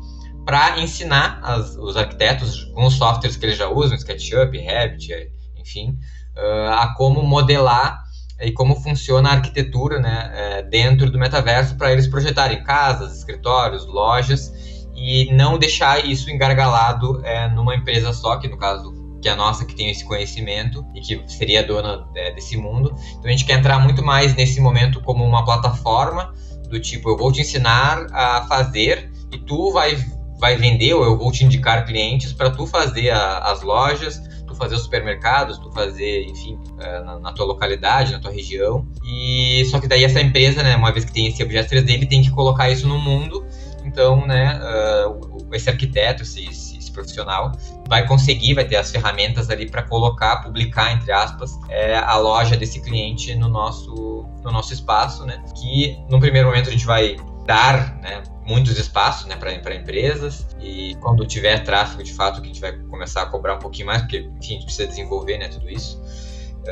para 0.44 0.80
ensinar 0.80 1.40
as, 1.42 1.74
os 1.76 1.96
arquitetos 1.96 2.64
com 2.74 2.84
os 2.84 2.92
softwares 2.92 3.38
que 3.38 3.46
eles 3.46 3.56
já 3.56 3.70
usam, 3.70 3.96
SketchUp, 3.96 4.54
Revit, 4.58 5.14
enfim, 5.56 5.98
uh, 6.36 6.72
a 6.72 6.94
como 6.94 7.22
modelar 7.22 8.04
e 8.38 8.52
como 8.52 8.76
funciona 8.76 9.30
a 9.30 9.32
arquitetura 9.32 9.98
né, 9.98 10.30
é, 10.34 10.62
dentro 10.62 11.10
do 11.10 11.18
metaverso 11.18 11.74
para 11.78 11.90
eles 11.90 12.06
projetarem 12.06 12.62
casas, 12.64 13.16
escritórios, 13.16 13.86
lojas 13.86 14.52
e 14.94 15.32
não 15.32 15.56
deixar 15.56 16.04
isso 16.04 16.30
engargalado 16.30 17.24
é, 17.24 17.48
numa 17.48 17.74
empresa 17.74 18.12
só, 18.12 18.36
que 18.36 18.46
no 18.46 18.58
caso 18.58 19.03
que 19.24 19.28
é 19.30 19.32
a 19.32 19.36
nossa, 19.36 19.64
que 19.64 19.74
tem 19.74 19.88
esse 19.88 20.04
conhecimento 20.04 20.84
e 20.94 21.00
que 21.00 21.18
seria 21.26 21.62
dona 21.62 22.06
é, 22.14 22.30
desse 22.32 22.58
mundo. 22.58 22.94
Então 23.12 23.24
a 23.24 23.30
gente 23.30 23.46
quer 23.46 23.58
entrar 23.58 23.78
muito 23.78 24.04
mais 24.04 24.34
nesse 24.34 24.60
momento 24.60 25.00
como 25.00 25.24
uma 25.24 25.42
plataforma 25.46 26.34
do 26.68 26.78
tipo, 26.78 27.08
eu 27.08 27.16
vou 27.16 27.32
te 27.32 27.40
ensinar 27.40 28.06
a 28.12 28.42
fazer 28.46 29.10
e 29.32 29.38
tu 29.38 29.72
vai, 29.72 29.96
vai 30.38 30.58
vender 30.58 30.92
ou 30.92 31.04
eu 31.04 31.16
vou 31.16 31.32
te 31.32 31.42
indicar 31.42 31.86
clientes 31.86 32.34
para 32.34 32.50
tu 32.50 32.66
fazer 32.66 33.12
a, 33.12 33.38
as 33.50 33.62
lojas, 33.62 34.20
tu 34.46 34.54
fazer 34.54 34.74
os 34.74 34.82
supermercados, 34.82 35.56
tu 35.56 35.72
fazer, 35.72 36.26
enfim, 36.26 36.58
é, 36.78 37.00
na, 37.00 37.18
na, 37.18 37.32
tua 37.32 37.46
localidade, 37.46 38.12
na 38.12 38.18
tua 38.18 38.30
região. 38.30 38.86
E 39.02 39.64
só 39.70 39.80
que 39.80 39.88
daí 39.88 40.04
essa 40.04 40.20
empresa, 40.20 40.62
né, 40.62 40.76
uma 40.76 40.92
vez 40.92 41.06
que 41.06 41.12
tem 41.14 41.28
esse 41.28 41.42
objeto 41.42 41.74
3D, 41.74 41.94
ele 41.94 42.06
tem 42.06 42.20
que 42.20 42.30
colocar 42.30 42.68
isso 42.68 42.86
no 42.86 42.98
mundo. 42.98 43.42
Então, 43.86 44.26
né, 44.26 44.60
uh, 44.62 45.54
esse 45.54 45.70
arquiteto, 45.70 46.24
esse, 46.24 46.44
esse, 46.44 46.73
profissional, 46.94 47.52
vai 47.86 48.06
conseguir, 48.06 48.54
vai 48.54 48.64
ter 48.64 48.76
as 48.76 48.90
ferramentas 48.90 49.50
ali 49.50 49.70
para 49.70 49.82
colocar, 49.82 50.42
publicar, 50.42 50.92
entre 50.92 51.12
aspas, 51.12 51.58
é, 51.68 51.96
a 51.96 52.16
loja 52.16 52.56
desse 52.56 52.80
cliente 52.80 53.34
no 53.34 53.48
nosso, 53.48 54.26
no 54.42 54.50
nosso 54.50 54.72
espaço, 54.72 55.26
né? 55.26 55.42
Que, 55.60 55.98
no 56.08 56.18
primeiro 56.18 56.48
momento, 56.48 56.68
a 56.70 56.72
gente 56.72 56.86
vai 56.86 57.16
dar, 57.44 57.98
né, 58.00 58.22
muitos 58.46 58.78
espaços 58.78 59.26
né, 59.26 59.36
para 59.36 59.74
empresas 59.74 60.46
e 60.60 60.94
quando 60.96 61.26
tiver 61.26 61.58
tráfego 61.64 62.02
de 62.02 62.12
fato 62.12 62.40
que 62.40 62.48
a 62.48 62.52
gente 62.52 62.60
vai 62.60 62.72
começar 62.72 63.22
a 63.22 63.26
cobrar 63.26 63.54
um 63.54 63.58
pouquinho 63.58 63.86
mais 63.86 64.02
porque 64.02 64.18
enfim, 64.18 64.32
a 64.38 64.54
gente 64.54 64.64
precisa 64.64 64.86
desenvolver 64.86 65.38
né, 65.38 65.48
tudo 65.48 65.70
isso 65.70 66.00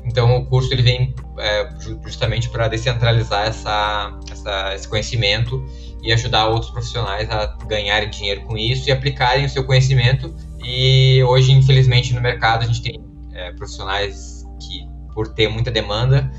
então 0.05 0.37
o 0.37 0.47
curso 0.47 0.73
ele 0.73 0.83
vem 0.83 1.15
é, 1.39 1.69
justamente 2.05 2.49
para 2.49 2.69
descentralizar 2.69 3.47
essa, 3.47 4.19
essa, 4.31 4.75
esse 4.75 4.89
conhecimento 4.89 5.65
e 6.03 6.13
ajudar 6.13 6.49
outros 6.49 6.71
profissionais 6.71 7.31
a 7.31 7.47
ganharem 7.67 8.11
dinheiro 8.11 8.43
com 8.43 8.57
isso 8.57 8.89
e 8.89 8.93
aplicarem 8.93 9.45
o 9.45 9.49
seu 9.49 9.65
conhecimento 9.65 10.35
e 10.65 11.23
hoje 11.25 11.53
infelizmente 11.53 12.15
no 12.15 12.21
mercado 12.21 12.63
a 12.63 12.67
gente 12.67 12.83
tem 12.83 13.01
é, 13.33 13.53
profissionais 13.53 14.45
que 14.61 14.87
por 15.15 15.29
ter 15.29 15.49
muita 15.49 15.71
demanda 15.71 16.31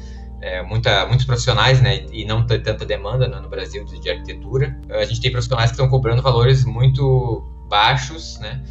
é, 0.44 0.62
muita, 0.62 1.06
muitos 1.06 1.26
profissionais, 1.26 1.82
né, 1.82 2.06
e 2.12 2.26
não 2.26 2.46
tanta 2.46 2.86
demanda 2.86 3.30
né, 3.30 3.40
no 3.40 3.48
Brasil 3.48 3.86
de, 3.86 3.98
de, 3.98 4.10
arquitetura. 4.10 4.78
A 4.90 5.06
gente 5.06 5.22
tem 5.22 5.32
profissionais 5.32 5.72
que 5.72 5.76
estão 5.76 5.88
cobrando 5.88 6.22
valores 6.22 6.66
muito 6.66 7.42
baixos, 7.70 8.38
né, 8.40 8.62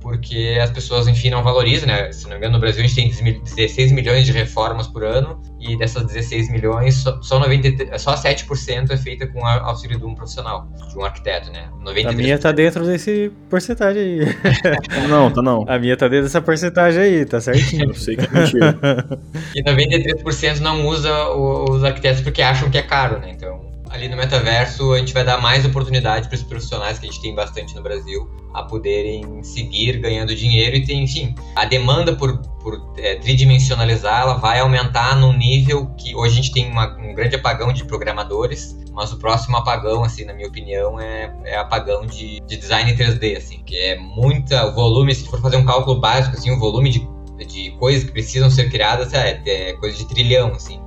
porque 0.00 0.58
as 0.60 0.70
pessoas, 0.70 1.06
enfim, 1.06 1.30
não 1.30 1.42
valorizam, 1.42 1.86
né? 1.86 2.10
Se 2.12 2.24
não 2.24 2.30
me 2.30 2.36
engano, 2.36 2.54
no 2.54 2.60
Brasil 2.60 2.82
a 2.82 2.86
gente 2.86 3.14
tem 3.14 3.42
16 3.42 3.92
milhões 3.92 4.24
de 4.24 4.32
reformas 4.32 4.86
por 4.86 5.04
ano 5.04 5.40
e 5.60 5.76
dessas 5.76 6.06
16 6.06 6.50
milhões, 6.50 6.94
só, 6.96 7.20
só, 7.22 7.38
93, 7.38 8.00
só 8.00 8.14
7% 8.14 8.90
é 8.90 8.96
feita 8.96 9.26
com 9.26 9.46
auxílio 9.46 9.98
de 9.98 10.04
um 10.04 10.14
profissional, 10.14 10.68
de 10.88 10.98
um 10.98 11.04
arquiteto, 11.04 11.50
né? 11.52 11.68
93%. 11.84 12.06
A 12.06 12.12
minha 12.12 12.38
tá 12.38 12.52
dentro 12.52 12.84
desse 12.86 13.30
porcentagem 13.48 14.02
aí. 14.02 14.20
não, 15.08 15.30
tá 15.30 15.42
não. 15.42 15.64
A 15.68 15.78
minha 15.78 15.96
tá 15.96 16.08
dentro 16.08 16.24
dessa 16.24 16.40
porcentagem 16.40 17.02
aí, 17.02 17.24
tá 17.24 17.40
certinho. 17.40 17.90
Eu 17.90 17.94
sei 17.94 18.16
que 18.16 18.24
é 18.24 18.40
mentira. 18.40 18.78
e 19.54 19.62
93% 19.62 20.60
não 20.60 20.86
usa 20.86 21.28
os 21.30 21.84
arquitetos 21.84 22.22
porque 22.22 22.42
acham 22.42 22.70
que 22.70 22.78
é 22.78 22.82
caro, 22.82 23.18
né? 23.18 23.30
Então, 23.30 23.69
ali 23.90 24.08
no 24.08 24.16
metaverso 24.16 24.92
a 24.92 24.98
gente 24.98 25.12
vai 25.12 25.24
dar 25.24 25.38
mais 25.38 25.64
oportunidade 25.64 26.28
para 26.28 26.36
os 26.36 26.42
profissionais 26.42 26.98
que 26.98 27.06
a 27.06 27.10
gente 27.10 27.20
tem 27.20 27.34
bastante 27.34 27.74
no 27.74 27.82
Brasil 27.82 28.30
a 28.54 28.62
poderem 28.62 29.42
seguir 29.42 29.98
ganhando 29.98 30.34
dinheiro 30.34 30.76
e 30.76 30.84
tem, 30.84 31.04
enfim, 31.04 31.34
a 31.54 31.64
demanda 31.64 32.14
por, 32.14 32.38
por 32.60 32.92
é, 32.96 33.16
tridimensionalizar 33.16 34.22
ela 34.22 34.34
vai 34.34 34.60
aumentar 34.60 35.16
num 35.16 35.32
nível 35.32 35.86
que 35.98 36.14
hoje 36.14 36.32
a 36.32 36.36
gente 36.36 36.52
tem 36.52 36.70
uma, 36.70 36.96
um 36.98 37.14
grande 37.14 37.36
apagão 37.36 37.72
de 37.72 37.84
programadores, 37.84 38.76
mas 38.92 39.12
o 39.12 39.18
próximo 39.18 39.56
apagão, 39.56 40.02
assim, 40.02 40.24
na 40.24 40.32
minha 40.32 40.48
opinião, 40.48 40.98
é, 40.98 41.32
é 41.44 41.56
apagão 41.56 42.06
de, 42.06 42.40
de 42.40 42.56
design 42.56 42.92
3D, 42.96 43.36
assim, 43.36 43.62
que 43.64 43.76
é 43.76 43.96
muita, 43.98 44.66
o 44.66 44.74
volume, 44.74 45.14
se 45.14 45.28
for 45.28 45.40
fazer 45.40 45.56
um 45.56 45.64
cálculo 45.64 46.00
básico, 46.00 46.36
assim, 46.36 46.50
o 46.50 46.58
volume 46.58 46.90
de, 46.90 47.08
de 47.46 47.70
coisas 47.72 48.04
que 48.04 48.12
precisam 48.12 48.50
ser 48.50 48.68
criadas 48.68 49.12
é, 49.14 49.40
é 49.46 49.72
coisa 49.74 49.96
de 49.96 50.08
trilhão, 50.08 50.48
assim, 50.48 50.80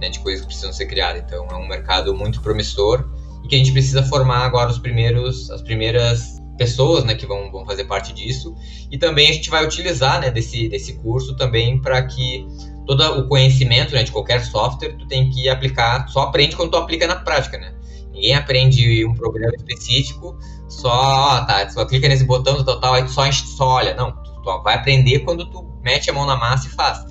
né, 0.00 0.08
de 0.08 0.18
coisas 0.20 0.40
que 0.40 0.46
precisam 0.46 0.72
ser 0.72 0.86
criadas. 0.86 1.22
Então 1.24 1.46
é 1.50 1.56
um 1.56 1.68
mercado 1.68 2.14
muito 2.14 2.40
promissor 2.40 3.08
e 3.44 3.48
que 3.48 3.54
a 3.54 3.58
gente 3.58 3.72
precisa 3.72 4.02
formar 4.02 4.44
agora 4.44 4.70
os 4.70 4.78
primeiros, 4.78 5.50
as 5.50 5.62
primeiras 5.62 6.40
pessoas, 6.56 7.04
né, 7.04 7.14
que 7.14 7.26
vão, 7.26 7.50
vão 7.50 7.64
fazer 7.64 7.84
parte 7.84 8.12
disso. 8.12 8.54
E 8.90 8.98
também 8.98 9.28
a 9.28 9.32
gente 9.32 9.48
vai 9.48 9.64
utilizar, 9.64 10.20
né, 10.20 10.30
desse, 10.30 10.68
desse 10.68 10.94
curso 10.98 11.34
também 11.36 11.80
para 11.80 12.02
que 12.02 12.46
todo 12.86 13.02
o 13.20 13.28
conhecimento, 13.28 13.94
né, 13.94 14.02
de 14.02 14.12
qualquer 14.12 14.44
software, 14.44 14.96
tu 14.98 15.06
tem 15.06 15.30
que 15.30 15.48
aplicar, 15.48 16.08
só 16.08 16.22
aprende 16.22 16.56
quando 16.56 16.72
tu 16.72 16.76
aplica 16.76 17.06
na 17.06 17.16
prática, 17.16 17.56
né? 17.56 17.74
Ninguém 18.12 18.34
aprende 18.34 19.06
um 19.06 19.14
programa 19.14 19.54
específico 19.56 20.36
só, 20.68 21.44
tá, 21.46 21.68
só 21.70 21.84
clica 21.84 22.08
nesse 22.08 22.24
botão 22.24 22.62
total, 22.64 22.94
aí 22.94 23.04
tu 23.04 23.10
só, 23.10 23.30
só 23.32 23.66
olha. 23.66 23.94
Não, 23.94 24.12
tu, 24.12 24.42
tu 24.42 24.62
vai 24.62 24.74
aprender 24.74 25.20
quando 25.20 25.44
tu 25.50 25.64
mete 25.82 26.10
a 26.10 26.12
mão 26.12 26.26
na 26.26 26.36
massa 26.36 26.68
e 26.68 26.70
faz. 26.70 27.04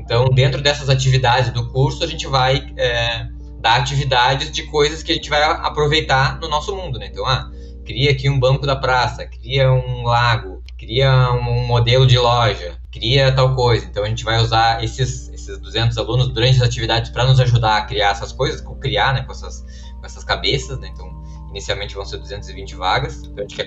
Então, 0.00 0.24
dentro 0.30 0.60
dessas 0.62 0.88
atividades 0.88 1.52
do 1.52 1.68
curso, 1.70 2.02
a 2.02 2.06
gente 2.06 2.26
vai 2.26 2.66
é, 2.76 3.26
dar 3.60 3.76
atividades 3.76 4.50
de 4.50 4.64
coisas 4.64 5.02
que 5.02 5.12
a 5.12 5.14
gente 5.14 5.28
vai 5.28 5.42
aproveitar 5.42 6.40
no 6.40 6.48
nosso 6.48 6.74
mundo, 6.74 6.98
né? 6.98 7.08
Então, 7.10 7.24
ah, 7.26 7.50
cria 7.84 8.10
aqui 8.10 8.28
um 8.28 8.40
banco 8.40 8.66
da 8.66 8.74
praça, 8.74 9.26
cria 9.26 9.70
um 9.70 10.02
lago, 10.02 10.62
cria 10.78 11.30
um 11.32 11.66
modelo 11.66 12.06
de 12.06 12.18
loja, 12.18 12.78
cria 12.90 13.30
tal 13.30 13.54
coisa. 13.54 13.84
Então, 13.84 14.02
a 14.02 14.08
gente 14.08 14.24
vai 14.24 14.40
usar 14.40 14.82
esses, 14.82 15.28
esses 15.28 15.58
200 15.58 15.96
alunos 15.98 16.28
durante 16.28 16.56
as 16.56 16.62
atividades 16.62 17.10
para 17.10 17.26
nos 17.26 17.38
ajudar 17.38 17.76
a 17.76 17.82
criar 17.82 18.10
essas 18.10 18.32
coisas, 18.32 18.64
criar, 18.80 19.12
né, 19.12 19.22
com 19.22 19.32
essas, 19.32 19.60
com 19.98 20.06
essas 20.06 20.24
cabeças, 20.24 20.78
né? 20.80 20.88
Então, 20.92 21.08
inicialmente 21.50 21.94
vão 21.94 22.04
ser 22.04 22.16
220 22.18 22.74
vagas. 22.76 23.22
Então, 23.24 23.44
a 23.44 23.48
gente 23.48 23.56
quer 23.56 23.66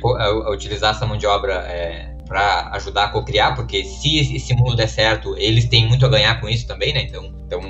utilizar 0.52 0.96
essa 0.96 1.06
mão 1.06 1.18
de 1.18 1.28
obra 1.28 1.54
é, 1.68 2.13
para 2.26 2.70
ajudar 2.74 3.06
a 3.06 3.10
co-criar, 3.10 3.54
porque 3.56 3.84
se 3.84 4.36
esse 4.36 4.56
mundo 4.56 4.76
der 4.76 4.88
certo, 4.88 5.36
eles 5.38 5.66
têm 5.66 5.88
muito 5.88 6.06
a 6.06 6.10
ganhar 6.10 6.40
com 6.40 6.50
isso 6.50 6.66
também, 6.66 6.94
né? 6.94 7.04
Então, 7.04 7.34
então 7.46 7.62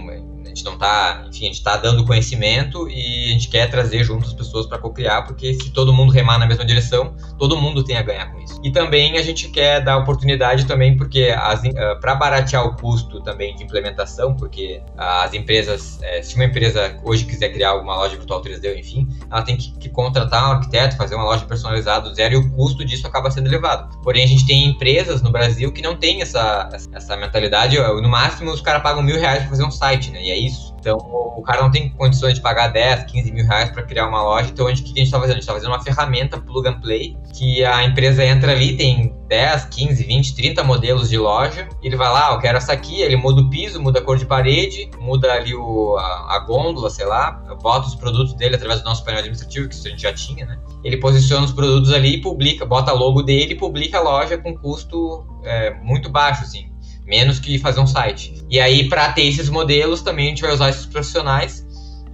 gente 0.54 0.64
não 0.64 0.78
tá, 0.78 1.26
enfim, 1.28 1.46
a 1.46 1.48
gente 1.48 1.64
tá 1.64 1.78
dando 1.78 2.06
conhecimento 2.06 2.88
e 2.90 3.26
a 3.28 3.34
gente 3.34 3.50
quer 3.50 3.70
trazer 3.70 4.04
junto 4.04 4.28
as 4.28 4.34
pessoas 4.34 4.66
para 4.66 4.78
co-criar, 4.78 5.24
porque 5.24 5.54
se 5.54 5.72
todo 5.72 5.94
mundo 5.94 6.12
remar 6.12 6.38
na 6.38 6.46
mesma 6.46 6.66
direção, 6.66 7.16
todo 7.38 7.58
mundo 7.58 7.84
tem 7.84 7.98
a 7.98 8.02
ganhar 8.02 8.32
com 8.32 8.40
isso. 8.40 8.60
E 8.64 8.72
também 8.72 9.18
a 9.18 9.22
gente 9.22 9.50
quer 9.50 9.82
dar 9.82 9.98
oportunidade 9.98 10.66
também, 10.66 10.96
porque 10.96 11.32
uh, 11.32 12.00
para 12.00 12.16
baratear 12.16 12.66
o 12.66 12.76
custo 12.76 13.22
também 13.22 13.56
de 13.56 13.64
implementação, 13.64 14.36
porque 14.36 14.82
as 14.98 15.34
empresas, 15.34 16.00
é, 16.02 16.22
se 16.22 16.36
uma 16.36 16.46
empresa 16.46 17.00
hoje 17.04 17.26
quiser 17.26 17.50
criar 17.50 17.72
alguma 17.72 17.96
loja 17.96 18.16
virtual 18.16 18.42
3D, 18.42 18.78
enfim, 18.78 19.08
ela 19.30 19.42
tem 19.42 19.58
que, 19.58 19.72
que 19.78 19.90
contratar 19.90 20.50
um 20.50 20.52
arquiteto, 20.54 20.96
fazer 20.96 21.16
uma 21.16 21.26
loja 21.26 21.46
personalizada 21.46 22.10
do 22.10 22.16
zero 22.16 22.34
e 22.34 22.38
o 22.38 22.52
custo 22.52 22.86
disso 22.86 23.08
acaba 23.08 23.32
sendo 23.32 23.48
elevado. 23.48 23.98
Porém, 24.02 24.24
a 24.24 24.28
gente 24.28 24.46
tem 24.46 24.68
empresas 24.68 25.22
no 25.22 25.32
Brasil 25.32 25.72
que 25.72 25.82
não 25.82 25.96
tem 25.96 26.22
essa, 26.22 26.70
essa 26.94 27.18
mentalidade. 27.18 27.78
No 27.78 28.10
máximo, 28.10 28.52
os 28.52 28.62
caras 28.62 28.82
pagam 28.84 29.02
mil 29.02 29.20
reais 29.20 29.40
para 29.40 29.50
fazer 29.50 29.64
um 29.64 29.72
site, 29.72 30.12
né? 30.12 30.22
E 30.22 30.32
é 30.32 30.38
isso. 30.46 30.74
Então, 30.80 30.98
o 30.98 31.42
cara 31.42 31.62
não 31.62 31.72
tem 31.72 31.90
condições 31.90 32.34
de 32.34 32.42
pagar 32.42 32.68
10, 32.68 33.06
15 33.06 33.32
mil 33.32 33.46
reais 33.46 33.72
para 33.72 33.84
criar 33.84 34.08
uma 34.08 34.22
loja. 34.22 34.50
Então, 34.50 34.66
o 34.66 34.68
que 34.68 34.74
a 34.74 34.76
gente 34.76 35.04
está 35.04 35.20
fazendo? 35.20 35.32
A 35.32 35.36
gente 35.36 35.44
está 35.44 35.54
fazendo 35.54 35.70
uma 35.70 35.82
ferramenta 35.82 36.40
plug 36.40 36.68
and 36.68 36.80
play 36.80 37.18
que 37.34 37.64
a 37.64 37.84
empresa 37.84 38.24
entra 38.24 38.52
ali, 38.52 38.76
tem 38.76 39.16
10, 39.28 39.66
15, 39.66 40.04
20, 40.04 40.36
30 40.36 40.64
modelos 40.64 41.10
de 41.10 41.18
loja. 41.18 41.68
Ele 41.82 41.96
vai 41.96 42.10
lá, 42.10 42.30
ah, 42.30 42.34
eu 42.34 42.40
quero 42.40 42.58
essa 42.58 42.74
aqui, 42.74 43.02
ele 43.02 43.16
muda 43.16 43.42
o 43.42 43.50
piso, 43.50 43.82
muda 43.82 44.00
a 44.00 44.02
cor 44.02 44.18
de 44.18 44.26
parede, 44.26 44.90
muda 45.00 45.32
ali 45.32 45.56
o, 45.56 45.98
a, 45.98 46.36
a 46.36 46.40
gôndola, 46.40 46.90
sei 46.90 47.06
lá, 47.06 47.32
bota 47.62 47.88
os 47.88 47.96
produtos 47.96 48.34
dele 48.34 48.56
através 48.56 48.82
do 48.82 48.86
nosso 48.86 49.04
painel 49.04 49.20
administrativo, 49.20 49.68
que 49.68 49.76
isso 49.76 49.88
a 49.88 49.90
gente 49.90 50.02
já 50.02 50.14
tinha, 50.14 50.46
né? 50.46 50.60
Ele 50.84 50.98
posiciona 50.98 51.46
os 51.46 51.54
produtos 51.54 51.94
ali 51.94 52.16
e 52.16 52.22
publica, 52.22 52.66
bota 52.66 52.92
logo 52.92 53.22
dele 53.22 53.54
e 53.54 53.58
publica 53.58 53.98
a 53.98 54.02
loja 54.02 54.38
com 54.38 54.56
custo 54.56 55.26
é, 55.44 55.74
muito 55.82 56.10
baixo, 56.10 56.44
assim 56.44 56.73
menos 57.06 57.40
que 57.40 57.58
fazer 57.60 57.80
um 57.80 57.88
site. 57.88 58.34
E 58.50 58.60
aí, 58.60 58.88
para 58.88 59.12
ter 59.12 59.24
esses 59.24 59.50
modelos, 59.50 60.02
também 60.02 60.28
a 60.28 60.30
gente 60.30 60.42
vai 60.42 60.54
usar 60.54 60.70
esses 60.70 60.86
profissionais. 60.86 61.64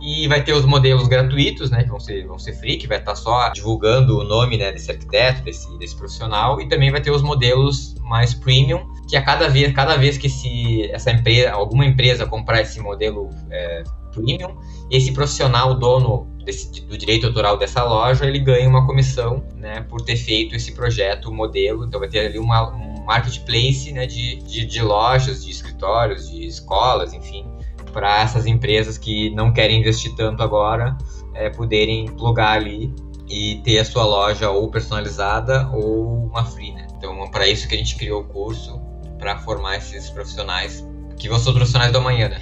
E 0.01 0.29
vai 0.29 0.41
ter 0.41 0.53
os 0.53 0.63
modelos 0.63 1.09
gratuitos, 1.09 1.69
né, 1.69 1.83
que 1.83 1.89
vão 1.89 1.99
ser, 1.99 2.25
vão 2.25 2.39
ser 2.39 2.53
free, 2.53 2.77
que 2.77 2.87
vai 2.87 2.99
estar 2.99 3.11
tá 3.11 3.17
só 3.17 3.49
divulgando 3.49 4.17
o 4.17 4.23
nome, 4.23 4.57
né, 4.57 4.71
desse 4.71 4.89
arquiteto, 4.89 5.43
desse, 5.43 5.77
desse 5.77 5.93
profissional, 5.93 6.61
e 6.61 6.69
também 6.69 6.89
vai 6.89 7.01
ter 7.01 7.11
os 7.11 7.21
modelos 7.21 7.95
mais 8.03 8.33
premium, 8.33 8.87
que 9.09 9.17
a 9.17 9.21
cada 9.21 9.49
vez, 9.49 9.73
cada 9.73 9.97
vez 9.97 10.17
que 10.17 10.27
esse, 10.27 10.89
essa 10.91 11.11
empresa, 11.11 11.51
alguma 11.51 11.85
empresa 11.85 12.25
comprar 12.25 12.61
esse 12.61 12.79
modelo 12.79 13.29
é, 13.51 13.83
premium, 14.13 14.55
esse 14.89 15.11
profissional, 15.11 15.71
o 15.71 15.73
dono 15.73 16.27
desse, 16.45 16.81
do 16.85 16.97
direito 16.97 17.27
autoral 17.27 17.57
dessa 17.57 17.83
loja, 17.83 18.25
ele 18.25 18.39
ganha 18.39 18.69
uma 18.69 18.85
comissão, 18.85 19.43
né, 19.57 19.81
por 19.81 20.01
ter 20.01 20.15
feito 20.15 20.55
esse 20.55 20.71
projeto, 20.71 21.29
modelo, 21.29 21.85
então 21.85 21.99
vai 21.99 22.07
ter 22.07 22.25
ali 22.25 22.39
uma, 22.39 22.73
um 22.73 22.88
marketplace 23.09 23.91
né, 23.91 24.05
de, 24.05 24.35
de, 24.35 24.65
de 24.65 24.81
lojas, 24.83 25.43
de 25.43 25.49
escritórios, 25.49 26.29
de 26.29 26.45
escolas, 26.45 27.11
enfim, 27.11 27.43
para 27.91 28.21
essas 28.21 28.45
empresas 28.45 28.99
que 28.99 29.31
não 29.31 29.51
querem 29.51 29.79
investir 29.79 30.13
tanto 30.15 30.43
agora 30.43 30.95
é, 31.33 31.49
poderem 31.49 32.05
plugar 32.05 32.57
ali 32.57 32.93
e 33.27 33.61
ter 33.63 33.79
a 33.79 33.85
sua 33.85 34.05
loja 34.05 34.51
ou 34.51 34.69
personalizada 34.69 35.67
ou 35.73 36.27
uma 36.27 36.45
free, 36.45 36.71
né? 36.71 36.85
Então, 36.97 37.23
é 37.23 37.29
para 37.31 37.47
isso 37.47 37.67
que 37.67 37.73
a 37.73 37.77
gente 37.79 37.95
criou 37.95 38.21
o 38.21 38.25
curso, 38.25 38.79
para 39.17 39.39
formar 39.39 39.77
esses 39.77 40.11
profissionais, 40.11 40.87
que 41.17 41.27
vão 41.27 41.39
ser 41.39 41.49
os 41.49 41.55
profissionais 41.55 41.91
do 41.91 41.97
amanhã, 41.97 42.29
né? 42.29 42.39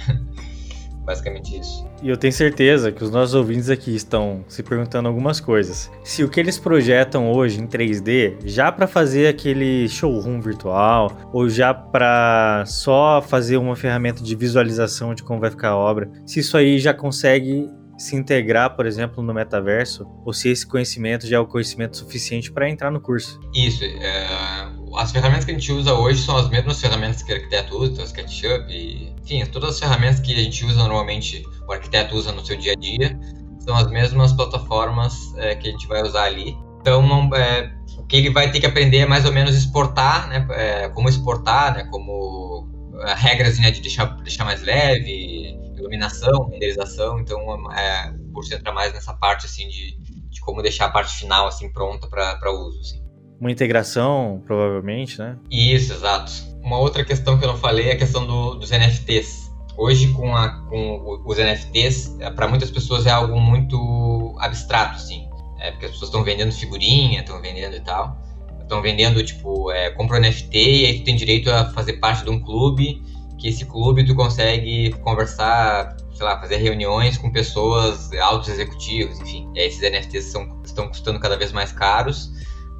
Basicamente 1.08 1.58
isso. 1.58 1.88
E 2.02 2.10
eu 2.10 2.18
tenho 2.18 2.34
certeza 2.34 2.92
que 2.92 3.02
os 3.02 3.10
nossos 3.10 3.34
ouvintes 3.34 3.70
aqui 3.70 3.96
estão 3.96 4.44
se 4.46 4.62
perguntando 4.62 5.08
algumas 5.08 5.40
coisas. 5.40 5.90
Se 6.04 6.22
o 6.22 6.28
que 6.28 6.38
eles 6.38 6.58
projetam 6.58 7.32
hoje 7.32 7.62
em 7.62 7.66
3D, 7.66 8.36
já 8.44 8.70
para 8.70 8.86
fazer 8.86 9.26
aquele 9.26 9.88
showroom 9.88 10.38
virtual, 10.38 11.30
ou 11.32 11.48
já 11.48 11.72
para 11.72 12.62
só 12.66 13.22
fazer 13.22 13.56
uma 13.56 13.74
ferramenta 13.74 14.22
de 14.22 14.36
visualização 14.36 15.14
de 15.14 15.22
como 15.22 15.40
vai 15.40 15.50
ficar 15.50 15.70
a 15.70 15.76
obra, 15.78 16.10
se 16.26 16.40
isso 16.40 16.58
aí 16.58 16.78
já 16.78 16.92
consegue 16.92 17.70
se 17.96 18.14
integrar, 18.14 18.76
por 18.76 18.84
exemplo, 18.84 19.22
no 19.24 19.32
metaverso, 19.32 20.06
ou 20.26 20.34
se 20.34 20.50
esse 20.50 20.66
conhecimento 20.66 21.26
já 21.26 21.38
é 21.38 21.40
o 21.40 21.46
conhecimento 21.46 21.96
suficiente 21.96 22.52
para 22.52 22.68
entrar 22.68 22.90
no 22.90 23.00
curso. 23.00 23.40
Isso. 23.54 23.82
É 23.82 24.77
as 24.96 25.12
ferramentas 25.12 25.44
que 25.44 25.50
a 25.50 25.54
gente 25.54 25.72
usa 25.72 25.94
hoje 25.94 26.22
são 26.22 26.36
as 26.36 26.48
mesmas 26.48 26.80
ferramentas 26.80 27.22
que 27.22 27.32
o 27.32 27.36
arquiteto 27.36 27.76
usa, 27.76 27.92
então 27.92 28.04
SketchUp, 28.04 28.70
e, 28.70 29.14
enfim, 29.22 29.44
todas 29.46 29.70
as 29.70 29.80
ferramentas 29.80 30.20
que 30.20 30.32
a 30.32 30.36
gente 30.36 30.64
usa 30.64 30.78
normalmente, 30.78 31.44
o 31.66 31.72
arquiteto 31.72 32.16
usa 32.16 32.32
no 32.32 32.44
seu 32.44 32.56
dia 32.56 32.72
a 32.72 32.76
dia, 32.76 33.18
são 33.60 33.76
as 33.76 33.90
mesmas 33.90 34.32
plataformas 34.32 35.34
é, 35.36 35.54
que 35.54 35.68
a 35.68 35.70
gente 35.70 35.86
vai 35.86 36.02
usar 36.02 36.24
ali. 36.24 36.56
Então, 36.80 37.06
não, 37.06 37.34
é, 37.34 37.74
o 37.98 38.04
que 38.04 38.16
ele 38.16 38.30
vai 38.30 38.50
ter 38.50 38.60
que 38.60 38.66
aprender 38.66 38.98
é 38.98 39.06
mais 39.06 39.24
ou 39.24 39.32
menos 39.32 39.54
exportar, 39.54 40.28
né, 40.28 40.46
é, 40.52 40.88
como 40.88 41.08
exportar, 41.08 41.74
né, 41.74 41.84
como 41.90 42.68
é, 43.00 43.14
regras 43.14 43.58
né, 43.58 43.70
de 43.70 43.80
deixar, 43.80 44.06
deixar 44.22 44.44
mais 44.44 44.62
leve, 44.62 45.58
iluminação, 45.76 46.48
renderização, 46.50 47.20
então 47.20 47.40
é, 47.72 48.14
o 48.28 48.32
curso 48.32 48.54
entra 48.54 48.72
mais 48.72 48.92
nessa 48.92 49.14
parte 49.14 49.46
assim 49.46 49.68
de, 49.68 49.96
de 50.28 50.40
como 50.40 50.62
deixar 50.62 50.86
a 50.86 50.90
parte 50.90 51.16
final 51.16 51.46
assim 51.46 51.70
pronta 51.72 52.06
para 52.08 52.52
uso. 52.52 52.80
Assim. 52.80 53.07
Uma 53.40 53.52
integração, 53.52 54.42
provavelmente, 54.44 55.18
né? 55.18 55.36
Isso, 55.50 55.92
exato. 55.92 56.32
Uma 56.62 56.78
outra 56.78 57.04
questão 57.04 57.38
que 57.38 57.44
eu 57.44 57.48
não 57.48 57.56
falei 57.56 57.88
é 57.88 57.92
a 57.92 57.96
questão 57.96 58.26
do, 58.26 58.56
dos 58.56 58.70
NFTs. 58.70 59.48
Hoje, 59.76 60.08
com, 60.08 60.34
a, 60.34 60.48
com 60.68 61.22
os 61.24 61.38
NFTs, 61.38 62.16
é, 62.18 62.30
para 62.30 62.48
muitas 62.48 62.68
pessoas 62.68 63.06
é 63.06 63.10
algo 63.10 63.40
muito 63.40 64.34
abstrato, 64.40 64.96
assim. 64.96 65.28
É, 65.60 65.70
porque 65.70 65.86
as 65.86 65.92
pessoas 65.92 66.08
estão 66.08 66.24
vendendo 66.24 66.52
figurinha, 66.52 67.20
estão 67.20 67.40
vendendo 67.40 67.76
e 67.76 67.80
tal. 67.80 68.18
Estão 68.60 68.82
vendendo, 68.82 69.24
tipo, 69.24 69.70
é, 69.70 69.90
compra 69.90 70.18
um 70.18 70.20
NFT 70.20 70.58
e 70.58 70.86
aí 70.86 70.98
tu 70.98 71.04
tem 71.04 71.14
direito 71.14 71.48
a 71.48 71.66
fazer 71.70 71.94
parte 71.94 72.24
de 72.24 72.30
um 72.30 72.40
clube, 72.40 73.00
que 73.38 73.46
esse 73.48 73.64
clube 73.64 74.04
tu 74.04 74.16
consegue 74.16 74.90
conversar, 75.04 75.96
sei 76.12 76.26
lá, 76.26 76.40
fazer 76.40 76.56
reuniões 76.56 77.16
com 77.16 77.30
pessoas 77.30 78.12
altos 78.14 78.48
executivos, 78.48 79.20
enfim. 79.20 79.48
E 79.54 79.60
aí 79.60 79.68
esses 79.68 79.80
NFTs 79.80 80.24
são, 80.24 80.60
estão 80.64 80.88
custando 80.88 81.20
cada 81.20 81.36
vez 81.36 81.52
mais 81.52 81.70
caros 81.70 82.32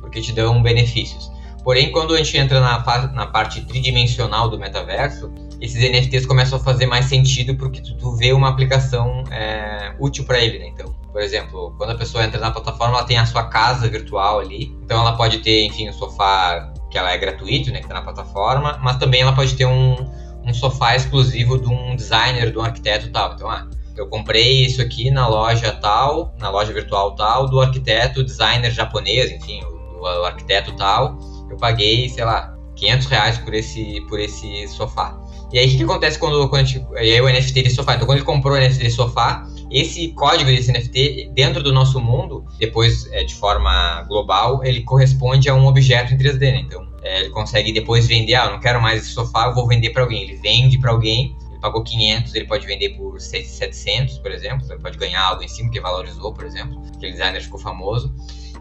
porque 0.08 0.22
te 0.22 0.32
dão 0.32 0.60
benefícios. 0.62 1.30
Porém, 1.62 1.92
quando 1.92 2.14
a 2.14 2.16
gente 2.16 2.36
entra 2.36 2.60
na, 2.60 2.82
na 3.12 3.26
parte 3.26 3.60
tridimensional 3.60 4.48
do 4.48 4.58
metaverso, 4.58 5.30
esses 5.60 5.78
NFTs 5.78 6.24
começam 6.24 6.58
a 6.58 6.62
fazer 6.62 6.86
mais 6.86 7.04
sentido 7.04 7.54
porque 7.56 7.80
tu, 7.80 7.94
tu 7.96 8.16
vê 8.16 8.32
uma 8.32 8.48
aplicação 8.48 9.22
é, 9.30 9.94
útil 9.98 10.24
para 10.24 10.38
ele, 10.38 10.58
né? 10.58 10.68
Então, 10.68 10.94
por 11.12 11.20
exemplo, 11.20 11.74
quando 11.76 11.90
a 11.90 11.94
pessoa 11.94 12.24
entra 12.24 12.40
na 12.40 12.50
plataforma, 12.50 12.96
ela 12.96 13.04
tem 13.04 13.18
a 13.18 13.26
sua 13.26 13.44
casa 13.44 13.86
virtual 13.88 14.40
ali. 14.40 14.74
Então, 14.82 15.00
ela 15.00 15.16
pode 15.16 15.38
ter, 15.38 15.66
enfim, 15.66 15.90
um 15.90 15.92
sofá 15.92 16.72
que 16.90 16.96
ela 16.96 17.12
é 17.12 17.18
gratuito, 17.18 17.70
né? 17.70 17.80
Que 17.80 17.88
tá 17.88 17.94
na 17.94 18.02
plataforma, 18.02 18.78
mas 18.82 18.96
também 18.96 19.20
ela 19.20 19.34
pode 19.34 19.54
ter 19.54 19.66
um, 19.66 19.96
um 20.44 20.54
sofá 20.54 20.96
exclusivo 20.96 21.60
de 21.60 21.68
um 21.68 21.94
designer, 21.94 22.50
de 22.50 22.56
um 22.56 22.62
arquiteto 22.62 23.10
tal. 23.10 23.34
Então, 23.34 23.50
ah, 23.50 23.68
eu 23.94 24.06
comprei 24.06 24.64
isso 24.64 24.80
aqui 24.80 25.10
na 25.10 25.26
loja 25.26 25.72
tal, 25.72 26.34
na 26.38 26.48
loja 26.48 26.72
virtual 26.72 27.14
tal, 27.14 27.46
do 27.46 27.60
arquiteto, 27.60 28.24
designer 28.24 28.70
japonês, 28.70 29.30
enfim, 29.32 29.60
o 29.64 29.77
arquiteto 30.06 30.72
tal, 30.76 31.18
eu 31.50 31.56
paguei, 31.56 32.08
sei 32.08 32.24
lá, 32.24 32.56
500 32.76 33.06
reais 33.06 33.38
por 33.38 33.54
esse, 33.54 34.00
por 34.08 34.20
esse 34.20 34.68
sofá. 34.68 35.18
E 35.52 35.58
aí, 35.58 35.66
o 35.66 35.70
que, 35.70 35.76
que 35.78 35.82
acontece 35.82 36.18
quando, 36.18 36.48
quando 36.48 36.62
a 36.62 36.64
gente, 36.64 36.86
e 36.92 36.98
aí 36.98 37.20
o 37.20 37.28
NFT 37.28 37.62
desse 37.62 37.76
sofá? 37.76 37.94
Então, 37.94 38.06
quando 38.06 38.18
ele 38.18 38.26
comprou 38.26 38.54
o 38.54 38.60
NFT 38.60 38.84
desse 38.84 38.96
sofá, 38.96 39.46
esse 39.70 40.08
código 40.08 40.50
desse 40.50 40.70
NFT, 40.70 41.30
dentro 41.34 41.62
do 41.62 41.72
nosso 41.72 42.00
mundo, 42.00 42.44
depois 42.58 43.10
é, 43.12 43.24
de 43.24 43.34
forma 43.34 44.02
global, 44.02 44.62
ele 44.62 44.82
corresponde 44.82 45.48
a 45.48 45.54
um 45.54 45.66
objeto 45.66 46.12
em 46.12 46.18
3D, 46.18 46.40
né? 46.40 46.60
Então, 46.66 46.86
é, 47.02 47.20
ele 47.20 47.30
consegue 47.30 47.72
depois 47.72 48.06
vender, 48.06 48.34
ah, 48.34 48.46
eu 48.46 48.52
não 48.52 48.60
quero 48.60 48.80
mais 48.80 49.02
esse 49.02 49.12
sofá, 49.12 49.46
eu 49.46 49.54
vou 49.54 49.66
vender 49.66 49.90
para 49.90 50.02
alguém. 50.02 50.22
Ele 50.22 50.36
vende 50.36 50.78
para 50.78 50.90
alguém, 50.90 51.34
ele 51.50 51.60
pagou 51.60 51.82
500, 51.82 52.34
ele 52.34 52.46
pode 52.46 52.66
vender 52.66 52.90
por 52.90 53.20
700, 53.20 54.18
por 54.18 54.30
exemplo, 54.30 54.66
ele 54.70 54.80
pode 54.80 54.98
ganhar 54.98 55.22
algo 55.22 55.42
em 55.42 55.48
cima 55.48 55.70
que 55.70 55.80
valorizou, 55.80 56.32
por 56.32 56.44
exemplo, 56.44 56.82
aquele 56.94 57.12
designer 57.12 57.42
ficou 57.42 57.58
famoso. 57.58 58.14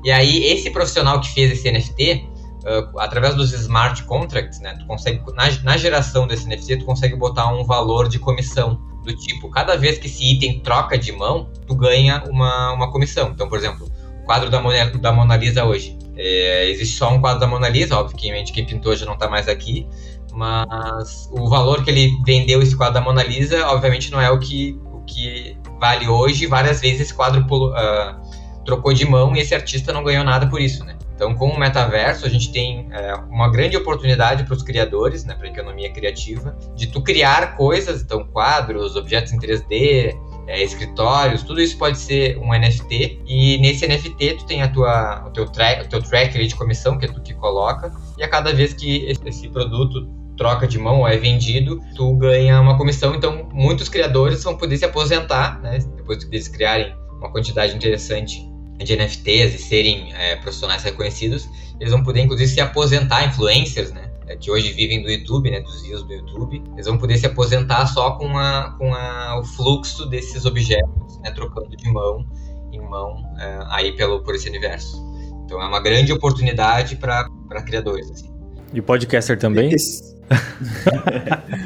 E 0.03 0.11
aí, 0.11 0.45
esse 0.45 0.69
profissional 0.69 1.19
que 1.19 1.29
fez 1.33 1.51
esse 1.51 1.71
NFT, 1.71 2.29
uh, 2.63 2.99
através 2.99 3.35
dos 3.35 3.53
smart 3.53 4.03
contracts, 4.03 4.59
né, 4.59 4.75
tu 4.79 4.85
consegue, 4.85 5.21
na, 5.35 5.49
na 5.63 5.77
geração 5.77 6.27
desse 6.27 6.47
NFT, 6.47 6.77
tu 6.77 6.85
consegue 6.85 7.15
botar 7.15 7.47
um 7.47 7.63
valor 7.63 8.07
de 8.07 8.19
comissão 8.19 8.79
do 9.07 9.15
tipo, 9.15 9.49
cada 9.49 9.75
vez 9.77 9.97
que 9.97 10.07
esse 10.07 10.33
item 10.33 10.59
troca 10.59 10.97
de 10.97 11.11
mão, 11.11 11.49
tu 11.65 11.73
ganha 11.75 12.23
uma, 12.29 12.73
uma 12.73 12.91
comissão. 12.91 13.29
Então, 13.29 13.47
por 13.47 13.57
exemplo, 13.57 13.89
o 14.21 14.25
quadro 14.25 14.49
da 14.49 14.61
Mona, 14.61 14.85
da 14.85 15.11
Mona 15.11 15.37
Lisa 15.37 15.63
hoje. 15.63 15.97
É, 16.15 16.69
existe 16.69 16.97
só 16.97 17.13
um 17.13 17.21
quadro 17.21 17.39
da 17.39 17.47
Mona 17.47 17.69
Lisa, 17.69 17.97
obviamente 17.97 18.51
quem 18.51 18.65
pintou 18.65 18.95
já 18.95 19.05
não 19.05 19.13
está 19.13 19.29
mais 19.29 19.47
aqui, 19.47 19.87
mas 20.33 21.29
o 21.31 21.47
valor 21.47 21.83
que 21.83 21.91
ele 21.91 22.11
vendeu 22.25 22.61
esse 22.61 22.75
quadro 22.75 22.95
da 22.95 23.01
Mona 23.01 23.23
Lisa, 23.23 23.67
obviamente 23.67 24.11
não 24.11 24.19
é 24.19 24.29
o 24.29 24.39
que, 24.39 24.79
o 24.85 25.01
que 25.01 25.55
vale 25.79 26.07
hoje. 26.07 26.45
Várias 26.47 26.81
vezes 26.81 27.01
esse 27.01 27.13
quadro 27.13 27.41
uh, 27.41 28.26
trocou 28.67 28.93
de 28.93 29.05
mão 29.05 29.35
e 29.35 29.39
esse 29.39 29.55
artista 29.55 29.93
não 29.93 30.03
ganhou 30.03 30.25
nada 30.25 30.45
por 30.45 30.61
isso, 30.61 30.83
né? 30.83 30.97
Então, 31.15 31.33
com 31.33 31.47
o 31.47 31.59
metaverso, 31.59 32.27
a 32.27 32.29
gente 32.29 32.51
tem 32.51 32.87
é, 32.91 33.15
uma 33.31 33.49
grande 33.49 33.75
oportunidade 33.75 34.43
para 34.43 34.53
os 34.53 34.61
criadores, 34.61 35.25
né, 35.25 35.33
para 35.33 35.47
a 35.47 35.49
economia 35.49 35.91
criativa, 35.91 36.55
de 36.75 36.85
tu 36.85 37.01
criar 37.01 37.55
coisas, 37.55 38.03
então 38.03 38.23
quadros, 38.25 38.95
objetos 38.95 39.33
em 39.33 39.39
3D, 39.39 40.15
é, 40.45 40.61
escritórios, 40.61 41.41
tudo 41.41 41.59
isso 41.59 41.75
pode 41.75 41.97
ser 41.97 42.37
um 42.37 42.53
NFT. 42.53 43.21
E 43.25 43.57
nesse 43.57 43.87
NFT 43.87 44.35
tu 44.35 44.45
tem 44.45 44.61
a 44.61 44.67
tua, 44.67 45.25
o 45.25 45.31
teu 45.31 45.47
track, 45.47 45.85
o 45.85 45.89
teu 45.89 46.03
track 46.03 46.47
de 46.47 46.55
comissão 46.55 46.99
que 46.99 47.05
é 47.05 47.07
tu 47.07 47.19
que 47.19 47.33
coloca. 47.33 47.91
E 48.15 48.23
a 48.23 48.27
cada 48.27 48.53
vez 48.53 48.73
que 48.73 49.15
esse 49.25 49.49
produto 49.49 50.07
troca 50.37 50.67
de 50.67 50.77
mão 50.77 50.99
ou 50.99 51.07
é 51.07 51.17
vendido, 51.17 51.81
tu 51.95 52.13
ganha 52.15 52.61
uma 52.61 52.77
comissão. 52.77 53.15
Então, 53.15 53.49
muitos 53.51 53.89
criadores 53.89 54.43
vão 54.43 54.55
poder 54.55 54.77
se 54.77 54.85
aposentar, 54.85 55.59
né? 55.61 55.79
Depois 55.95 56.23
que 56.23 56.35
eles 56.35 56.47
criarem 56.47 56.95
uma 57.17 57.31
quantidade 57.31 57.75
interessante 57.75 58.39
de 58.77 58.95
NFTs 58.95 59.55
e 59.55 59.57
serem 59.57 60.13
é, 60.13 60.35
profissionais 60.35 60.83
reconhecidos, 60.83 61.49
eles 61.79 61.91
vão 61.91 62.03
poder, 62.03 62.21
inclusive, 62.21 62.49
se 62.49 62.61
aposentar, 62.61 63.25
influencers, 63.25 63.91
né? 63.91 64.11
Que 64.39 64.51
hoje 64.51 64.73
vivem 64.73 65.01
do 65.01 65.09
YouTube, 65.09 65.49
né? 65.49 65.61
Dos 65.61 65.81
views 65.83 66.03
do 66.03 66.13
YouTube. 66.13 66.61
Eles 66.73 66.85
vão 66.85 66.97
poder 66.97 67.17
se 67.17 67.25
aposentar 67.25 67.87
só 67.87 68.11
com, 68.11 68.37
a, 68.37 68.75
com 68.77 68.93
a, 68.93 69.39
o 69.39 69.43
fluxo 69.43 70.05
desses 70.07 70.45
objetos, 70.45 71.19
né? 71.21 71.31
Trocando 71.31 71.75
de 71.75 71.89
mão 71.89 72.25
em 72.71 72.81
mão 72.81 73.23
é, 73.39 73.59
aí 73.69 73.95
pelo, 73.95 74.21
por 74.23 74.35
esse 74.35 74.49
universo. 74.49 74.97
Então 75.45 75.61
é 75.61 75.65
uma 75.65 75.79
grande 75.79 76.11
oportunidade 76.11 76.97
para 76.97 77.29
criadores. 77.65 78.11
Assim. 78.11 78.29
E 78.73 78.81
podcaster 78.81 79.39
também? 79.39 79.73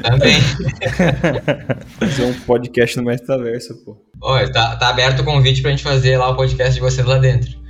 Também. 0.02 0.40
Fazer 1.98 2.24
um 2.24 2.34
podcast 2.40 2.96
no 2.96 3.04
metaverso, 3.04 3.74
pô. 3.84 3.96
Olha, 4.20 4.50
tá, 4.52 4.76
tá 4.76 4.88
aberto 4.88 5.20
o 5.20 5.24
convite 5.24 5.62
pra 5.62 5.70
gente 5.70 5.82
fazer 5.82 6.16
lá 6.16 6.30
o 6.30 6.36
podcast 6.36 6.74
de 6.74 6.80
vocês 6.80 7.06
lá 7.06 7.18
dentro. 7.18 7.60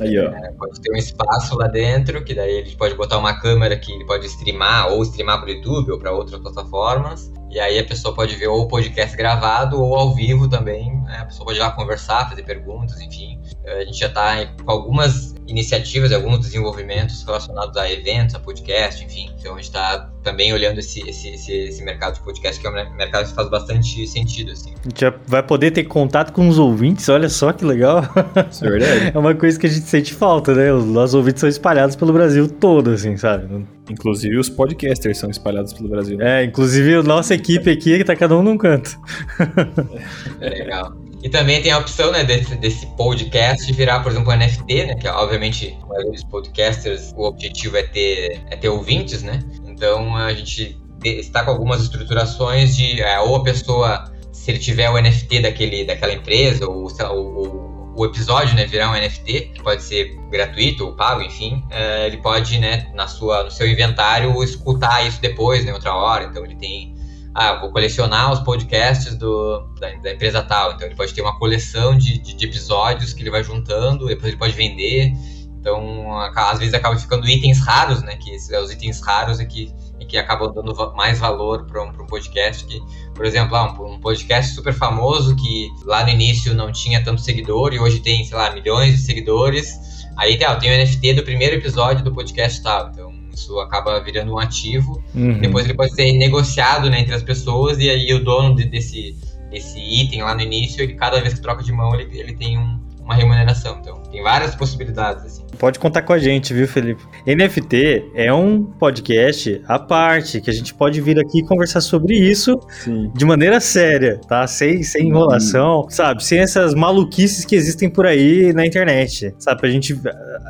Aí, 0.00 0.16
ó. 0.18 0.30
É, 0.30 0.52
pode 0.52 0.80
ter 0.80 0.92
um 0.92 0.96
espaço 0.96 1.56
lá 1.56 1.66
dentro, 1.66 2.22
que 2.24 2.34
daí 2.34 2.60
a 2.60 2.64
gente 2.64 2.76
pode 2.76 2.94
botar 2.94 3.18
uma 3.18 3.40
câmera 3.40 3.76
que 3.76 3.92
ele 3.92 4.06
pode 4.06 4.26
streamar, 4.26 4.88
ou 4.88 5.02
streamar 5.02 5.40
pro 5.40 5.50
YouTube 5.50 5.92
ou 5.92 5.98
para 5.98 6.12
outras 6.12 6.40
plataformas. 6.40 7.32
E 7.50 7.58
aí 7.58 7.78
a 7.78 7.84
pessoa 7.84 8.14
pode 8.14 8.36
ver 8.36 8.48
ou 8.48 8.62
o 8.62 8.68
podcast 8.68 9.16
gravado 9.16 9.80
ou 9.80 9.94
ao 9.94 10.14
vivo 10.14 10.48
também. 10.48 10.92
Né? 11.02 11.18
A 11.20 11.24
pessoa 11.24 11.46
pode 11.46 11.58
ir 11.58 11.62
lá 11.62 11.70
conversar, 11.70 12.28
fazer 12.28 12.42
perguntas, 12.42 13.00
enfim. 13.00 13.40
A 13.66 13.84
gente 13.84 13.98
já 13.98 14.06
está 14.06 14.46
com 14.64 14.70
algumas 14.70 15.34
iniciativas, 15.46 16.12
alguns 16.12 16.40
desenvolvimentos 16.40 17.22
relacionados 17.22 17.76
a 17.76 17.90
eventos, 17.90 18.34
a 18.34 18.38
podcast, 18.38 19.02
enfim. 19.02 19.30
Então 19.38 19.52
a 19.52 19.56
gente 19.56 19.64
está 19.64 20.10
também 20.22 20.52
olhando 20.52 20.78
esse, 20.78 21.00
esse, 21.08 21.30
esse, 21.30 21.52
esse, 21.52 21.82
mercado 21.82 22.14
de 22.14 22.20
podcast, 22.20 22.60
que 22.60 22.66
é 22.66 22.70
um 22.70 22.96
mercado 22.96 23.28
que 23.28 23.34
faz 23.34 23.48
bastante 23.48 24.06
sentido. 24.06 24.52
Assim. 24.52 24.74
A 24.84 24.88
gente 24.88 25.00
já 25.00 25.14
vai 25.26 25.42
poder 25.42 25.70
ter 25.70 25.84
contato 25.84 26.32
com 26.32 26.48
os 26.48 26.58
ouvintes, 26.58 27.08
olha 27.08 27.28
só 27.28 27.52
que 27.52 27.64
legal. 27.64 28.02
Isso 28.50 28.64
é 28.64 28.70
verdade. 28.70 28.98
É 29.18 29.18
uma 29.18 29.34
coisa 29.34 29.58
que 29.58 29.66
a 29.66 29.70
gente 29.70 29.86
sente 29.86 30.12
falta, 30.12 30.54
né? 30.54 30.72
Os 30.72 30.84
nossos 30.84 31.14
ouvintes 31.14 31.40
são 31.40 31.48
espalhados 31.48 31.96
pelo 31.96 32.12
Brasil 32.12 32.48
todo, 32.48 32.90
assim, 32.90 33.16
sabe? 33.16 33.66
Inclusive 33.90 34.36
os 34.38 34.48
podcasters 34.48 35.18
são 35.18 35.30
espalhados 35.30 35.72
pelo 35.72 35.88
Brasil. 35.88 36.18
Né? 36.18 36.42
É, 36.42 36.44
inclusive 36.44 36.94
a 36.94 37.02
nossa 37.02 37.34
equipe 37.34 37.70
aqui, 37.70 37.98
que 37.98 38.04
tá 38.04 38.14
cada 38.14 38.36
um 38.36 38.42
num 38.42 38.58
canto. 38.58 38.98
É 40.40 40.50
legal. 40.50 40.96
E 41.22 41.28
também 41.28 41.60
tem 41.60 41.72
a 41.72 41.78
opção, 41.78 42.12
né, 42.12 42.22
desse, 42.22 42.54
desse 42.56 42.86
podcast 42.96 43.72
virar, 43.72 44.00
por 44.00 44.12
exemplo, 44.12 44.32
um 44.32 44.36
NFT, 44.36 44.86
né, 44.86 44.94
que 44.94 45.08
obviamente, 45.08 45.76
dos 46.12 46.22
podcasters, 46.24 47.12
o 47.16 47.24
objetivo 47.24 47.76
é 47.76 47.82
ter, 47.82 48.40
é 48.50 48.56
ter 48.56 48.68
ouvintes, 48.68 49.24
né, 49.24 49.40
então 49.66 50.14
a 50.16 50.32
gente 50.32 50.78
está 51.04 51.44
com 51.44 51.50
algumas 51.50 51.82
estruturações 51.82 52.76
de, 52.76 53.00
é, 53.00 53.18
ou 53.18 53.34
a 53.36 53.42
pessoa, 53.42 54.12
se 54.32 54.50
ele 54.50 54.60
tiver 54.60 54.88
o 54.90 55.00
NFT 55.00 55.40
daquele, 55.40 55.84
daquela 55.84 56.12
empresa, 56.12 56.68
ou, 56.68 56.88
ou 57.12 57.67
o 57.98 58.06
episódio, 58.06 58.54
né, 58.54 58.64
virar 58.64 58.90
um 58.90 58.94
NFT, 58.94 59.52
que 59.54 59.62
pode 59.62 59.82
ser 59.82 60.16
gratuito 60.30 60.84
ou 60.84 60.94
pago, 60.94 61.20
enfim, 61.20 61.64
é, 61.68 62.06
ele 62.06 62.18
pode, 62.18 62.58
né, 62.58 62.90
na 62.94 63.08
sua, 63.08 63.42
no 63.42 63.50
seu 63.50 63.68
inventário, 63.68 64.40
escutar 64.42 65.04
isso 65.04 65.20
depois, 65.20 65.64
né, 65.64 65.72
outra 65.72 65.94
hora, 65.94 66.24
então 66.24 66.44
ele 66.44 66.54
tem 66.54 66.96
ah, 67.34 67.54
vou 67.54 67.70
colecionar 67.70 68.32
os 68.32 68.40
podcasts 68.40 69.16
do, 69.16 69.60
da, 69.80 69.90
da, 70.02 70.12
empresa 70.12 70.42
tal. 70.42 70.72
Então 70.72 70.88
ele 70.88 70.96
pode 70.96 71.14
ter 71.14 71.22
uma 71.22 71.38
coleção 71.38 71.96
de, 71.96 72.18
de, 72.18 72.34
de, 72.34 72.44
episódios 72.44 73.12
que 73.12 73.22
ele 73.22 73.30
vai 73.30 73.44
juntando, 73.44 74.08
depois 74.08 74.28
ele 74.28 74.36
pode 74.36 74.54
vender. 74.54 75.12
Então, 75.60 76.18
às 76.34 76.58
vezes 76.58 76.74
acaba 76.74 76.96
ficando 76.96 77.28
itens 77.28 77.60
raros, 77.60 78.02
né? 78.02 78.16
Que 78.16 78.30
esses, 78.30 78.50
os 78.58 78.72
itens 78.72 79.00
raros 79.00 79.38
é 79.38 79.44
que, 79.44 79.72
que 80.08 80.16
acabam 80.16 80.52
dando 80.52 80.74
mais 80.96 81.18
valor 81.18 81.66
para 81.66 81.84
um, 81.84 81.88
um, 81.88 82.06
podcast. 82.06 82.64
Que, 82.64 82.80
por 83.14 83.24
exemplo, 83.24 83.54
ah, 83.54 83.72
um, 83.78 83.94
um, 83.94 84.00
podcast 84.00 84.54
super 84.54 84.72
famoso 84.72 85.36
que 85.36 85.68
lá 85.84 86.02
no 86.02 86.08
início 86.08 86.54
não 86.54 86.72
tinha 86.72 87.04
tanto 87.04 87.20
seguidor 87.20 87.74
e 87.74 87.78
hoje 87.78 88.00
tem, 88.00 88.24
sei 88.24 88.36
lá, 88.36 88.50
milhões 88.50 88.96
de 88.96 89.02
seguidores. 89.02 89.78
Aí 90.16 90.38
tá, 90.38 90.56
tem 90.56 90.70
o 90.70 90.82
NFT 90.82 91.14
do 91.14 91.22
primeiro 91.22 91.56
episódio 91.56 92.02
do 92.02 92.12
podcast 92.12 92.62
tal. 92.62 92.88
Então, 92.88 93.12
isso 93.32 93.60
acaba 93.60 94.00
virando 94.00 94.32
um 94.32 94.38
ativo. 94.38 95.02
Uhum. 95.14 95.38
Depois 95.38 95.66
ele 95.66 95.74
pode 95.74 95.94
ser 95.94 96.10
negociado 96.12 96.90
né, 96.90 97.00
entre 97.00 97.14
as 97.14 97.22
pessoas 97.22 97.78
e 97.78 97.88
aí 97.88 98.12
o 98.14 98.24
dono 98.24 98.56
de, 98.56 98.64
desse, 98.64 99.14
desse 99.50 99.78
item 99.78 100.22
lá 100.22 100.34
no 100.34 100.40
início, 100.40 100.82
ele, 100.82 100.94
cada 100.94 101.20
vez 101.20 101.34
que 101.34 101.40
troca 101.40 101.62
de 101.62 101.70
mão, 101.70 101.94
ele, 101.94 102.18
ele 102.18 102.32
tem 102.34 102.58
um, 102.58 102.80
uma 103.08 103.14
remuneração. 103.14 103.78
Então, 103.80 104.02
tem 104.12 104.22
várias 104.22 104.54
possibilidades, 104.54 105.24
assim. 105.24 105.42
Pode 105.58 105.78
contar 105.78 106.02
com 106.02 106.12
a 106.12 106.18
gente, 106.18 106.52
viu, 106.52 106.68
Felipe? 106.68 107.02
NFT 107.26 108.12
é 108.14 108.32
um 108.32 108.62
podcast 108.62 109.62
à 109.66 109.78
parte, 109.78 110.42
que 110.42 110.50
a 110.50 110.52
gente 110.52 110.74
pode 110.74 111.00
vir 111.00 111.18
aqui 111.18 111.42
conversar 111.42 111.80
sobre 111.80 112.14
isso 112.14 112.60
Sim. 112.68 113.10
de 113.14 113.24
maneira 113.24 113.60
séria, 113.60 114.20
tá? 114.28 114.46
Sem, 114.46 114.82
sem 114.82 115.08
enrolação, 115.08 115.88
sabe? 115.88 116.22
Sem 116.22 116.40
essas 116.40 116.74
maluquices 116.74 117.46
que 117.46 117.56
existem 117.56 117.88
por 117.88 118.06
aí 118.06 118.52
na 118.52 118.66
internet, 118.66 119.34
sabe? 119.38 119.58
Pra 119.58 119.70
gente. 119.70 119.98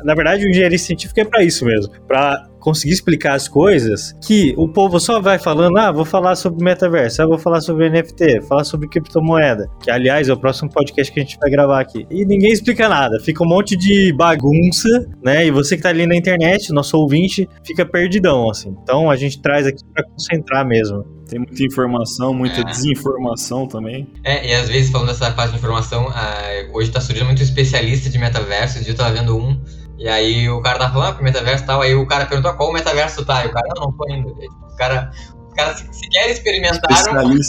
Na 0.03 0.13
verdade, 0.13 0.45
o 0.45 0.49
engenharia 0.49 0.77
científica 0.77 1.21
é 1.21 1.25
para 1.25 1.41
isso 1.43 1.65
mesmo. 1.65 1.93
Pra 2.07 2.45
conseguir 2.59 2.93
explicar 2.93 3.33
as 3.33 3.47
coisas 3.47 4.13
que 4.25 4.53
o 4.57 4.67
povo 4.67 4.99
só 4.99 5.19
vai 5.19 5.39
falando, 5.39 5.77
ah, 5.77 5.91
vou 5.91 6.05
falar 6.05 6.35
sobre 6.35 6.63
metaverso, 6.63 7.21
ah, 7.21 7.27
vou 7.27 7.37
falar 7.37 7.61
sobre 7.61 7.89
NFT, 7.89 8.41
falar 8.47 8.63
sobre 8.63 8.87
criptomoeda, 8.87 9.69
que 9.81 9.89
aliás 9.89 10.29
é 10.29 10.33
o 10.33 10.37
próximo 10.37 10.69
podcast 10.69 11.11
que 11.11 11.19
a 11.19 11.23
gente 11.23 11.37
vai 11.39 11.49
gravar 11.49 11.79
aqui. 11.79 12.05
E 12.09 12.25
ninguém 12.25 12.51
explica 12.51 12.87
nada, 12.89 13.19
fica 13.19 13.43
um 13.43 13.47
monte 13.47 13.75
de 13.75 14.13
bagunça, 14.13 14.89
né? 15.23 15.45
E 15.45 15.51
você 15.51 15.77
que 15.77 15.83
tá 15.83 15.89
ali 15.89 16.05
na 16.05 16.15
internet, 16.15 16.71
nosso 16.71 16.97
ouvinte, 16.97 17.47
fica 17.65 17.85
perdidão, 17.85 18.49
assim. 18.49 18.75
Então 18.83 19.09
a 19.09 19.15
gente 19.15 19.41
traz 19.41 19.65
aqui 19.65 19.83
para 19.93 20.03
concentrar 20.03 20.65
mesmo. 20.65 21.03
Tem 21.29 21.39
muita 21.39 21.63
informação, 21.63 22.33
muita 22.33 22.61
é. 22.61 22.63
desinformação 22.63 23.67
também. 23.67 24.07
É, 24.23 24.49
e 24.49 24.53
às 24.53 24.67
vezes 24.67 24.91
falando 24.91 25.09
dessa 25.09 25.29
parte 25.31 25.51
de 25.51 25.57
informação, 25.57 26.07
uh, 26.07 26.75
hoje 26.77 26.89
tá 26.89 26.99
surgindo 26.99 27.25
muito 27.25 27.43
especialista 27.43 28.09
de 28.09 28.17
metaverso, 28.17 28.79
eu 28.85 28.95
tava 28.95 29.13
vendo 29.13 29.37
um 29.37 29.59
e 29.99 30.07
aí 30.07 30.49
o 30.49 30.61
cara 30.61 30.79
tava 30.79 30.93
falando, 30.93 31.09
ah, 31.09 31.15
que 31.15 31.23
metaverso 31.23 31.63
e 31.65 31.67
tal, 31.67 31.81
aí 31.81 31.93
o 31.93 32.07
cara 32.07 32.25
perguntou 32.25 32.53
qual 32.53 32.71
metaverso 32.71 33.25
tá, 33.25 33.43
e 33.43 33.47
o 33.47 33.51
cara, 33.51 33.67
não, 33.75 33.87
não 33.87 33.91
tô 33.91 34.09
indo. 34.09 34.29
O 34.29 34.75
cara, 34.77 35.11
os 35.45 35.53
caras 35.53 35.85
sequer 35.91 36.31
experimentaram. 36.31 37.35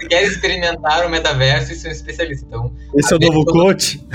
sequer 0.00 0.22
experimentaram 0.22 1.08
o 1.08 1.10
metaverso 1.10 1.72
e 1.72 1.76
são 1.76 1.90
especialistas. 1.90 2.48
Então, 2.48 2.72
Esse 2.94 3.12
é 3.12 3.16
o 3.16 3.20
novo 3.20 3.44
coach? 3.44 4.02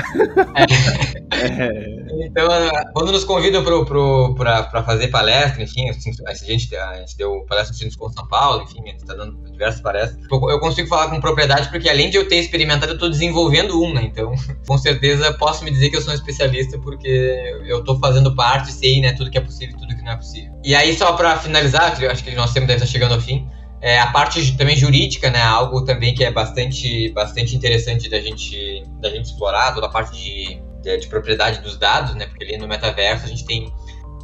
É. 1.33 2.00
Então, 2.19 2.47
quando 2.93 3.11
nos 3.11 3.23
convidam 3.23 3.63
para 3.63 4.83
fazer 4.83 5.07
palestra, 5.07 5.63
enfim, 5.63 5.89
assim, 5.89 6.11
a 6.25 6.33
gente, 6.33 6.75
a 6.75 6.97
gente 6.97 7.17
deu 7.17 7.45
palestra 7.47 7.85
no 7.85 7.91
Cinco 7.91 8.11
São 8.11 8.27
Paulo, 8.27 8.63
enfim, 8.63 8.81
a 8.83 8.87
gente 8.87 9.01
está 9.01 9.13
dando 9.13 9.37
diversas 9.51 9.81
palestras. 9.81 10.19
Eu 10.29 10.59
consigo 10.59 10.87
falar 10.87 11.09
com 11.09 11.19
propriedade 11.19 11.69
porque, 11.69 11.89
além 11.89 12.09
de 12.09 12.17
eu 12.17 12.27
ter 12.27 12.37
experimentado, 12.37 12.91
eu 12.91 12.95
estou 12.95 13.09
desenvolvendo 13.09 13.81
um, 13.81 13.93
né? 13.93 14.03
Então, 14.03 14.33
com 14.67 14.77
certeza, 14.77 15.33
posso 15.33 15.63
me 15.63 15.71
dizer 15.71 15.89
que 15.89 15.97
eu 15.97 16.01
sou 16.01 16.11
um 16.11 16.15
especialista 16.15 16.77
porque 16.79 17.59
eu 17.65 17.79
estou 17.79 17.97
fazendo 17.99 18.35
parte, 18.35 18.71
sei, 18.71 19.01
né, 19.01 19.13
tudo 19.13 19.29
que 19.29 19.37
é 19.37 19.41
possível 19.41 19.75
e 19.75 19.79
tudo 19.79 19.95
que 19.95 20.03
não 20.03 20.11
é 20.11 20.17
possível. 20.17 20.51
E 20.63 20.75
aí, 20.75 20.95
só 20.95 21.13
para 21.13 21.37
finalizar, 21.37 21.97
acho 22.09 22.23
que 22.23 22.35
nosso 22.35 22.53
tempo 22.53 22.67
deve 22.67 22.83
estar 22.83 22.91
chegando 22.91 23.13
ao 23.13 23.21
fim. 23.21 23.47
É, 23.81 23.99
a 23.99 24.07
parte 24.11 24.55
também 24.57 24.75
jurídica, 24.75 25.31
né, 25.31 25.41
algo 25.41 25.83
também 25.83 26.13
que 26.13 26.23
é 26.23 26.31
bastante, 26.31 27.09
bastante 27.13 27.55
interessante 27.55 28.07
da 28.09 28.19
gente, 28.19 28.83
da 28.99 29.09
gente 29.09 29.25
explorar, 29.25 29.73
toda 29.73 29.87
a 29.87 29.89
parte 29.89 30.15
de, 30.15 30.61
de, 30.81 30.97
de 30.97 31.07
propriedade 31.07 31.61
dos 31.61 31.77
dados, 31.77 32.15
né, 32.15 32.25
porque 32.25 32.43
ali 32.43 32.57
no 32.57 32.67
metaverso 32.67 33.25
a 33.25 33.27
gente 33.27 33.45
tem 33.45 33.71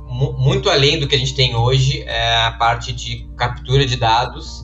muito 0.10 0.70
além 0.70 0.99
do 0.99 1.08
que 1.08 1.16
a 1.16 1.20
gente 1.20 1.36
tem 1.36 1.55
hoje, 1.55 2.03
é 2.03 2.38
a 2.45 2.51
parte 2.51 2.93
de 2.93 3.28
captura 3.36 3.86
de 3.86 3.97
dados, 3.97 4.62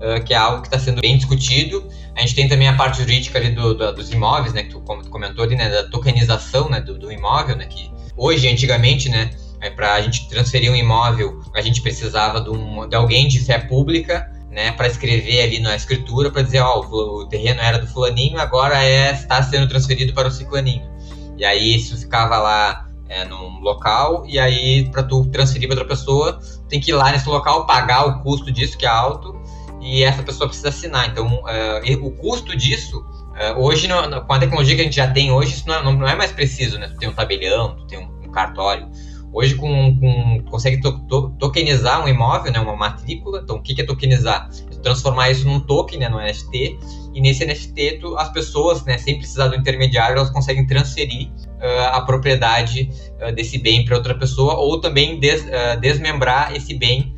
uh, 0.00 0.24
que 0.24 0.32
é 0.32 0.36
algo 0.36 0.62
que 0.62 0.68
está 0.68 0.78
sendo 0.78 1.02
bem 1.02 1.16
discutido. 1.16 1.86
A 2.16 2.20
gente 2.20 2.34
tem 2.34 2.48
também 2.48 2.66
a 2.66 2.74
parte 2.74 2.98
jurídica 2.98 3.38
ali 3.38 3.50
do, 3.50 3.74
do, 3.74 3.92
dos 3.92 4.10
imóveis, 4.10 4.54
né, 4.54 4.62
que 4.62 4.70
tu, 4.70 4.80
como 4.80 5.02
tu 5.02 5.10
comentou 5.10 5.44
ali, 5.44 5.54
né, 5.54 5.68
da 5.68 5.88
tokenização, 5.88 6.70
né, 6.70 6.80
do, 6.80 6.98
do 6.98 7.12
imóvel, 7.12 7.56
né, 7.56 7.66
que 7.66 7.90
hoje, 8.16 8.48
antigamente, 8.48 9.10
né, 9.10 9.30
é, 9.60 9.70
para 9.70 9.94
a 9.94 10.00
gente 10.00 10.28
transferir 10.28 10.72
um 10.72 10.76
imóvel, 10.76 11.40
a 11.54 11.60
gente 11.60 11.82
precisava 11.82 12.40
de, 12.40 12.50
um, 12.50 12.88
de 12.88 12.96
alguém 12.96 13.28
de 13.28 13.38
fé 13.40 13.58
pública 13.58 14.30
né, 14.50 14.72
para 14.72 14.86
escrever 14.86 15.42
ali 15.42 15.60
na 15.60 15.76
escritura 15.76 16.30
para 16.30 16.42
dizer, 16.42 16.60
ó, 16.60 16.80
oh, 16.80 17.20
o 17.20 17.26
terreno 17.26 17.60
era 17.60 17.78
do 17.78 17.86
fulaninho, 17.86 18.38
agora 18.38 18.82
é 18.82 19.12
está 19.12 19.42
sendo 19.42 19.68
transferido 19.68 20.14
para 20.14 20.28
o 20.28 20.30
ciclaninho. 20.30 20.95
E 21.36 21.44
aí 21.44 21.76
isso 21.76 21.96
ficava 21.96 22.38
lá 22.38 22.88
é, 23.08 23.24
num 23.24 23.60
local 23.60 24.24
e 24.26 24.38
aí 24.38 24.88
para 24.90 25.02
tu 25.02 25.26
transferir 25.26 25.68
para 25.68 25.78
outra 25.78 25.96
pessoa, 25.96 26.40
tem 26.68 26.80
que 26.80 26.90
ir 26.90 26.94
lá 26.94 27.12
nesse 27.12 27.28
local 27.28 27.66
pagar 27.66 28.06
o 28.06 28.22
custo 28.22 28.50
disso 28.50 28.76
que 28.76 28.86
é 28.86 28.88
alto 28.88 29.38
e 29.80 30.02
essa 30.02 30.22
pessoa 30.22 30.48
precisa 30.48 30.68
assinar. 30.68 31.08
Então, 31.08 31.42
é, 31.48 31.80
o 32.00 32.10
custo 32.10 32.56
disso 32.56 33.04
é, 33.36 33.52
hoje, 33.52 33.86
no, 33.86 34.22
com 34.22 34.32
a 34.32 34.38
tecnologia 34.38 34.74
que 34.74 34.80
a 34.80 34.84
gente 34.84 34.96
já 34.96 35.08
tem 35.08 35.30
hoje, 35.30 35.52
isso 35.52 35.68
não 35.68 35.74
é, 35.74 35.82
não 35.82 36.08
é 36.08 36.14
mais 36.14 36.32
preciso, 36.32 36.78
né? 36.78 36.88
Tu 36.88 36.96
tem 36.96 37.08
um 37.08 37.12
tabelião, 37.12 37.76
tu 37.76 37.86
tem 37.86 37.98
um, 37.98 38.08
um 38.26 38.30
cartório. 38.30 38.88
Hoje, 39.32 39.54
com, 39.54 39.98
com 40.00 40.42
consegue 40.50 40.80
to, 40.80 40.98
to, 41.06 41.34
tokenizar 41.38 42.02
um 42.02 42.08
imóvel, 42.08 42.50
né, 42.50 42.58
uma 42.58 42.74
matrícula. 42.74 43.40
Então, 43.42 43.56
o 43.56 43.62
que, 43.62 43.74
que 43.74 43.82
é 43.82 43.84
tokenizar? 43.84 44.48
Transformar 44.86 45.32
isso 45.32 45.44
num 45.44 45.58
token, 45.58 45.98
né, 45.98 46.08
no 46.08 46.20
NFT. 46.20 46.78
E 47.12 47.20
nesse 47.20 47.44
NFT, 47.44 47.98
tu, 48.00 48.16
as 48.16 48.28
pessoas, 48.28 48.84
né, 48.84 48.96
sem 48.98 49.18
precisar 49.18 49.48
do 49.48 49.56
intermediário, 49.56 50.16
elas 50.16 50.30
conseguem 50.30 50.64
transferir 50.64 51.28
uh, 51.28 51.88
a 51.90 52.02
propriedade 52.02 52.88
uh, 53.20 53.34
desse 53.34 53.58
bem 53.58 53.84
para 53.84 53.96
outra 53.96 54.14
pessoa 54.14 54.54
ou 54.54 54.80
também 54.80 55.18
des, 55.18 55.42
uh, 55.42 55.80
desmembrar 55.80 56.54
esse 56.54 56.72
bem 56.74 57.12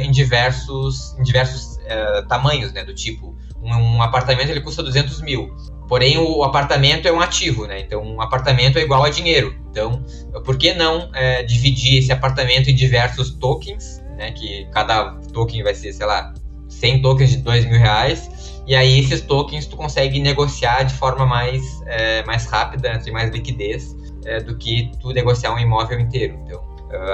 em 0.00 0.10
diversos, 0.10 1.14
em 1.18 1.22
diversos 1.22 1.78
tamanhos, 2.26 2.72
né? 2.72 2.82
Do 2.82 2.94
tipo, 2.94 3.36
um, 3.62 3.70
um, 3.70 4.02
apartamento 4.02 4.48
ele 4.48 4.62
custa 4.62 4.82
200 4.82 5.20
mil, 5.20 5.54
porém 5.86 6.16
o 6.16 6.42
apartamento 6.42 7.06
é 7.06 7.12
um 7.12 7.20
ativo, 7.20 7.66
né? 7.66 7.78
Então 7.80 8.02
um 8.02 8.22
apartamento 8.22 8.78
é 8.78 8.82
igual 8.82 9.04
a 9.04 9.10
dinheiro. 9.10 9.54
Então, 9.70 10.02
por 10.42 10.56
que 10.56 10.72
não 10.72 11.10
é, 11.14 11.42
dividir 11.42 11.98
esse 11.98 12.10
apartamento 12.10 12.70
em 12.70 12.74
diversos 12.74 13.34
tokens, 13.34 14.02
né? 14.16 14.32
Que 14.32 14.66
cada 14.72 15.12
token 15.34 15.62
vai 15.62 15.74
ser, 15.74 15.92
sei 15.92 16.06
lá, 16.06 16.32
100 16.78 17.02
tokens 17.02 17.30
de 17.30 17.36
2 17.38 17.64
mil 17.66 17.78
reais. 17.78 18.30
E 18.66 18.74
aí 18.74 19.00
esses 19.00 19.22
tokens 19.22 19.66
tu 19.66 19.76
consegue 19.76 20.20
negociar 20.20 20.82
de 20.82 20.94
forma 20.94 21.24
mais, 21.24 21.62
é, 21.86 22.22
mais 22.24 22.44
rápida, 22.46 22.92
né? 22.92 22.98
tem 22.98 23.12
mais 23.12 23.30
liquidez 23.30 23.96
é, 24.26 24.40
do 24.40 24.56
que 24.56 24.90
tu 25.00 25.08
negociar 25.10 25.54
um 25.54 25.58
imóvel 25.58 25.98
inteiro. 25.98 26.38
Então, 26.44 26.62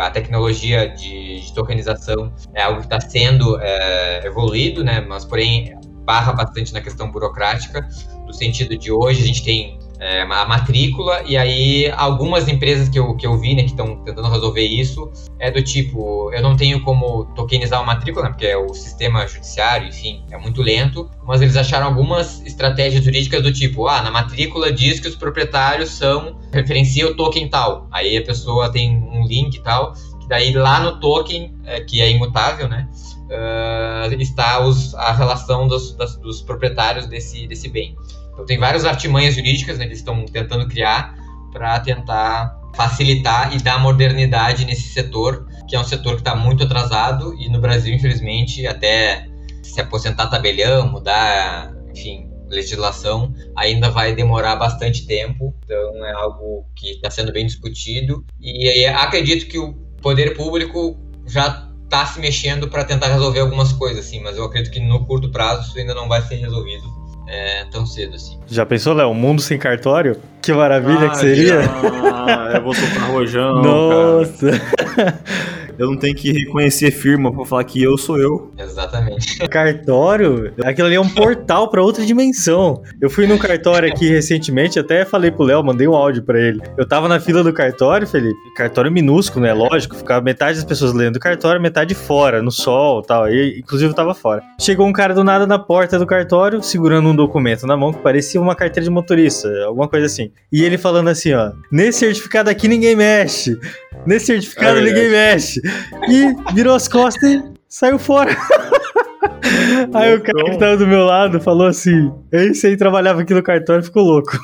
a 0.00 0.10
tecnologia 0.10 0.88
de, 0.88 1.40
de 1.40 1.52
tokenização 1.52 2.32
é 2.54 2.62
algo 2.62 2.80
que 2.80 2.86
está 2.86 3.00
sendo 3.00 3.58
é, 3.60 4.26
evoluído, 4.26 4.84
né? 4.84 5.00
Mas 5.00 5.24
porém 5.24 5.76
barra 6.04 6.32
bastante 6.32 6.72
na 6.72 6.80
questão 6.80 7.10
burocrática, 7.10 7.86
no 8.26 8.32
sentido 8.32 8.76
de 8.76 8.92
hoje 8.92 9.22
a 9.22 9.26
gente 9.26 9.42
tem 9.42 9.78
é, 10.00 10.22
a 10.22 10.46
matrícula, 10.46 11.22
e 11.24 11.36
aí 11.36 11.90
algumas 11.96 12.48
empresas 12.48 12.88
que 12.88 12.98
eu, 12.98 13.14
que 13.16 13.26
eu 13.26 13.38
vi, 13.38 13.54
né, 13.54 13.62
que 13.62 13.70
estão 13.70 13.96
tentando 13.96 14.28
resolver 14.28 14.62
isso, 14.62 15.10
é 15.38 15.50
do 15.50 15.62
tipo, 15.62 16.32
eu 16.32 16.42
não 16.42 16.56
tenho 16.56 16.82
como 16.82 17.24
tokenizar 17.36 17.80
uma 17.80 17.94
matrícula, 17.94 18.26
né, 18.26 18.30
porque 18.30 18.46
é 18.46 18.56
o 18.56 18.72
sistema 18.74 19.26
judiciário, 19.26 19.88
enfim, 19.88 20.24
é 20.30 20.36
muito 20.36 20.62
lento, 20.62 21.08
mas 21.24 21.40
eles 21.40 21.56
acharam 21.56 21.86
algumas 21.86 22.44
estratégias 22.44 23.04
jurídicas 23.04 23.42
do 23.42 23.52
tipo, 23.52 23.86
ah, 23.86 24.02
na 24.02 24.10
matrícula 24.10 24.72
diz 24.72 25.00
que 25.00 25.08
os 25.08 25.16
proprietários 25.16 25.90
são, 25.90 26.36
referencia 26.52 27.06
o 27.06 27.14
token 27.14 27.48
tal, 27.48 27.88
aí 27.90 28.16
a 28.16 28.22
pessoa 28.22 28.70
tem 28.70 28.96
um 28.96 29.26
link 29.26 29.56
e 29.56 29.62
tal, 29.62 29.92
que 30.20 30.28
daí 30.28 30.52
lá 30.52 30.80
no 30.80 30.98
token, 30.98 31.54
é, 31.64 31.80
que 31.80 32.00
é 32.00 32.10
imutável, 32.10 32.68
né, 32.68 32.88
uh, 33.24 34.20
está 34.20 34.60
os, 34.60 34.94
a 34.94 35.12
relação 35.12 35.66
dos, 35.68 35.94
das, 35.94 36.16
dos 36.16 36.42
proprietários 36.42 37.06
desse, 37.06 37.46
desse 37.46 37.68
bem. 37.68 37.96
Então 38.34 38.44
tem 38.44 38.58
várias 38.58 38.84
artimanhas 38.84 39.34
jurídicas 39.34 39.78
né, 39.78 39.84
que 39.84 39.90
eles 39.90 40.00
estão 40.00 40.26
tentando 40.26 40.68
criar 40.68 41.14
para 41.52 41.78
tentar 41.80 42.60
facilitar 42.74 43.54
e 43.54 43.62
dar 43.62 43.78
modernidade 43.78 44.64
nesse 44.64 44.88
setor, 44.88 45.46
que 45.68 45.76
é 45.76 45.80
um 45.80 45.84
setor 45.84 46.14
que 46.14 46.20
está 46.20 46.34
muito 46.34 46.64
atrasado 46.64 47.32
e 47.34 47.48
no 47.48 47.60
Brasil, 47.60 47.94
infelizmente, 47.94 48.66
até 48.66 49.28
se 49.62 49.80
aposentar 49.80 50.26
tabelião, 50.26 50.90
mudar, 50.90 51.72
enfim, 51.90 52.28
legislação, 52.48 53.32
ainda 53.56 53.90
vai 53.90 54.14
demorar 54.14 54.56
bastante 54.56 55.06
tempo. 55.06 55.54
Então 55.64 56.04
é 56.04 56.12
algo 56.12 56.66
que 56.74 56.90
está 56.90 57.10
sendo 57.10 57.32
bem 57.32 57.46
discutido 57.46 58.24
e 58.40 58.84
acredito 58.86 59.46
que 59.46 59.58
o 59.58 59.72
poder 60.02 60.36
público 60.36 60.98
já 61.26 61.70
está 61.84 62.04
se 62.06 62.18
mexendo 62.18 62.68
para 62.68 62.84
tentar 62.84 63.06
resolver 63.06 63.40
algumas 63.40 63.72
coisas, 63.72 64.06
assim, 64.06 64.20
mas 64.20 64.36
eu 64.36 64.44
acredito 64.44 64.72
que 64.72 64.80
no 64.80 65.06
curto 65.06 65.30
prazo 65.30 65.68
isso 65.68 65.78
ainda 65.78 65.94
não 65.94 66.08
vai 66.08 66.20
ser 66.22 66.36
resolvido 66.36 67.03
é, 67.26 67.64
tão 67.70 67.86
cedo 67.86 68.16
assim. 68.16 68.38
Já 68.46 68.66
pensou, 68.66 68.94
Léo? 68.94 69.08
Um 69.08 69.14
mundo 69.14 69.40
sem 69.40 69.58
cartório? 69.58 70.20
Que 70.42 70.52
maravilha 70.52 71.06
ah, 71.06 71.10
que 71.10 71.16
seria! 71.18 71.60
Ah, 71.60 72.52
eu 72.54 72.62
vou 72.62 72.74
soltar 72.74 73.10
rojão. 73.10 73.62
Nossa! 73.62 74.50
Eu 75.78 75.88
não 75.88 75.96
tenho 75.96 76.14
que 76.14 76.32
reconhecer 76.32 76.90
firma 76.90 77.32
pra 77.32 77.44
falar 77.44 77.64
que 77.64 77.82
eu 77.82 77.96
sou 77.96 78.18
eu. 78.18 78.52
Exatamente. 78.58 79.38
Cartório, 79.48 80.52
aquilo 80.64 80.86
ali 80.86 80.96
é 80.96 81.00
um 81.00 81.08
portal 81.08 81.68
para 81.68 81.82
outra 81.82 82.04
dimensão. 82.04 82.82
Eu 83.00 83.10
fui 83.10 83.26
num 83.26 83.38
cartório 83.38 83.88
aqui 83.88 84.08
recentemente, 84.08 84.78
até 84.78 85.04
falei 85.04 85.30
pro 85.30 85.44
Léo, 85.44 85.62
mandei 85.62 85.86
um 85.86 85.94
áudio 85.94 86.22
para 86.22 86.40
ele. 86.40 86.60
Eu 86.76 86.86
tava 86.86 87.08
na 87.08 87.20
fila 87.20 87.42
do 87.42 87.52
cartório, 87.52 88.06
Felipe. 88.06 88.38
Cartório 88.56 88.90
minúsculo, 88.90 89.44
né? 89.44 89.52
Lógico, 89.52 89.96
ficava 89.96 90.22
metade 90.22 90.56
das 90.56 90.64
pessoas 90.64 90.92
lendo 90.92 91.16
o 91.16 91.20
cartório, 91.20 91.60
metade 91.60 91.94
fora, 91.94 92.42
no 92.42 92.50
sol 92.50 93.02
tal. 93.02 93.28
E, 93.28 93.58
inclusive 93.58 93.90
eu 93.90 93.94
tava 93.94 94.14
fora. 94.14 94.42
Chegou 94.60 94.86
um 94.86 94.92
cara 94.92 95.14
do 95.14 95.24
nada 95.24 95.46
na 95.46 95.58
porta 95.58 95.98
do 95.98 96.06
cartório, 96.06 96.62
segurando 96.62 97.08
um 97.08 97.16
documento 97.16 97.66
na 97.66 97.76
mão 97.76 97.92
que 97.92 98.00
parecia 98.00 98.40
uma 98.40 98.54
carteira 98.54 98.84
de 98.84 98.90
motorista, 98.90 99.48
alguma 99.66 99.88
coisa 99.88 100.06
assim. 100.06 100.30
E 100.52 100.64
ele 100.64 100.78
falando 100.78 101.08
assim, 101.08 101.32
ó: 101.32 101.52
Nesse 101.70 102.00
certificado 102.00 102.50
aqui 102.50 102.68
ninguém 102.68 102.96
mexe. 102.96 103.58
Nesse 104.06 104.26
certificado 104.26 104.78
é 104.78 104.82
ninguém 104.82 105.10
mexe. 105.10 105.60
E 106.08 106.52
virou 106.52 106.74
as 106.74 106.88
costas 106.88 107.28
e 107.30 107.42
saiu 107.68 107.98
fora. 107.98 108.36
Aí 109.94 110.14
o 110.14 110.22
cara 110.22 110.44
que 110.50 110.58
tava 110.58 110.76
do 110.76 110.86
meu 110.86 111.04
lado 111.04 111.40
falou 111.40 111.66
assim: 111.66 112.12
Esse 112.32 112.66
aí 112.66 112.76
trabalhava 112.76 113.22
aqui 113.22 113.32
no 113.32 113.42
cartório 113.42 113.82
e 113.82 113.84
ficou 113.84 114.02
louco. 114.02 114.38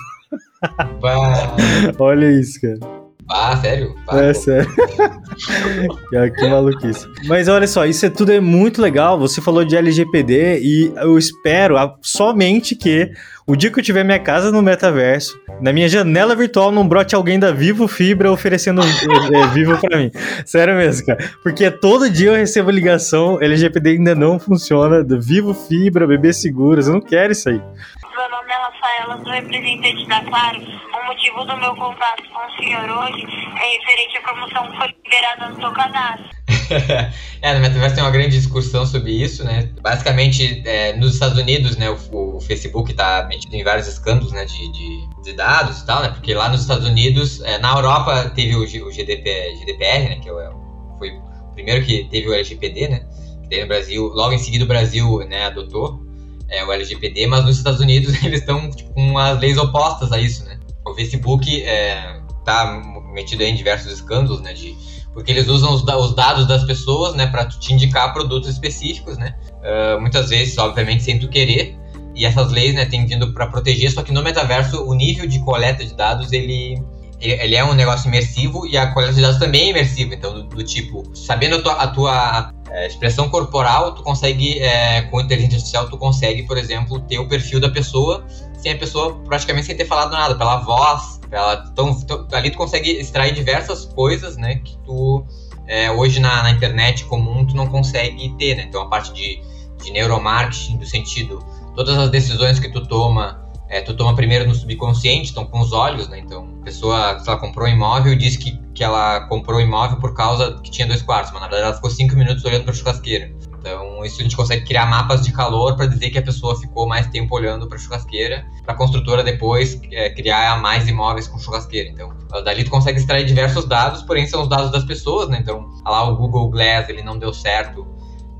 Olha 1.98 2.30
isso, 2.30 2.60
cara. 2.60 2.99
Ah, 3.32 3.56
sério? 3.56 3.94
é, 4.10 4.34
sério. 4.34 4.68
que 6.36 6.48
maluquice. 6.48 7.06
Mas 7.26 7.46
olha 7.46 7.66
só, 7.68 7.86
isso 7.86 8.04
é, 8.04 8.10
tudo 8.10 8.32
é 8.32 8.40
muito 8.40 8.82
legal. 8.82 9.18
Você 9.20 9.40
falou 9.40 9.64
de 9.64 9.76
LGPD 9.76 10.58
e 10.60 10.92
eu 10.96 11.16
espero 11.16 11.76
somente 12.02 12.74
que 12.74 13.12
o 13.46 13.54
dia 13.54 13.70
que 13.70 13.78
eu 13.78 13.84
tiver 13.84 14.04
minha 14.04 14.18
casa 14.18 14.50
no 14.50 14.60
metaverso, 14.60 15.38
na 15.60 15.72
minha 15.72 15.88
janela 15.88 16.34
virtual 16.34 16.72
não 16.72 16.86
brote 16.86 17.14
alguém 17.14 17.38
da 17.38 17.52
Vivo 17.52 17.86
Fibra 17.86 18.32
oferecendo 18.32 18.80
é, 18.82 19.46
Vivo 19.54 19.78
para 19.78 19.98
mim. 19.98 20.10
Sério 20.44 20.74
mesmo, 20.74 21.06
cara. 21.06 21.30
Porque 21.42 21.70
todo 21.70 22.10
dia 22.10 22.30
eu 22.30 22.36
recebo 22.36 22.70
ligação, 22.70 23.40
LGPD 23.40 23.90
ainda 23.90 24.14
não 24.14 24.38
funciona, 24.40 25.04
do 25.04 25.20
Vivo 25.20 25.54
Fibra, 25.54 26.06
Bebê 26.06 26.32
Seguros, 26.32 26.88
eu 26.88 26.94
não 26.94 27.00
quero 27.00 27.32
isso 27.32 27.48
aí. 27.48 27.56
Meu 27.56 28.30
nome 28.30 28.52
é 28.52 28.59
Rafaela, 28.80 29.22
sou 29.22 29.32
representante 29.32 30.06
da 30.08 30.24
Claro. 30.24 30.58
O 30.58 31.06
motivo 31.06 31.44
do 31.44 31.56
meu 31.58 31.74
contato 31.76 32.22
com 32.32 32.46
o 32.46 32.56
senhor 32.56 32.88
hoje 32.90 33.24
é 33.24 33.78
referente 33.78 34.16
à 34.16 34.22
promoção 34.22 34.70
que 34.70 34.76
foi 34.76 34.88
liberada 35.04 35.48
no 35.48 35.60
seu 35.60 35.72
cadastro. 35.72 36.30
é, 37.42 37.54
no 37.54 37.60
Metaverse 37.60 37.94
tem 37.94 38.04
uma 38.04 38.10
grande 38.10 38.30
discussão 38.30 38.86
sobre 38.86 39.12
isso, 39.12 39.44
né? 39.44 39.70
Basicamente, 39.82 40.62
é, 40.66 40.94
nos 40.94 41.14
Estados 41.14 41.38
Unidos, 41.38 41.76
né, 41.76 41.90
o, 41.90 42.36
o 42.36 42.40
Facebook 42.40 42.90
está 42.90 43.26
metido 43.28 43.54
em 43.54 43.62
vários 43.62 43.86
escândalos, 43.86 44.32
né, 44.32 44.44
de, 44.46 44.72
de, 44.72 45.22
de, 45.24 45.32
dados 45.34 45.80
e 45.80 45.86
tal, 45.86 46.02
né? 46.02 46.08
Porque 46.08 46.32
lá 46.32 46.48
nos 46.48 46.62
Estados 46.62 46.86
Unidos, 46.86 47.40
é, 47.42 47.58
na 47.58 47.74
Europa 47.74 48.30
teve 48.30 48.56
o, 48.56 48.62
o 48.62 48.90
GDP, 48.90 49.56
GDPR, 49.58 50.08
né, 50.08 50.20
que 50.22 50.28
é 50.28 50.50
foi 50.98 51.10
o 51.10 51.52
primeiro 51.54 51.84
que 51.84 52.04
teve 52.04 52.28
o 52.28 52.32
LGPD, 52.32 52.88
né? 52.88 53.00
Que 53.42 53.48
daí 53.50 53.60
no 53.60 53.68
Brasil, 53.68 54.04
logo 54.08 54.32
em 54.32 54.38
seguida 54.38 54.64
o 54.64 54.68
Brasil, 54.68 55.18
né, 55.28 55.46
adotou 55.46 56.09
é, 56.50 56.64
o 56.64 56.72
LGPD, 56.72 57.26
mas 57.26 57.44
nos 57.44 57.56
Estados 57.56 57.80
Unidos 57.80 58.14
eles 58.22 58.40
estão 58.40 58.70
tipo, 58.70 58.92
com 58.92 59.16
as 59.16 59.38
leis 59.38 59.56
opostas 59.56 60.12
a 60.12 60.18
isso, 60.18 60.44
né? 60.44 60.58
O 60.84 60.94
Facebook 60.94 61.62
é, 61.62 62.20
tá 62.44 62.82
metido 63.12 63.42
em 63.42 63.54
diversos 63.54 63.92
escândalos, 63.92 64.40
né? 64.40 64.52
De, 64.52 64.76
porque 65.14 65.30
eles 65.30 65.48
usam 65.48 65.72
os, 65.72 65.82
os 65.82 66.14
dados 66.14 66.46
das 66.46 66.64
pessoas, 66.64 67.14
né, 67.14 67.26
para 67.26 67.44
te 67.46 67.72
indicar 67.72 68.12
produtos 68.12 68.48
específicos, 68.48 69.18
né? 69.18 69.34
Uh, 69.56 70.00
muitas 70.00 70.30
vezes, 70.30 70.56
obviamente, 70.58 71.02
sem 71.02 71.18
tu 71.18 71.28
querer. 71.28 71.76
E 72.14 72.24
essas 72.24 72.50
leis, 72.52 72.74
né, 72.74 72.84
têm 72.84 73.06
vindo 73.06 73.32
para 73.32 73.46
proteger. 73.46 73.90
Só 73.90 74.02
que 74.02 74.12
no 74.12 74.22
metaverso, 74.22 74.84
o 74.84 74.94
nível 74.94 75.26
de 75.26 75.40
coleta 75.40 75.84
de 75.84 75.94
dados 75.94 76.32
ele 76.32 76.80
ele 77.20 77.54
é 77.54 77.62
um 77.62 77.74
negócio 77.74 78.08
imersivo 78.08 78.66
e 78.66 78.78
a 78.78 78.92
coleta 78.92 79.12
de 79.12 79.20
dados 79.20 79.38
também 79.38 79.64
é 79.64 79.70
imersiva. 79.70 80.14
Então, 80.14 80.32
do, 80.32 80.42
do 80.44 80.64
tipo, 80.64 81.04
sabendo 81.14 81.56
a 81.56 81.60
tua, 81.60 81.72
a 81.74 81.86
tua 81.88 82.54
é, 82.70 82.86
expressão 82.86 83.28
corporal, 83.28 83.94
tu 83.94 84.02
consegue, 84.02 84.58
é, 84.60 85.02
com 85.02 85.20
inteligência 85.20 85.56
artificial, 85.56 85.88
tu 85.88 85.98
consegue, 85.98 86.44
por 86.44 86.56
exemplo, 86.56 87.00
ter 87.00 87.18
o 87.18 87.28
perfil 87.28 87.60
da 87.60 87.68
pessoa 87.68 88.24
sem 88.58 88.72
a 88.72 88.78
pessoa 88.78 89.18
praticamente 89.24 89.66
sem 89.66 89.76
ter 89.76 89.86
falado 89.86 90.12
nada, 90.12 90.34
pela 90.34 90.58
voz, 90.58 91.18
pela, 91.30 91.64
então, 91.72 91.90
então 91.90 92.26
ali 92.32 92.50
tu 92.50 92.58
consegue 92.58 92.90
extrair 92.90 93.32
diversas 93.32 93.86
coisas, 93.86 94.36
né, 94.36 94.56
que 94.56 94.76
tu 94.84 95.24
é, 95.66 95.90
hoje 95.90 96.20
na, 96.20 96.42
na, 96.42 96.50
internet 96.50 97.04
comum 97.04 97.46
tu 97.46 97.56
não 97.56 97.66
consegue 97.66 98.34
ter, 98.36 98.56
né? 98.56 98.64
Então 98.68 98.82
a 98.82 98.88
parte 98.88 99.12
de, 99.12 99.40
de 99.82 99.92
neuromarketing, 99.92 100.76
do 100.76 100.84
sentido, 100.84 101.38
todas 101.74 101.96
as 101.96 102.10
decisões 102.10 102.58
que 102.58 102.68
tu 102.68 102.86
toma 102.86 103.40
é, 103.70 103.80
tu 103.80 103.94
toma 103.94 104.14
primeiro 104.16 104.48
no 104.48 104.54
subconsciente, 104.54 105.30
então 105.30 105.46
com 105.46 105.60
os 105.60 105.72
olhos, 105.72 106.08
né? 106.08 106.18
Então, 106.18 106.56
a 106.60 106.64
pessoa, 106.64 107.20
se 107.20 107.28
ela 107.28 107.38
comprou 107.38 107.68
um 107.68 107.70
imóvel, 107.70 108.16
diz 108.16 108.36
que, 108.36 108.58
que 108.80 108.84
ela 108.84 109.20
comprou 109.26 109.58
o 109.58 109.60
imóvel 109.60 109.98
por 109.98 110.14
causa 110.14 110.58
que 110.62 110.70
tinha 110.70 110.86
dois 110.88 111.02
quartos, 111.02 111.30
mas 111.32 111.42
na 111.42 111.48
verdade 111.48 111.66
ela 111.66 111.74
ficou 111.74 111.90
cinco 111.90 112.16
minutos 112.16 112.42
olhando 112.46 112.62
para 112.62 112.72
a 112.72 112.74
churrasqueira. 112.74 113.30
Então, 113.58 114.02
isso 114.06 114.18
a 114.18 114.22
gente 114.22 114.34
consegue 114.34 114.64
criar 114.64 114.86
mapas 114.86 115.20
de 115.20 115.30
calor 115.34 115.76
para 115.76 115.84
dizer 115.84 116.08
que 116.08 116.18
a 116.18 116.22
pessoa 116.22 116.58
ficou 116.58 116.88
mais 116.88 117.06
tempo 117.08 117.36
olhando 117.36 117.68
para 117.68 117.76
a 117.76 117.78
churrasqueira, 117.78 118.42
para 118.64 118.72
a 118.72 118.76
construtora 118.78 119.22
depois 119.22 119.78
é, 119.92 120.08
criar 120.08 120.62
mais 120.62 120.88
imóveis 120.88 121.28
com 121.28 121.38
churrasqueira. 121.38 121.90
Então, 121.90 122.10
dali 122.42 122.64
tu 122.64 122.70
consegue 122.70 122.98
extrair 122.98 123.26
diversos 123.26 123.66
dados, 123.66 124.00
porém 124.00 124.26
são 124.26 124.40
os 124.40 124.48
dados 124.48 124.72
das 124.72 124.84
pessoas, 124.84 125.28
né? 125.28 125.36
Então, 125.38 125.68
lá 125.84 126.08
o 126.08 126.16
Google 126.16 126.48
Glass, 126.48 126.88
ele 126.88 127.02
não 127.02 127.18
deu 127.18 127.34
certo 127.34 127.86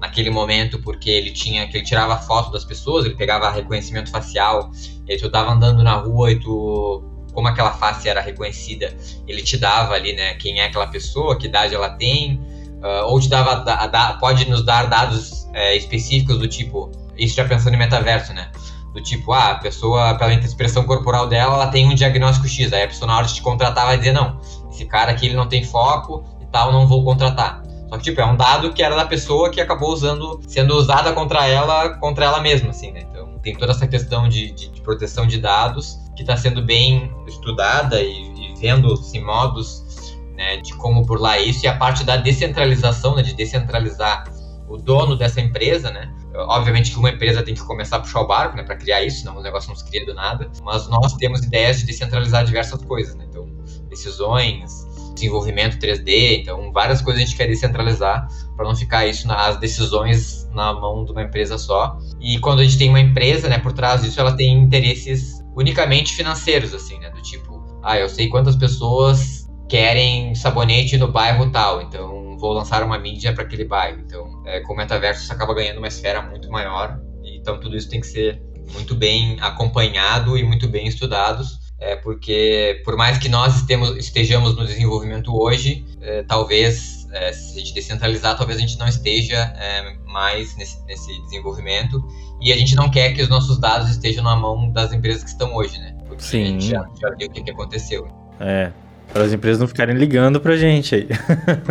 naquele 0.00 0.30
momento 0.30 0.80
porque 0.80 1.10
ele 1.10 1.32
tinha 1.32 1.68
que 1.68 1.76
ele 1.76 1.84
tirava 1.84 2.16
foto 2.16 2.50
das 2.50 2.64
pessoas, 2.64 3.04
ele 3.04 3.14
pegava 3.14 3.50
reconhecimento 3.50 4.10
facial, 4.10 4.70
e 5.06 5.18
tu 5.18 5.30
tava 5.30 5.52
andando 5.52 5.82
na 5.82 5.96
rua 5.96 6.32
e 6.32 6.40
tu 6.40 7.09
como 7.32 7.48
aquela 7.48 7.72
face 7.72 8.08
era 8.08 8.20
reconhecida, 8.20 8.94
ele 9.26 9.42
te 9.42 9.56
dava 9.56 9.94
ali, 9.94 10.12
né, 10.14 10.34
quem 10.34 10.60
é 10.60 10.66
aquela 10.66 10.86
pessoa, 10.86 11.38
que 11.38 11.46
idade 11.46 11.74
ela 11.74 11.90
tem, 11.90 12.40
uh, 12.82 13.06
ou 13.06 13.20
te 13.20 13.28
dava 13.28 13.56
da, 13.56 13.86
da, 13.86 14.12
pode 14.14 14.48
nos 14.48 14.64
dar 14.64 14.88
dados 14.88 15.48
é, 15.52 15.76
específicos 15.76 16.38
do 16.38 16.48
tipo, 16.48 16.90
isso 17.16 17.36
já 17.36 17.44
pensando 17.44 17.74
em 17.74 17.78
metaverso, 17.78 18.32
né? 18.32 18.50
Do 18.92 19.00
tipo, 19.00 19.32
ah, 19.32 19.52
a 19.52 19.54
pessoa, 19.56 20.14
pela 20.14 20.32
expressão 20.34 20.84
corporal 20.84 21.28
dela, 21.28 21.54
ela 21.54 21.68
tem 21.68 21.86
um 21.86 21.94
diagnóstico 21.94 22.48
X. 22.48 22.72
Aí 22.72 22.82
a 22.82 22.88
pessoa, 22.88 23.06
na 23.06 23.18
hora 23.18 23.26
de 23.26 23.34
te 23.34 23.42
contratar, 23.42 23.86
vai 23.86 23.96
dizer: 23.96 24.12
não, 24.12 24.40
esse 24.70 24.84
cara 24.84 25.12
aqui 25.12 25.26
ele 25.26 25.36
não 25.36 25.46
tem 25.46 25.62
foco 25.62 26.24
e 26.40 26.46
tal, 26.46 26.72
não 26.72 26.88
vou 26.88 27.04
contratar. 27.04 27.62
Só 27.88 27.96
que, 27.96 28.04
tipo, 28.04 28.20
é 28.20 28.26
um 28.26 28.36
dado 28.36 28.72
que 28.72 28.82
era 28.82 28.96
da 28.96 29.04
pessoa 29.04 29.50
que 29.50 29.60
acabou 29.60 29.92
usando, 29.92 30.40
sendo 30.46 30.74
usada 30.74 31.12
contra 31.12 31.46
ela, 31.46 31.90
contra 31.98 32.24
ela 32.24 32.40
mesma, 32.40 32.70
assim, 32.70 32.90
né? 32.92 33.04
Então, 33.10 33.38
tem 33.42 33.54
toda 33.56 33.72
essa 33.72 33.86
questão 33.86 34.28
de, 34.28 34.50
de, 34.52 34.68
de 34.68 34.80
proteção 34.80 35.26
de 35.26 35.38
dados 35.38 35.98
que 36.20 36.24
está 36.24 36.36
sendo 36.36 36.60
bem 36.62 37.10
estudada 37.26 37.98
e, 38.02 38.52
e 38.52 38.54
vendo, 38.60 38.92
assim, 38.92 39.20
modos 39.20 40.18
né, 40.36 40.58
de 40.58 40.74
como 40.74 41.02
burlar 41.02 41.40
isso 41.40 41.64
e 41.64 41.68
a 41.68 41.74
parte 41.74 42.04
da 42.04 42.18
descentralização, 42.18 43.16
né, 43.16 43.22
de 43.22 43.32
descentralizar 43.32 44.24
o 44.68 44.76
dono 44.76 45.16
dessa 45.16 45.40
empresa, 45.40 45.90
né? 45.90 46.14
Obviamente 46.34 46.92
que 46.92 46.98
uma 46.98 47.08
empresa 47.08 47.42
tem 47.42 47.54
que 47.54 47.62
começar 47.62 47.96
a 47.96 48.00
puxar 48.00 48.20
o 48.20 48.26
barco, 48.26 48.54
né, 48.54 48.62
para 48.62 48.76
criar 48.76 49.02
isso, 49.02 49.20
senão 49.20 49.38
o 49.38 49.42
negócio 49.42 49.70
não 49.70 49.76
se 49.76 49.84
cria 49.84 50.04
do 50.04 50.14
nada. 50.14 50.50
Mas 50.62 50.88
nós 50.88 51.14
temos 51.14 51.42
ideias 51.42 51.78
de 51.78 51.86
descentralizar 51.86 52.44
diversas 52.44 52.82
coisas, 52.84 53.14
né? 53.16 53.24
Então, 53.28 53.48
decisões, 53.88 54.86
desenvolvimento 55.14 55.78
3D, 55.78 56.42
então 56.42 56.70
várias 56.70 57.00
coisas 57.00 57.22
a 57.22 57.24
gente 57.24 57.36
quer 57.36 57.46
descentralizar 57.46 58.28
para 58.56 58.66
não 58.66 58.76
ficar 58.76 59.06
isso 59.06 59.26
nas 59.26 59.58
decisões 59.58 60.48
na 60.52 60.72
mão 60.74 61.02
de 61.04 61.12
uma 61.12 61.22
empresa 61.22 61.56
só. 61.56 61.98
E 62.20 62.38
quando 62.38 62.60
a 62.60 62.64
gente 62.64 62.76
tem 62.76 62.90
uma 62.90 63.00
empresa, 63.00 63.48
né, 63.48 63.58
por 63.58 63.72
trás 63.72 64.02
disso, 64.02 64.20
ela 64.20 64.36
tem 64.36 64.52
interesses 64.52 65.39
unicamente 65.56 66.14
financeiros, 66.14 66.74
assim, 66.74 66.98
né, 66.98 67.10
do 67.10 67.20
tipo, 67.22 67.80
ah, 67.82 67.98
eu 67.98 68.08
sei 68.08 68.28
quantas 68.28 68.56
pessoas 68.56 69.48
querem 69.68 70.34
sabonete 70.34 70.96
no 70.96 71.08
bairro 71.08 71.50
tal, 71.50 71.80
então 71.82 72.36
vou 72.38 72.52
lançar 72.52 72.82
uma 72.82 72.98
mídia 72.98 73.32
para 73.32 73.44
aquele 73.44 73.64
bairro. 73.64 74.00
Então, 74.00 74.42
é, 74.46 74.60
com 74.60 74.72
o 74.72 74.76
metaverso, 74.76 75.24
você 75.24 75.32
acaba 75.32 75.54
ganhando 75.54 75.78
uma 75.78 75.88
esfera 75.88 76.22
muito 76.22 76.50
maior. 76.50 77.00
Então, 77.24 77.60
tudo 77.60 77.76
isso 77.76 77.88
tem 77.88 78.00
que 78.00 78.06
ser 78.06 78.42
muito 78.72 78.94
bem 78.94 79.36
acompanhado 79.40 80.36
e 80.36 80.42
muito 80.42 80.68
bem 80.68 80.86
estudados 80.86 81.60
é, 81.80 81.96
porque 81.96 82.82
por 82.84 82.96
mais 82.96 83.18
que 83.18 83.28
nós 83.28 83.56
estemos, 83.56 83.96
estejamos 83.96 84.54
no 84.54 84.66
desenvolvimento 84.66 85.34
hoje, 85.34 85.84
é, 86.00 86.22
talvez, 86.22 86.99
é, 87.12 87.32
se 87.32 87.56
a 87.56 87.60
gente 87.60 87.74
descentralizar, 87.74 88.36
talvez 88.36 88.58
a 88.58 88.60
gente 88.60 88.78
não 88.78 88.88
esteja 88.88 89.36
é, 89.56 89.94
mais 90.06 90.56
nesse, 90.56 90.84
nesse, 90.86 91.20
desenvolvimento, 91.22 92.02
e 92.40 92.52
a 92.52 92.56
gente 92.56 92.74
não 92.74 92.90
quer 92.90 93.12
que 93.12 93.22
os 93.22 93.28
nossos 93.28 93.58
dados 93.58 93.90
estejam 93.90 94.24
na 94.24 94.36
mão 94.36 94.70
das 94.70 94.92
empresas 94.92 95.22
que 95.22 95.30
estão 95.30 95.54
hoje, 95.54 95.78
né? 95.78 95.96
Porque 96.06 96.22
Sim. 96.22 96.42
a 96.42 96.46
gente 96.46 96.66
já, 96.66 96.88
já 97.00 97.10
viu 97.16 97.28
o 97.28 97.30
que, 97.30 97.42
que 97.42 97.50
aconteceu. 97.50 98.08
É, 98.38 98.72
para 99.12 99.24
as 99.24 99.32
empresas 99.32 99.60
não 99.60 99.68
ficarem 99.68 99.96
ligando 99.96 100.40
pra 100.40 100.56
gente 100.56 100.94
aí. 100.94 101.08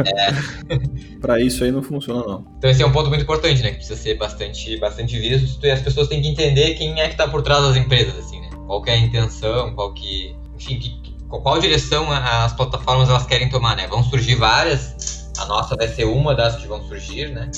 É. 0.05 1.17
pra 1.19 1.39
isso 1.39 1.63
aí 1.63 1.71
não 1.71 1.81
funciona, 1.81 2.21
não. 2.25 2.45
Então 2.57 2.69
esse 2.69 2.81
é 2.81 2.85
um 2.85 2.91
ponto 2.91 3.09
muito 3.09 3.23
importante, 3.23 3.61
né? 3.63 3.69
Que 3.69 3.77
precisa 3.77 3.99
ser 3.99 4.15
bastante, 4.15 4.77
bastante 4.77 5.17
visto 5.17 5.65
e 5.65 5.71
as 5.71 5.81
pessoas 5.81 6.07
têm 6.07 6.21
que 6.21 6.27
entender 6.27 6.75
quem 6.75 6.99
é 6.99 7.07
que 7.07 7.15
tá 7.15 7.27
por 7.27 7.41
trás 7.41 7.63
das 7.63 7.75
empresas, 7.77 8.17
assim, 8.17 8.39
né? 8.41 8.49
qual 8.69 8.83
é 8.85 8.91
a 8.91 8.97
intenção, 8.97 9.73
qual 9.73 9.91
que, 9.95 10.35
enfim, 10.55 10.77
que, 10.77 11.01
qual 11.27 11.59
direção 11.59 12.11
as 12.11 12.53
plataformas 12.53 13.09
elas 13.09 13.25
querem 13.25 13.49
tomar, 13.49 13.75
né? 13.75 13.87
Vão 13.87 14.03
surgir 14.03 14.35
várias, 14.35 15.28
a 15.41 15.45
nossa 15.45 15.75
vai 15.75 15.87
ser 15.87 16.05
uma 16.05 16.35
das 16.35 16.55
que 16.57 16.67
vão 16.67 16.81
surgir, 16.87 17.29
né? 17.29 17.49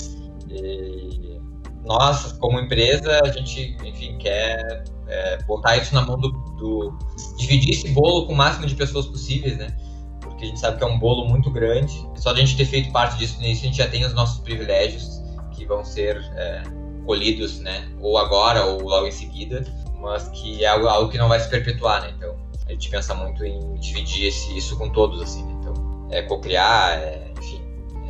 E 0.50 1.40
nós, 1.84 2.34
como 2.34 2.60
empresa, 2.60 3.22
a 3.24 3.28
gente, 3.30 3.78
enfim, 3.84 4.18
quer 4.18 4.84
é, 5.08 5.38
botar 5.44 5.78
isso 5.78 5.94
na 5.94 6.02
mão 6.02 6.18
do, 6.18 6.30
do, 6.30 6.98
dividir 7.38 7.72
esse 7.72 7.90
bolo 7.90 8.28
com 8.28 8.34
o 8.34 8.36
máximo 8.36 8.66
de 8.66 8.76
pessoas 8.76 9.08
possíveis, 9.08 9.58
né? 9.58 9.76
Porque 10.22 10.46
a 10.46 10.48
gente 10.48 10.60
sabe 10.60 10.78
que 10.78 10.84
é 10.84 10.88
um 10.88 11.00
bolo 11.00 11.28
muito 11.28 11.50
grande. 11.50 11.94
Só 12.16 12.34
de 12.34 12.42
a 12.42 12.46
gente 12.46 12.58
ter 12.58 12.66
feito 12.66 12.92
parte 12.92 13.18
disso 13.18 13.38
no 13.38 13.46
início, 13.46 13.64
a 13.64 13.68
gente 13.68 13.78
já 13.78 13.88
tem 13.88 14.06
os 14.06 14.14
nossos 14.14 14.40
privilégios 14.42 15.22
que 15.52 15.66
vão 15.66 15.84
ser 15.84 16.18
é, 16.36 16.64
colhidos, 17.06 17.60
né? 17.60 17.90
Ou 18.00 18.18
agora 18.18 18.66
ou 18.66 18.82
logo 18.82 19.08
em 19.08 19.12
seguida 19.12 19.66
mas 20.02 20.28
que 20.30 20.64
é 20.64 20.68
algo, 20.68 20.88
algo 20.88 21.10
que 21.10 21.18
não 21.18 21.30
vai 21.30 21.40
se 21.40 21.50
perpetuar, 21.50 22.02
né? 22.02 22.14
Então 22.18 22.36
a 22.68 22.72
gente 22.72 22.90
pensa 22.90 23.14
muito 23.14 23.46
em 23.46 23.76
dividir 23.76 24.28
esse, 24.28 24.58
isso 24.58 24.78
com 24.78 24.90
todos, 24.90 25.22
assim, 25.22 25.46
né? 25.46 25.54
Então 25.60 26.08
é 26.10 26.22
cocriar, 26.24 26.98
é, 26.98 27.31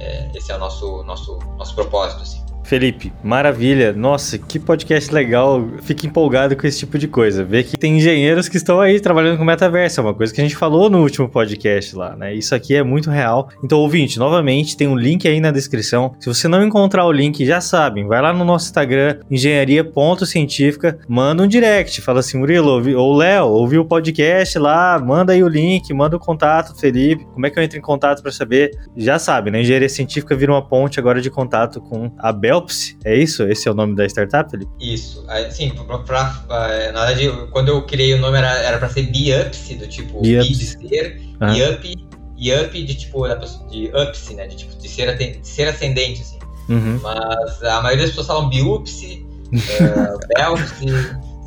é, 0.02 0.32
esse 0.34 0.52
é 0.52 0.56
o 0.56 0.60
nosso, 0.60 1.04
nosso, 1.04 1.38
nosso 1.58 1.76
propósito, 1.76 2.24
assim. 2.24 2.44
Felipe, 2.72 3.12
maravilha. 3.22 3.92
Nossa, 3.92 4.38
que 4.38 4.58
podcast 4.58 5.14
legal. 5.14 5.68
Fique 5.82 6.08
empolgado 6.08 6.56
com 6.56 6.66
esse 6.66 6.80
tipo 6.80 6.98
de 6.98 7.06
coisa. 7.06 7.44
Ver 7.44 7.66
que 7.66 7.76
tem 7.76 7.98
engenheiros 7.98 8.48
que 8.48 8.56
estão 8.56 8.80
aí 8.80 8.98
trabalhando 9.02 9.38
com 9.38 9.44
metaverso. 9.44 10.00
É 10.00 10.04
uma 10.04 10.14
coisa 10.14 10.34
que 10.34 10.40
a 10.40 10.44
gente 10.46 10.56
falou 10.56 10.90
no 10.90 11.02
último 11.02 11.28
podcast 11.28 11.94
lá, 11.98 12.16
né? 12.16 12.34
Isso 12.34 12.56
aqui 12.56 12.74
é 12.74 12.82
muito 12.82 13.10
real. 13.12 13.50
Então, 13.62 13.78
ouvinte, 13.78 14.18
novamente, 14.18 14.78
tem 14.78 14.88
um 14.88 14.96
link 14.96 15.28
aí 15.28 15.42
na 15.42 15.52
descrição. 15.52 16.16
Se 16.18 16.30
você 16.30 16.48
não 16.48 16.64
encontrar 16.64 17.06
o 17.06 17.12
link, 17.12 17.46
já 17.46 17.60
sabem, 17.60 18.08
vai 18.08 18.22
lá 18.22 18.32
no 18.32 18.46
nosso 18.46 18.68
Instagram, 18.68 19.18
engenharia.científica, 19.30 20.98
manda 21.10 21.44
um 21.44 21.48
direct. 21.48 22.00
Fala 22.00 22.22
assim, 22.22 22.38
Murilo, 22.38 22.82
ou 22.98 23.14
Léo, 23.14 23.48
ouviu 23.48 23.82
o 23.82 23.86
podcast 23.86 24.58
lá, 24.58 24.98
manda 24.98 25.34
aí 25.34 25.44
o 25.44 25.50
link, 25.50 25.94
manda 25.94 26.16
o 26.16 26.20
contato, 26.22 26.74
Felipe. 26.80 27.26
Como 27.34 27.46
é 27.46 27.50
que 27.50 27.60
eu 27.60 27.64
entro 27.64 27.78
em 27.78 27.82
contato 27.82 28.22
para 28.22 28.32
saber? 28.32 28.72
Já 28.96 29.20
sabe, 29.20 29.52
né? 29.52 29.60
Engenharia 29.60 29.90
científica 29.90 30.34
vira 30.38 30.54
uma 30.54 30.66
ponte 30.66 31.02
agora 31.02 31.20
de 31.20 31.30
contato 31.30 31.82
com 31.82 32.10
a 32.18 32.32
Bel 32.32 32.61
Belps, 32.62 32.96
é 33.04 33.16
isso? 33.16 33.44
Esse 33.44 33.68
é 33.68 33.72
o 33.72 33.74
nome 33.74 33.96
da 33.96 34.06
startup, 34.06 34.50
Felipe? 34.50 34.72
Isso. 34.80 35.26
Sim, 35.50 35.72
pra, 35.72 35.98
pra, 36.00 36.44
é, 36.70 36.92
na 36.92 37.06
verdade, 37.06 37.32
quando 37.52 37.70
eu 37.70 37.82
criei 37.84 38.14
o 38.14 38.20
nome 38.20 38.38
era, 38.38 38.78
pra 38.78 38.90
ser 38.90 39.04
Biupsi, 39.04 39.76
do 39.76 39.88
tipo 39.88 40.22
Bi 40.22 40.40
de 40.40 40.66
ser, 40.66 41.22
ah. 41.40 41.56
e 41.56 41.70
Up, 41.70 42.08
e 42.38 42.54
Up 42.54 42.84
de 42.84 42.96
tipo, 42.96 43.28
de 43.70 43.92
Upsi, 43.94 44.36
né? 44.36 44.48
De, 44.48 44.58
tipo, 44.58 44.76
de, 44.76 44.88
ser, 44.88 45.18
de 45.18 45.48
ser 45.48 45.68
ascendente, 45.68 46.22
assim. 46.22 46.40
Uhum. 46.70 47.00
Mas 47.02 47.64
a 47.64 47.82
maioria 47.82 48.06
das 48.06 48.12
pessoas 48.12 48.28
falam 48.28 48.50
Biupsi, 48.50 49.26
uh, 49.48 50.20
Belpsi. 50.36 50.86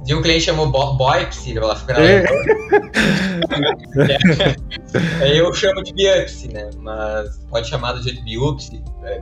De 0.04 0.14
um 0.14 0.20
cliente 0.20 0.44
chamou 0.44 0.70
Boipsy, 0.98 1.56
ela 1.56 1.74
ficou 1.74 1.94
na 1.94 2.02
é. 2.02 2.24
Aí 5.20 5.38
eu 5.38 5.52
chamo 5.52 5.82
de 5.82 5.92
Biopsy, 5.92 6.48
né? 6.48 6.70
Mas 6.78 7.38
pode 7.50 7.68
chamar 7.68 7.92
do 7.92 8.02
jeito 8.02 8.22
Biopsy, 8.22 8.82
é, 9.02 9.20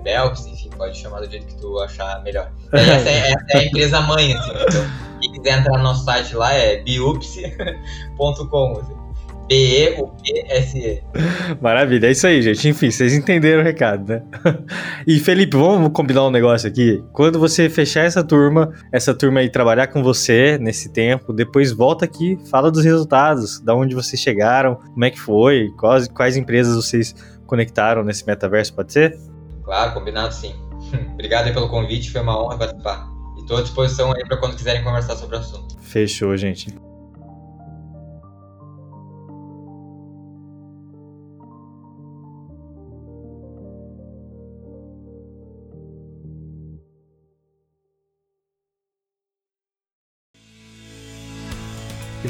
enfim, 0.51 0.71
pode 0.77 0.99
chamar 0.99 1.21
do 1.21 1.31
jeito 1.31 1.47
que 1.47 1.57
tu 1.57 1.79
achar 1.81 2.23
melhor. 2.23 2.53
essa, 2.73 3.09
é, 3.09 3.33
essa 3.33 3.47
é 3.49 3.59
a 3.59 3.65
empresa 3.65 4.01
mãe, 4.01 4.35
assim. 4.35 4.51
Então, 4.51 4.85
quem 5.21 5.33
quiser 5.33 5.59
entrar 5.59 5.79
no 5.79 5.85
nosso 5.85 6.05
site 6.05 6.35
lá 6.35 6.53
é 6.53 6.83
biopsy.com, 6.83 8.73
assim. 8.81 9.02
B-E-U-P-S-E. 9.53 11.03
Maravilha, 11.61 12.07
é 12.07 12.11
isso 12.13 12.27
aí, 12.27 12.41
gente. 12.41 12.67
Enfim, 12.67 12.91
vocês 12.91 13.13
entenderam 13.13 13.61
o 13.61 13.65
recado, 13.65 14.09
né? 14.09 14.23
E 15.07 15.19
Felipe, 15.19 15.57
vamos 15.57 15.91
combinar 15.93 16.27
um 16.27 16.31
negócio 16.31 16.67
aqui. 16.67 17.05
Quando 17.13 17.39
você 17.39 17.69
fechar 17.69 18.05
essa 18.05 18.25
turma, 18.25 18.73
essa 18.91 19.15
turma 19.15 19.41
aí 19.41 19.51
trabalhar 19.51 19.89
com 19.89 20.03
você 20.03 20.57
nesse 20.59 20.91
tempo, 20.91 21.35
depois 21.35 21.71
volta 21.71 22.07
aqui, 22.07 22.39
fala 22.51 22.71
dos 22.71 22.83
resultados, 22.83 23.61
da 23.61 23.75
onde 23.75 23.95
vocês 23.95 24.21
chegaram, 24.21 24.77
como 24.77 25.05
é 25.05 25.11
que 25.11 25.21
foi, 25.21 25.69
quais, 25.79 26.09
quais 26.09 26.37
empresas 26.37 26.75
vocês 26.75 27.15
conectaram 27.47 28.03
nesse 28.03 28.27
metaverso, 28.27 28.73
pode 28.75 28.93
ser? 28.93 29.19
Claro, 29.65 29.93
combinado 29.93 30.33
sim. 30.33 30.55
Obrigado 31.13 31.49
aí 31.49 31.53
pelo 31.53 31.69
convite, 31.69 32.11
foi 32.11 32.23
uma 32.23 32.43
honra 32.43 32.57
participar. 32.57 33.07
Estou 33.39 33.59
à 33.59 33.63
disposição 33.63 34.15
aí 34.15 34.25
para 34.25 34.39
quando 34.39 34.57
quiserem 34.57 34.83
conversar 34.83 35.17
sobre 35.17 35.37
o 35.37 35.41
assunto. 35.41 35.77
Fechou, 35.81 36.35
gente. 36.39 36.75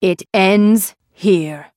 It 0.00 0.22
ends 0.32 0.94
here. 1.10 1.72